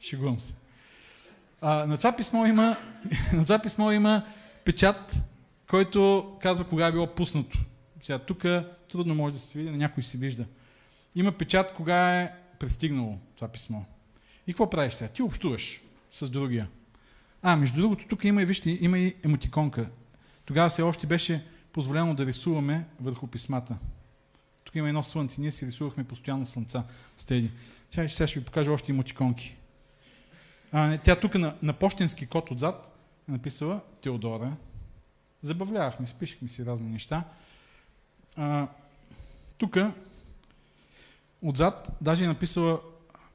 Шегувам 0.00 0.40
се. 0.40 0.54
А, 1.60 1.86
на, 1.86 1.98
това 1.98 2.16
писмо 2.16 2.46
има, 2.46 2.76
на 3.32 3.42
това 3.42 3.58
писмо 3.58 3.90
има 3.90 4.26
печат, 4.64 5.16
който 5.70 6.32
казва 6.42 6.64
кога 6.64 6.86
е 6.86 6.92
било 6.92 7.14
пуснато. 7.14 7.58
Сега 8.00 8.18
тук 8.18 8.44
трудно 8.88 9.14
може 9.14 9.34
да 9.34 9.40
се 9.40 9.58
види, 9.58 9.70
на 9.70 9.76
някой 9.76 10.02
се 10.02 10.18
вижда. 10.18 10.44
Има 11.14 11.32
печат 11.32 11.74
кога 11.74 12.20
е 12.20 12.34
пристигнало 12.58 13.18
това 13.36 13.48
писмо. 13.48 13.80
И 14.46 14.52
какво 14.52 14.70
правиш 14.70 14.94
сега? 14.94 15.10
Ти 15.10 15.22
общуваш 15.22 15.80
с 16.10 16.30
другия. 16.30 16.68
А, 17.42 17.56
между 17.56 17.80
другото, 17.80 18.06
тук 18.08 18.24
има 18.24 18.42
и, 18.42 18.44
вижте, 18.44 18.78
има 18.80 18.98
и 18.98 19.16
емотиконка. 19.24 19.88
Тогава 20.44 20.68
все 20.68 20.82
още 20.82 21.06
беше 21.06 21.44
позволено 21.72 22.14
да 22.14 22.26
рисуваме 22.26 22.86
върху 23.00 23.26
писмата. 23.26 23.78
Тук 24.64 24.74
има 24.74 24.88
едно 24.88 25.02
слънце. 25.02 25.40
Ние 25.40 25.50
си 25.50 25.66
рисувахме 25.66 26.04
постоянно 26.04 26.46
слънца 26.46 26.84
с 27.16 27.24
тези. 27.24 27.50
Сега, 27.94 28.08
сега 28.08 28.26
ще 28.26 28.38
ви 28.38 28.44
покажа 28.44 28.72
още 28.72 28.92
емотиконки. 28.92 29.56
А, 30.72 30.98
тя 30.98 31.20
тук 31.20 31.34
на, 31.34 31.54
на 31.62 31.72
почтенски 31.72 32.26
код 32.26 32.50
отзад 32.50 32.92
е 33.28 33.32
написала 33.32 33.80
Теодора. 34.02 34.52
Забавлявахме, 35.42 36.06
спишахме 36.06 36.48
си 36.48 36.66
разни 36.66 36.90
неща. 36.90 37.24
Тук 39.58 39.76
отзад 41.42 41.92
даже 42.00 42.24
е 42.24 42.28
написала 42.28 42.80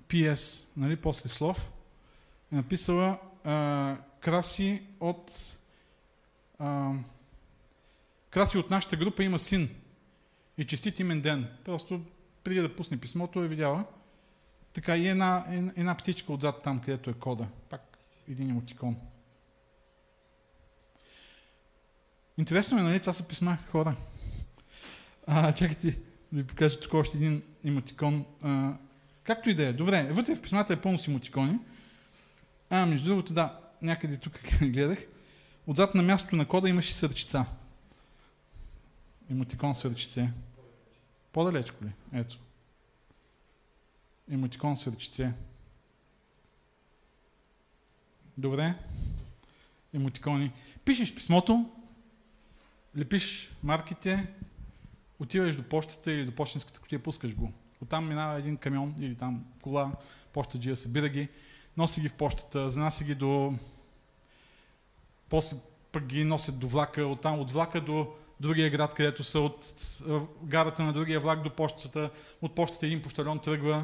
PS, 0.07 0.67
нали, 0.77 0.95
после 0.95 1.29
слов, 1.29 1.71
е 2.51 2.55
написала 2.55 3.17
а, 3.43 3.97
краси 4.19 4.81
от 4.99 5.31
а, 6.59 6.91
краси 8.33 8.57
от 8.57 8.69
нашата 8.69 8.97
група 8.97 9.23
има 9.23 9.39
син 9.39 9.69
и 10.57 10.63
честит 10.63 10.99
имен 10.99 11.21
ден. 11.21 11.47
Просто 11.65 12.01
преди 12.43 12.61
да 12.61 12.75
пусне 12.75 12.97
писмото 12.99 13.43
е 13.43 13.47
видяла. 13.47 13.85
Така 14.73 14.97
и 14.97 15.07
една, 15.07 15.45
една 15.75 15.95
птичка 15.97 16.33
отзад 16.33 16.63
там, 16.63 16.79
където 16.79 17.09
е 17.09 17.13
кода. 17.13 17.47
Пак 17.69 17.97
един 18.29 18.49
емотикон. 18.49 18.97
Интересно 22.37 22.79
е, 22.79 22.81
нали? 22.81 22.99
Това 22.99 23.13
са 23.13 23.27
писма 23.27 23.57
хора. 23.71 23.95
А, 25.27 25.53
чакайте 25.53 25.91
да 26.31 26.41
ви 26.41 26.47
покажа 26.47 26.79
тук 26.79 26.93
още 26.93 27.17
един 27.17 27.43
емотикон. 27.65 28.25
А, 28.41 28.73
както 29.23 29.49
и 29.49 29.55
да 29.55 29.67
е. 29.67 29.73
Добре, 29.73 30.09
вътре 30.11 30.35
в 30.35 30.41
писмата 30.41 30.73
е 30.73 30.81
пълно 30.81 30.97
с 30.97 31.07
емотикони. 31.07 31.59
А, 32.69 32.85
между 32.85 33.05
другото, 33.05 33.33
да, 33.33 33.59
някъде 33.81 34.17
тук 34.17 34.33
гледах. 34.61 34.99
Отзад 35.67 35.95
на 35.95 36.03
мястото 36.03 36.35
на 36.35 36.45
кода 36.45 36.69
имаше 36.69 36.93
сърчица. 36.93 37.45
Емотикон 39.29 39.75
с 39.75 39.85
ръчице. 39.85 40.29
По-далечко 41.33 41.85
ли? 41.85 41.91
Ето. 42.13 42.39
Емотикон 44.31 44.77
с 44.77 44.87
ръчице. 44.87 45.33
Добре. 48.37 48.75
Емотикони. 49.93 50.51
Пишеш 50.85 51.15
писмото, 51.15 51.69
лепиш 52.97 53.51
марките, 53.63 54.27
отиваш 55.19 55.55
до 55.55 55.63
почтата 55.63 56.11
или 56.11 56.25
до 56.25 56.35
почтенската 56.35 56.79
кутия, 56.79 57.03
пускаш 57.03 57.35
го. 57.35 57.51
Оттам 57.81 58.07
минава 58.07 58.39
един 58.39 58.57
камион 58.57 58.95
или 58.99 59.15
там 59.15 59.45
кола, 59.61 59.91
почтаджия, 60.33 60.77
събира 60.77 61.09
ги, 61.09 61.29
носи 61.77 62.01
ги 62.01 62.09
в 62.09 62.13
почтата, 62.13 62.69
занася 62.69 63.03
ги 63.03 63.15
до... 63.15 63.53
После 65.29 65.57
пък 65.91 66.05
ги 66.05 66.23
носят 66.23 66.59
до 66.59 66.67
влака, 66.67 67.05
оттам 67.05 67.39
от 67.39 67.51
влака 67.51 67.81
до 67.81 68.15
другия 68.43 68.69
град, 68.69 68.93
където 68.93 69.23
са 69.23 69.39
от 69.39 69.73
гарата 70.43 70.83
на 70.83 70.93
другия 70.93 71.19
влак 71.19 71.43
до 71.43 71.49
почтата, 71.49 72.09
от 72.41 72.55
почтата 72.55 72.85
един 72.85 73.01
пощальон 73.01 73.39
тръгва. 73.39 73.83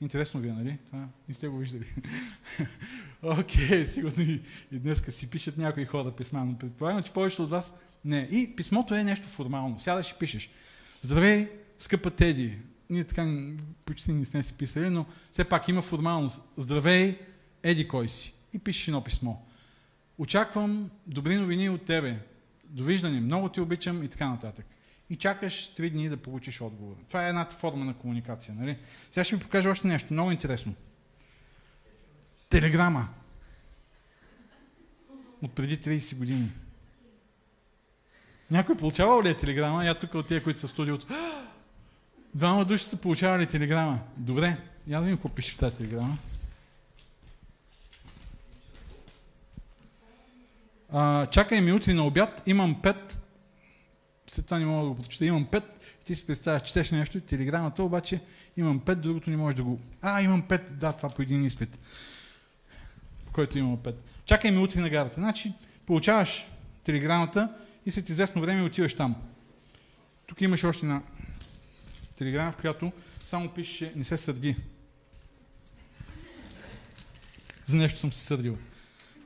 Интересно 0.00 0.40
ви 0.40 0.48
е, 0.48 0.52
нали? 0.52 0.78
Това 0.86 1.08
не 1.28 1.34
сте 1.34 1.48
го 1.48 1.58
виждали. 1.58 1.84
Окей, 3.22 3.68
okay, 3.68 3.84
сигурно 3.84 4.22
и, 4.22 4.42
и 4.72 4.78
днес 4.78 5.02
си 5.08 5.30
пишат 5.30 5.58
някои 5.58 5.84
хора 5.84 6.10
писма, 6.10 6.44
но 6.44 6.58
предполагам, 6.58 7.02
че 7.02 7.12
повечето 7.12 7.42
от 7.42 7.50
вас 7.50 7.74
не. 8.04 8.28
И 8.30 8.56
писмото 8.56 8.94
е 8.94 9.04
нещо 9.04 9.28
формално. 9.28 9.78
Сядаш 9.78 10.10
и 10.10 10.18
пишеш. 10.18 10.50
Здравей, 11.02 11.48
скъпа 11.78 12.10
Теди. 12.10 12.58
Ние 12.90 13.04
така 13.04 13.52
почти 13.84 14.12
не 14.12 14.24
сме 14.24 14.42
си 14.42 14.58
писали, 14.58 14.90
но 14.90 15.06
все 15.32 15.44
пак 15.44 15.68
има 15.68 15.82
формалност. 15.82 16.52
Здравей, 16.56 17.18
еди 17.62 17.88
кой 17.88 18.08
си. 18.08 18.34
И 18.52 18.58
пишеш 18.58 18.88
едно 18.88 19.04
писмо. 19.04 19.34
Очаквам 20.18 20.90
добри 21.06 21.36
новини 21.36 21.70
от 21.70 21.84
тебе. 21.84 22.18
Довиждане, 22.70 23.20
много 23.20 23.48
ти 23.48 23.60
обичам 23.60 24.02
и 24.02 24.08
така 24.08 24.28
нататък. 24.28 24.66
И 25.10 25.16
чакаш 25.16 25.74
три 25.74 25.90
дни 25.90 26.08
да 26.08 26.16
получиш 26.16 26.60
отговор. 26.60 26.96
Това 27.08 27.26
е 27.26 27.28
едната 27.28 27.56
форма 27.56 27.84
на 27.84 27.94
комуникация. 27.94 28.54
Нали? 28.54 28.78
Сега 29.10 29.24
ще 29.24 29.36
ви 29.36 29.42
покажа 29.42 29.70
още 29.70 29.86
нещо 29.86 30.12
много 30.12 30.30
интересно. 30.30 30.74
Телеграма. 32.48 33.08
От 35.42 35.52
преди 35.52 35.76
30 35.76 36.18
години. 36.18 36.52
Някой 38.50 38.76
получавал 38.76 39.22
ли 39.22 39.28
е 39.28 39.36
телеграма? 39.36 39.84
Я 39.84 39.98
тук 39.98 40.14
от 40.14 40.26
тия, 40.26 40.42
които 40.42 40.60
са 40.60 40.66
в 40.66 40.70
студиото. 40.70 41.06
Двама 42.34 42.64
души 42.64 42.84
са 42.84 43.00
получавали 43.00 43.46
телеграма. 43.46 44.00
Добре, 44.16 44.56
я 44.86 45.00
да 45.00 45.16
пише 45.34 45.54
в 45.54 45.58
тази 45.58 45.76
телеграма. 45.76 46.18
А, 50.92 51.26
чакай 51.26 51.60
ми 51.60 51.72
утре 51.72 51.94
на 51.94 52.06
обяд, 52.06 52.42
имам 52.46 52.82
пет. 52.82 53.20
След 54.26 54.44
това 54.44 54.58
не 54.58 54.66
мога 54.66 54.82
да 54.82 54.88
го 54.88 54.96
прочета. 54.96 55.24
Имам 55.24 55.46
пет. 55.46 55.64
Ти 56.04 56.14
си 56.14 56.26
представяш, 56.26 56.62
четеш 56.62 56.90
нещо, 56.90 57.20
телеграмата, 57.20 57.82
обаче 57.82 58.20
имам 58.56 58.80
пет, 58.80 59.00
другото 59.00 59.30
не 59.30 59.36
можеш 59.36 59.56
да 59.56 59.62
го... 59.62 59.80
А, 60.02 60.22
имам 60.22 60.42
пет. 60.42 60.78
Да, 60.78 60.92
това 60.92 61.08
по 61.08 61.22
един 61.22 61.44
изпит. 61.44 61.78
Който 63.32 63.58
имам 63.58 63.82
пет. 63.82 64.04
Чакай 64.24 64.50
ми 64.50 64.58
утре 64.58 64.80
на 64.80 64.90
гарата. 64.90 65.14
Значи, 65.14 65.52
получаваш 65.86 66.46
телеграмата 66.84 67.54
и 67.86 67.90
след 67.90 68.08
известно 68.08 68.42
време 68.42 68.62
отиваш 68.62 68.94
там. 68.94 69.16
Тук 70.26 70.40
имаш 70.40 70.64
още 70.64 70.86
една 70.86 71.02
телеграма, 72.16 72.52
в 72.52 72.56
която 72.56 72.92
само 73.24 73.48
пише 73.48 73.92
не 73.96 74.04
се 74.04 74.16
сърди. 74.16 74.56
За 77.64 77.76
нещо 77.76 77.98
съм 77.98 78.12
се 78.12 78.24
сърдил. 78.24 78.58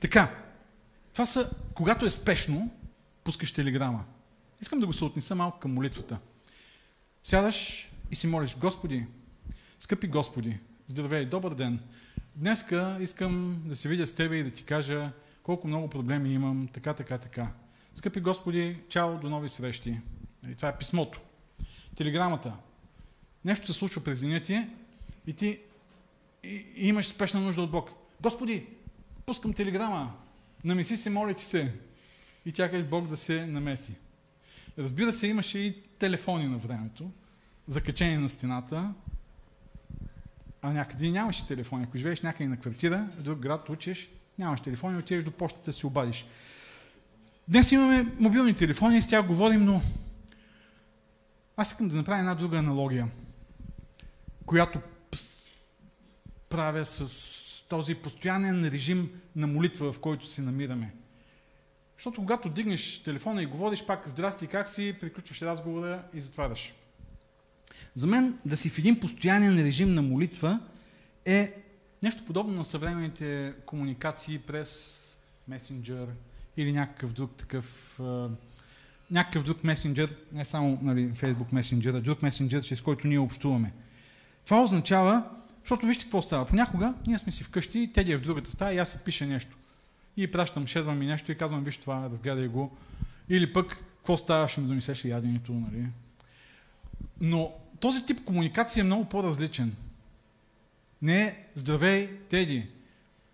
Така, 0.01 0.44
това 1.15 1.27
са, 1.27 1.51
когато 1.75 2.05
е 2.05 2.11
спешно, 2.11 2.71
пускаш 3.25 3.53
телеграма. 3.53 4.05
Искам 4.61 4.81
да 4.81 4.87
го 4.87 4.93
се 4.93 5.05
отнеса 5.05 5.35
малко 5.35 5.59
към 5.59 5.75
молитвата. 5.75 6.19
Сядаш 7.25 7.91
и 8.11 8.17
си 8.17 8.27
молиш, 8.27 8.57
Господи, 8.57 9.07
скъпи 9.81 10.07
Господи, 10.07 10.59
здравей, 10.87 11.25
добър 11.25 11.55
ден. 11.55 11.81
Днеска 12.37 12.99
искам 13.01 13.63
да 13.65 13.77
се 13.77 13.89
видя 13.89 14.07
с 14.07 14.15
Тебе 14.15 14.37
и 14.37 14.45
да 14.45 14.51
ти 14.51 14.65
кажа 14.65 15.13
колко 15.43 15.69
много 15.69 15.91
проблеми 15.91 16.33
имам, 16.33 16.69
така, 16.73 16.95
така, 16.95 17.19
така. 17.19 17.53
Скъпи 17.95 18.21
Господи, 18.21 18.79
чао, 18.89 19.19
до 19.19 19.31
нови 19.31 19.49
срещи. 19.49 19.91
И 19.91 20.01
нали, 20.45 20.55
това 20.55 20.69
е 20.69 20.79
писмото. 20.79 21.21
Телеграмата. 21.97 22.53
Нещо 23.45 23.67
се 23.67 23.79
случва 23.79 24.05
през 24.05 24.21
деня 24.21 24.41
ти 24.41 24.69
и 25.27 25.33
ти 25.33 25.61
и, 26.45 26.65
и 26.77 26.89
имаш 26.89 27.07
спешна 27.07 27.41
нужда 27.41 27.63
от 27.63 27.71
Бог. 27.71 27.91
Господи, 28.21 28.67
пускам 29.27 29.53
телеграма. 29.53 30.15
Намеси 30.65 30.97
се, 30.97 31.11
моля 31.11 31.35
ти 31.35 31.45
се. 31.45 31.73
И 32.47 32.53
чакаш 32.53 32.85
Бог 32.85 33.07
да 33.07 33.17
се 33.17 33.47
намеси. 33.47 33.95
Разбира 34.79 35.13
се, 35.13 35.27
имаше 35.27 35.59
и 35.59 35.83
телефони 35.99 36.49
на 36.49 36.59
времето, 36.59 37.11
закачени 37.67 38.17
на 38.17 38.29
стената, 38.29 38.95
а 40.63 40.73
някъде 40.73 41.11
нямаше 41.11 41.47
телефони. 41.47 41.85
Ако 41.85 41.99
живееш 41.99 42.21
някъде 42.21 42.49
на 42.49 42.57
квартира, 42.57 43.09
в 43.19 43.23
друг 43.23 43.39
град 43.39 43.69
учиш, 43.69 44.11
нямаш 44.39 44.61
телефони, 44.61 44.99
отидеш 44.99 45.25
до 45.25 45.31
почтата 45.31 45.65
да 45.65 45.73
си 45.73 45.87
обадиш. 45.87 46.27
Днес 47.49 47.73
имаме 47.73 48.07
мобилни 48.19 48.57
телефони 48.57 49.03
с 49.03 49.09
тях 49.09 49.27
говорим, 49.27 49.65
но 49.65 49.83
аз 51.57 51.69
искам 51.69 51.89
да 51.89 51.97
направя 51.97 52.19
една 52.19 52.35
друга 52.35 52.59
аналогия, 52.59 53.09
която 54.47 54.81
правя 56.55 56.85
с 56.85 57.67
този 57.69 57.95
постоянен 57.95 58.69
режим 58.69 59.11
на 59.37 59.47
молитва, 59.47 59.93
в 59.93 60.01
който 60.01 60.27
се 60.27 60.43
намираме. 60.43 60.95
Защото 61.97 62.21
когато 62.21 62.49
дигнеш 62.49 63.03
телефона 63.03 63.43
и 63.43 63.47
говориш 63.47 63.85
пак 63.85 64.09
здрасти, 64.09 64.47
как 64.47 64.69
си, 64.69 64.97
приключваш 65.01 65.43
разговора 65.43 66.03
и 66.15 66.21
затваряш. 66.21 66.75
За 67.95 68.07
мен 68.07 68.39
да 68.45 68.57
си 68.57 68.69
в 68.69 68.79
един 68.79 69.01
постоянен 69.01 69.65
режим 69.65 69.95
на 69.95 70.03
молитва 70.03 70.61
е 71.25 71.55
нещо 72.03 72.25
подобно 72.25 72.55
на 72.55 72.65
съвременните 72.65 73.55
комуникации 73.67 74.39
през 74.39 75.01
месенджер 75.49 76.09
или 76.57 76.73
някакъв 76.73 77.13
друг 77.13 77.37
такъв 77.37 78.01
някакъв 79.11 79.45
друг 79.45 79.65
месенджер, 79.65 80.17
не 80.33 80.45
само 80.45 80.79
нали, 80.83 81.09
Facebook 81.09 81.53
Messenger, 81.53 81.99
а 81.99 82.01
друг 82.01 82.23
месенджер, 82.23 82.63
чрез 82.63 82.81
който 82.81 83.07
ние 83.07 83.19
общуваме. 83.19 83.73
Това 84.45 84.63
означава, 84.63 85.25
защото 85.65 85.87
вижте 85.87 86.05
какво 86.05 86.23
става. 86.23 86.47
Понякога 86.47 86.95
ние 87.07 87.19
сме 87.19 87.33
си 87.33 87.45
вкъщи, 87.45 87.91
Теди 87.95 88.13
е 88.13 88.17
в 88.17 88.23
другата 88.23 88.51
стая 88.51 88.75
и 88.75 88.79
аз 88.79 88.91
си 88.91 88.99
пиша 89.05 89.27
нещо. 89.27 89.57
И 90.17 90.31
пращам, 90.31 90.67
шедвам 90.67 90.99
ми 90.99 91.07
нещо 91.07 91.33
и 91.33 91.39
казвам, 91.39 91.65
виж 91.65 91.77
това, 91.77 92.09
разгледай 92.11 92.49
го. 92.49 92.77
Или 93.29 93.53
пък, 93.53 93.85
какво 93.97 94.17
става, 94.17 94.49
ще 94.49 94.61
ми 94.61 94.69
донесеш 94.69 95.05
яденето, 95.05 95.53
нали? 95.53 95.87
Но 97.21 97.53
този 97.81 98.07
тип 98.07 98.25
комуникация 98.25 98.81
е 98.81 98.85
много 98.85 99.05
по-различен. 99.05 99.77
Не 101.03 101.45
здравей, 101.55 102.19
Теди, 102.29 102.67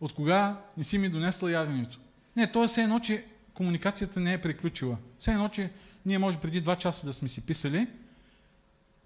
от 0.00 0.12
кога 0.12 0.56
не 0.76 0.84
си 0.84 0.98
ми 0.98 1.08
донесла 1.08 1.52
яденето? 1.52 1.98
Не, 2.36 2.52
то 2.52 2.64
е 2.64 2.68
все 2.68 2.82
едно, 2.82 3.00
че 3.00 3.24
комуникацията 3.54 4.20
не 4.20 4.32
е 4.32 4.40
приключила. 4.40 4.96
Все 5.18 5.30
едно, 5.30 5.48
че 5.48 5.70
ние 6.06 6.18
може 6.18 6.38
преди 6.38 6.60
два 6.60 6.76
часа 6.76 7.06
да 7.06 7.12
сме 7.12 7.28
си 7.28 7.46
писали. 7.46 7.86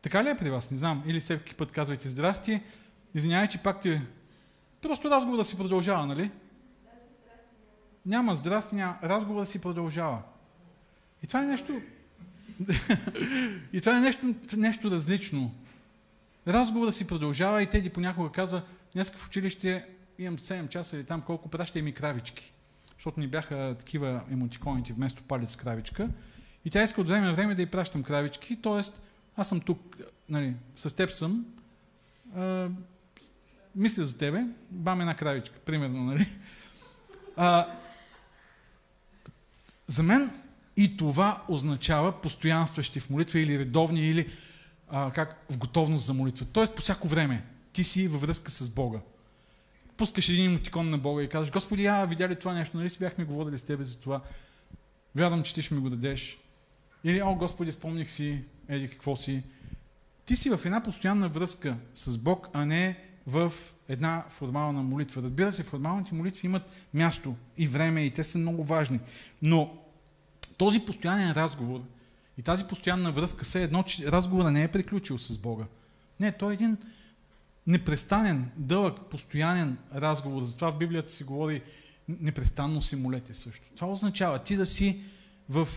Така 0.03 0.25
ли 0.25 0.29
е 0.29 0.37
при 0.37 0.51
вас? 0.51 0.71
Не 0.71 0.77
знам. 0.77 1.03
Или 1.07 1.21
всеки 1.21 1.55
път 1.55 1.73
казвайте 1.73 2.09
здрасти. 2.09 2.61
Извинявай, 3.15 3.49
че 3.49 3.63
пак 3.63 3.81
ти... 3.81 4.01
Просто 4.83 5.11
разговора 5.11 5.45
си 5.45 5.57
продължава, 5.57 6.07
нали? 6.07 6.31
Няма 8.07 8.35
здрасти, 8.35 8.75
няма. 8.75 8.99
Разговора 9.03 9.47
си 9.47 9.61
продължава. 9.61 10.23
И 11.23 11.27
това 11.27 11.43
е 11.43 11.47
нещо... 11.47 11.81
и 13.73 13.81
това 13.81 13.99
е 13.99 14.01
нещо, 14.01 14.35
нещо 14.57 14.91
различно. 14.91 15.55
Разговора 16.47 16.93
си 16.93 17.07
продължава 17.07 17.63
и 17.63 17.67
Теди 17.67 17.91
понякога 17.91 18.33
казва, 18.33 18.63
днес 18.93 19.11
в 19.11 19.27
училище 19.27 19.89
имам 20.19 20.39
7 20.39 20.69
часа 20.69 20.97
или 20.97 21.05
там 21.05 21.23
колко, 21.23 21.49
пращай 21.49 21.83
ми 21.83 21.93
кравички 21.93 22.55
защото 23.05 23.21
ни 23.21 23.27
бяха 23.27 23.77
такива 23.79 24.23
емотиконите 24.31 24.93
вместо 24.93 25.23
палец 25.23 25.57
кравичка. 25.57 26.09
И 26.65 26.71
тя 26.71 26.83
иска 26.83 27.01
от 27.01 27.09
време 27.09 27.27
на 27.27 27.33
време 27.35 27.55
да 27.55 27.63
й 27.63 27.67
пращам 27.67 28.03
кравички, 28.03 28.63
т.е. 28.63 28.81
аз 29.37 29.49
съм 29.49 29.61
тук, 29.61 29.97
нали, 30.29 30.55
с 30.77 30.97
теб 30.97 31.11
съм, 31.11 31.47
мисля 33.77 34.05
за 34.05 34.19
тебе, 34.19 34.45
бам 34.71 35.01
една 35.01 35.17
кравичка, 35.17 35.59
примерно, 35.59 36.05
нали? 36.05 36.27
А, 37.37 37.67
за 39.87 40.03
мен 40.03 40.31
и 40.77 40.97
това 40.97 41.43
означава 41.49 42.21
постоянстващи 42.21 43.01
в 43.01 43.11
молитва 43.11 43.41
или 43.41 43.59
редовни, 43.59 44.09
или 44.09 44.31
а, 44.89 45.11
как, 45.11 45.45
в 45.51 45.59
готовност 45.59 46.07
за 46.07 46.15
молитва. 46.15 46.47
Тоест 46.53 46.75
по 46.75 46.83
всяко 46.83 47.09
време 47.09 47.45
ти 47.73 47.85
си 47.85 48.09
във 48.09 48.21
връзка 48.21 48.51
с 48.51 48.71
Бога 48.71 48.99
пускаш 49.97 50.29
един 50.29 50.47
емотикон 50.47 50.91
на 50.91 50.99
Бога 50.99 51.23
и 51.23 51.29
казваш, 51.29 51.53
Господи, 51.53 51.87
а, 51.87 52.05
видя 52.05 52.29
ли 52.29 52.37
това 52.37 52.55
нещо, 52.55 52.77
нали 52.77 52.91
си 52.91 52.99
бяхме 52.99 53.25
говорили 53.25 53.59
с 53.59 53.63
Тебе 53.63 53.85
за 53.85 54.01
това, 54.01 54.21
вярвам, 55.15 55.43
че 55.43 55.55
Ти 55.55 55.63
ще 55.63 55.75
ми 55.75 55.81
го 55.81 55.91
дадеш. 55.91 56.39
Или, 57.05 57.23
о, 57.23 57.35
Господи, 57.35 57.73
спомних 57.73 58.11
си, 58.11 58.45
еди, 58.69 58.89
какво 58.89 59.17
си. 59.17 59.43
Ти 60.27 60.37
си 60.37 60.51
в 60.51 60.61
една 60.65 60.83
постоянна 60.83 61.29
връзка 61.29 61.77
с 61.95 62.19
Бог, 62.19 62.49
а 62.53 62.65
не 62.65 63.05
в 63.27 63.53
една 63.89 64.25
формална 64.29 64.83
молитва. 64.83 65.23
Разбира 65.23 65.53
се, 65.53 65.63
формалните 65.63 66.15
молитви 66.15 66.47
имат 66.47 66.71
място 66.95 67.37
и 67.57 67.67
време 67.67 68.03
и 68.03 68.11
те 68.11 68.25
са 68.25 68.39
много 68.39 68.65
важни. 68.65 69.01
Но 69.43 69.79
този 70.59 70.81
постоянен 70.81 71.33
разговор 71.33 71.81
И 72.39 72.43
тази 72.43 72.65
постоянна 72.65 73.13
връзка 73.13 73.45
се 73.45 73.63
едно, 73.63 73.83
че 73.83 74.13
разговора 74.13 74.51
не 74.51 74.63
е 74.63 74.69
приключил 74.69 75.19
с 75.19 75.39
Бога. 75.39 75.65
Не, 76.21 76.33
той 76.33 76.53
е 76.53 76.55
един 76.55 76.77
непрестанен, 77.67 78.51
дълъг, 78.57 79.01
постоянен 79.11 79.79
разговор. 79.95 80.43
Затова 80.43 80.73
в 80.73 80.79
Библията 80.79 81.11
се 81.11 81.25
говори 81.25 81.63
непрестанно 82.09 82.83
си 82.83 82.97
молете 82.97 83.35
също. 83.35 83.67
Това 83.77 83.93
означава 83.93 84.39
ти 84.39 84.57
да 84.57 84.67
си 84.67 85.01
в 85.49 85.69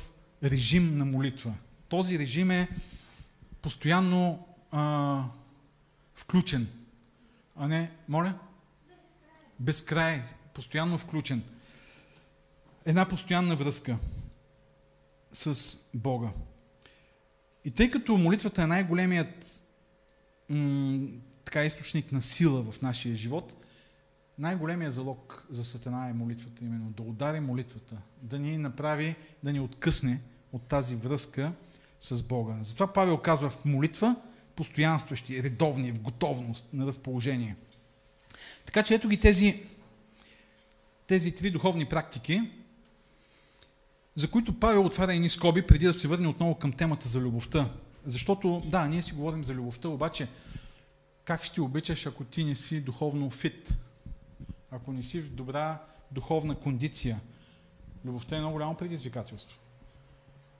режим 0.43 0.97
на 0.97 1.05
молитва. 1.05 1.53
Този 1.89 2.19
режим 2.19 2.51
е 2.51 2.67
постоянно 3.61 4.47
а, 4.71 5.23
включен. 6.15 6.67
А 7.57 7.67
не, 7.67 7.91
моля? 8.07 8.33
Безкрай. 9.59 10.23
Постоянно 10.53 10.97
включен. 10.97 11.43
Една 12.85 13.07
постоянна 13.07 13.55
връзка 13.55 13.97
с 15.33 15.77
Бога. 15.93 16.29
И 17.65 17.71
тъй 17.71 17.91
като 17.91 18.17
молитвата 18.17 18.61
е 18.61 18.67
най-големият 18.67 19.63
така 21.45 21.63
източник 21.65 22.11
на 22.11 22.21
сила 22.21 22.71
в 22.71 22.81
нашия 22.81 23.15
живот, 23.15 23.53
най-големият 24.39 24.93
залог 24.93 25.47
за 25.49 25.63
Сатана 25.63 26.09
е 26.09 26.13
молитвата, 26.13 26.65
именно 26.65 26.89
да 26.89 27.03
удари 27.03 27.39
молитвата, 27.39 27.97
да 28.21 28.39
ни 28.39 28.57
направи, 28.57 29.15
да 29.43 29.53
ни 29.53 29.59
откъсне 29.59 30.21
от 30.51 30.63
тази 30.63 30.95
връзка 30.95 31.51
с 32.01 32.23
Бога. 32.23 32.55
Затова 32.61 32.93
Павел 32.93 33.17
казва 33.17 33.49
в 33.49 33.65
молитва, 33.65 34.15
постоянстващи, 34.57 35.43
редовни, 35.43 35.91
в 35.91 36.01
готовност, 36.01 36.67
на 36.73 36.87
разположение. 36.87 37.55
Така 38.65 38.83
че 38.83 38.93
ето 38.93 39.07
ги 39.07 39.19
тези, 39.19 39.63
тези 41.07 41.35
три 41.35 41.51
духовни 41.51 41.85
практики, 41.85 42.51
за 44.15 44.31
които 44.31 44.59
Павел 44.59 44.85
отваря 44.85 45.13
едни 45.13 45.29
скоби, 45.29 45.67
преди 45.67 45.85
да 45.85 45.93
се 45.93 46.07
върне 46.07 46.27
отново 46.27 46.55
към 46.55 46.73
темата 46.73 47.07
за 47.07 47.19
любовта. 47.19 47.69
Защото, 48.05 48.61
да, 48.65 48.85
ние 48.85 49.01
си 49.01 49.13
говорим 49.13 49.43
за 49.43 49.53
любовта, 49.53 49.89
обаче 49.89 50.27
как 51.23 51.43
ще 51.43 51.61
обичаш, 51.61 52.05
ако 52.05 52.23
ти 52.23 52.43
не 52.43 52.55
си 52.55 52.81
духовно 52.81 53.29
фит? 53.29 53.73
Ако 54.71 54.91
не 54.91 55.03
си 55.03 55.21
в 55.21 55.29
добра 55.29 55.81
духовна 56.11 56.55
кондиция? 56.55 57.19
Любовта 58.05 58.37
е 58.37 58.39
много 58.39 58.53
голямо 58.53 58.75
предизвикателство. 58.75 59.59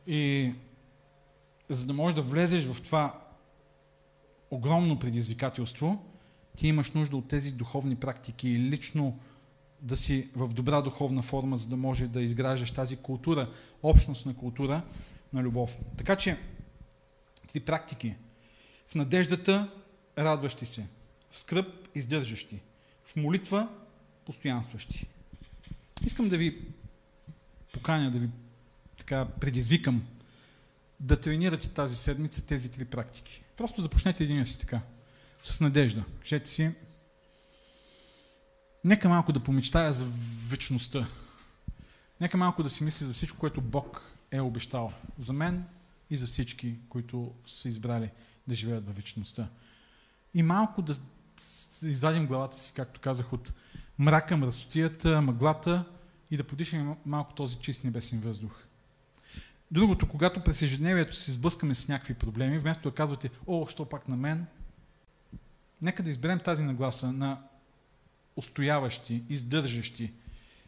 И 0.08 0.52
за 1.70 1.86
да 1.86 1.94
можеш 1.94 2.16
да 2.16 2.22
влезеш 2.22 2.66
в 2.66 2.82
това 2.82 3.27
огромно 4.52 5.00
предизвикателство, 5.00 6.06
ти 6.56 6.68
имаш 6.68 6.92
нужда 6.92 7.18
от 7.18 7.28
тези 7.28 7.52
духовни 7.52 7.96
практики 7.96 8.50
и 8.50 8.60
лично 8.60 9.20
да 9.82 9.98
си 9.98 10.30
в 10.36 10.48
добра 10.48 10.82
духовна 10.82 11.22
форма, 11.22 11.58
за 11.58 11.68
да 11.68 11.78
може 11.78 12.08
да 12.08 12.22
изграждаш 12.22 12.72
тази 12.72 12.98
култура, 12.98 13.50
общностна 13.84 14.36
култура 14.36 14.82
на 15.34 15.44
любов. 15.44 15.78
Така 15.98 16.16
че, 16.16 16.38
три 17.54 17.60
практики. 17.60 18.16
В 18.88 18.96
надеждата 18.96 19.72
радващи 20.18 20.66
се, 20.66 20.88
в 21.30 21.40
скръп 21.40 21.68
издържащи, 21.96 22.60
в 23.06 23.16
молитва 23.16 23.70
постоянстващи. 24.26 25.08
Искам 26.06 26.30
да 26.30 26.38
ви 26.38 26.62
поканя, 27.74 28.12
да 28.12 28.20
ви 28.20 28.30
така 28.98 29.26
предизвикам 29.26 30.08
да 31.00 31.22
тренирате 31.22 31.70
тази 31.70 31.96
седмица 31.96 32.48
тези 32.48 32.72
три 32.72 32.86
практики. 32.86 33.44
Просто 33.58 33.82
започнете 33.82 34.24
един 34.24 34.46
си 34.46 34.60
така, 34.60 34.82
с 35.44 35.62
надежда. 35.62 36.04
Кажете 36.20 36.50
си, 36.50 36.72
нека 38.84 39.10
малко 39.10 39.34
да 39.34 39.44
помечтая 39.44 39.94
за 39.94 40.06
вечността. 40.50 41.08
Нека 42.22 42.38
малко 42.38 42.64
да 42.64 42.70
си 42.70 42.84
мисли 42.84 43.06
за 43.06 43.14
всичко, 43.14 43.38
което 43.38 43.62
Бог 43.62 44.02
е 44.32 44.40
обещал. 44.40 44.94
За 45.18 45.34
мен 45.34 45.66
и 46.10 46.16
за 46.16 46.26
всички, 46.26 46.76
които 46.90 47.34
са 47.46 47.70
избрали 47.70 48.12
да 48.48 48.56
живеят 48.56 48.86
във 48.86 48.96
вечността. 48.96 49.48
И 50.34 50.44
малко 50.44 50.82
да 50.82 50.96
извадим 51.84 52.28
главата 52.28 52.60
си, 52.60 52.74
както 52.76 53.02
казах, 53.02 53.34
от 53.34 53.54
мрака, 53.98 54.38
мръсотията, 54.38 55.22
мъглата 55.22 55.86
и 56.32 56.38
да 56.38 56.44
подишаме 56.44 56.96
малко 57.06 57.34
този 57.34 57.56
чист 57.56 57.84
небесен 57.84 58.20
въздух. 58.20 58.67
Другото, 59.72 60.08
когато 60.08 60.44
през 60.44 60.62
ежедневието 60.62 61.16
се 61.16 61.32
сблъскаме 61.32 61.76
с 61.76 61.88
някакви 61.88 62.14
проблеми, 62.14 62.60
вместо 62.60 62.90
да 62.90 62.96
казвате, 62.96 63.30
о, 63.48 63.68
що 63.68 63.86
пак 63.86 64.08
на 64.08 64.18
мен, 64.18 64.46
нека 65.82 66.04
да 66.04 66.10
изберем 66.10 66.40
тази 66.40 66.64
нагласа 66.64 67.12
на 67.12 67.44
устояващи, 68.36 69.24
издържащи, 69.30 70.14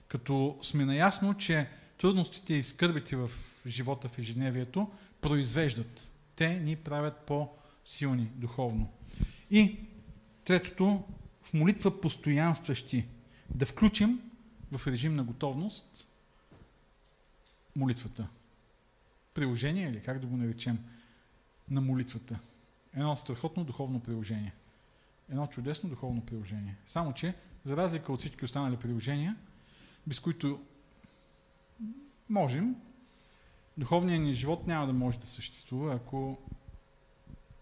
като 0.08 0.58
сме 0.62 0.86
наясно, 0.86 1.34
че 1.34 1.70
трудностите 1.98 2.54
и 2.54 2.64
скърбите 2.64 3.16
в 3.16 3.32
живота 3.68 4.10
в 4.10 4.20
ежедневието 4.20 4.92
произвеждат. 5.22 6.12
Те 6.36 6.60
ни 6.60 6.76
правят 6.76 7.18
по-силни 7.18 8.32
духовно. 8.36 8.90
И 9.52 9.80
третото, 10.46 11.04
в 11.44 11.54
молитва 11.54 12.02
постоянстващи, 12.02 13.06
да 13.50 13.66
включим 13.66 14.22
в 14.72 14.88
режим 14.88 15.16
на 15.16 15.24
готовност 15.24 16.08
молитвата 17.76 18.28
приложение 19.34 19.90
или 19.90 20.02
как 20.02 20.20
да 20.20 20.28
го 20.28 20.38
наречем 20.38 20.80
на 21.70 21.82
молитвата. 21.82 22.40
Едно 22.94 23.16
страхотно 23.16 23.64
духовно 23.64 24.00
приложение. 24.00 24.54
Едно 25.30 25.48
чудесно 25.48 25.90
духовно 25.90 26.26
приложение. 26.26 26.78
Само, 26.86 27.14
че, 27.14 27.36
за 27.64 27.78
разлика 27.78 28.14
от 28.14 28.20
всички 28.20 28.46
останали 28.46 28.78
приложения, 28.78 29.36
без 30.08 30.20
които 30.20 30.62
можем, 32.30 32.76
духовният 33.78 34.24
ни 34.24 34.34
живот 34.34 34.68
няма 34.68 34.88
да 34.88 34.94
може 34.94 35.20
да 35.20 35.28
съществува, 35.28 35.96
ако 35.96 36.38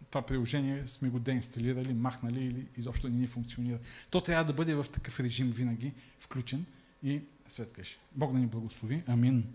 това 0.10 0.22
приложение 0.22 0.88
сме 0.88 1.10
го 1.10 1.20
деинсталирали, 1.20 1.94
махнали 1.94 2.46
или 2.46 2.68
изобщо 2.78 3.10
не 3.10 3.16
ни 3.16 3.28
функционира. 3.28 3.80
То 4.10 4.22
трябва 4.22 4.46
да 4.46 4.54
бъде 4.54 4.76
в 4.76 4.86
такъв 4.92 5.20
режим 5.20 5.52
винаги 5.52 5.94
включен 6.20 6.66
и 7.04 7.22
светкаш. 7.48 8.00
Бог 8.16 8.34
да 8.34 8.40
ни 8.40 8.48
благослови. 8.48 9.04
Амин. 9.08 9.54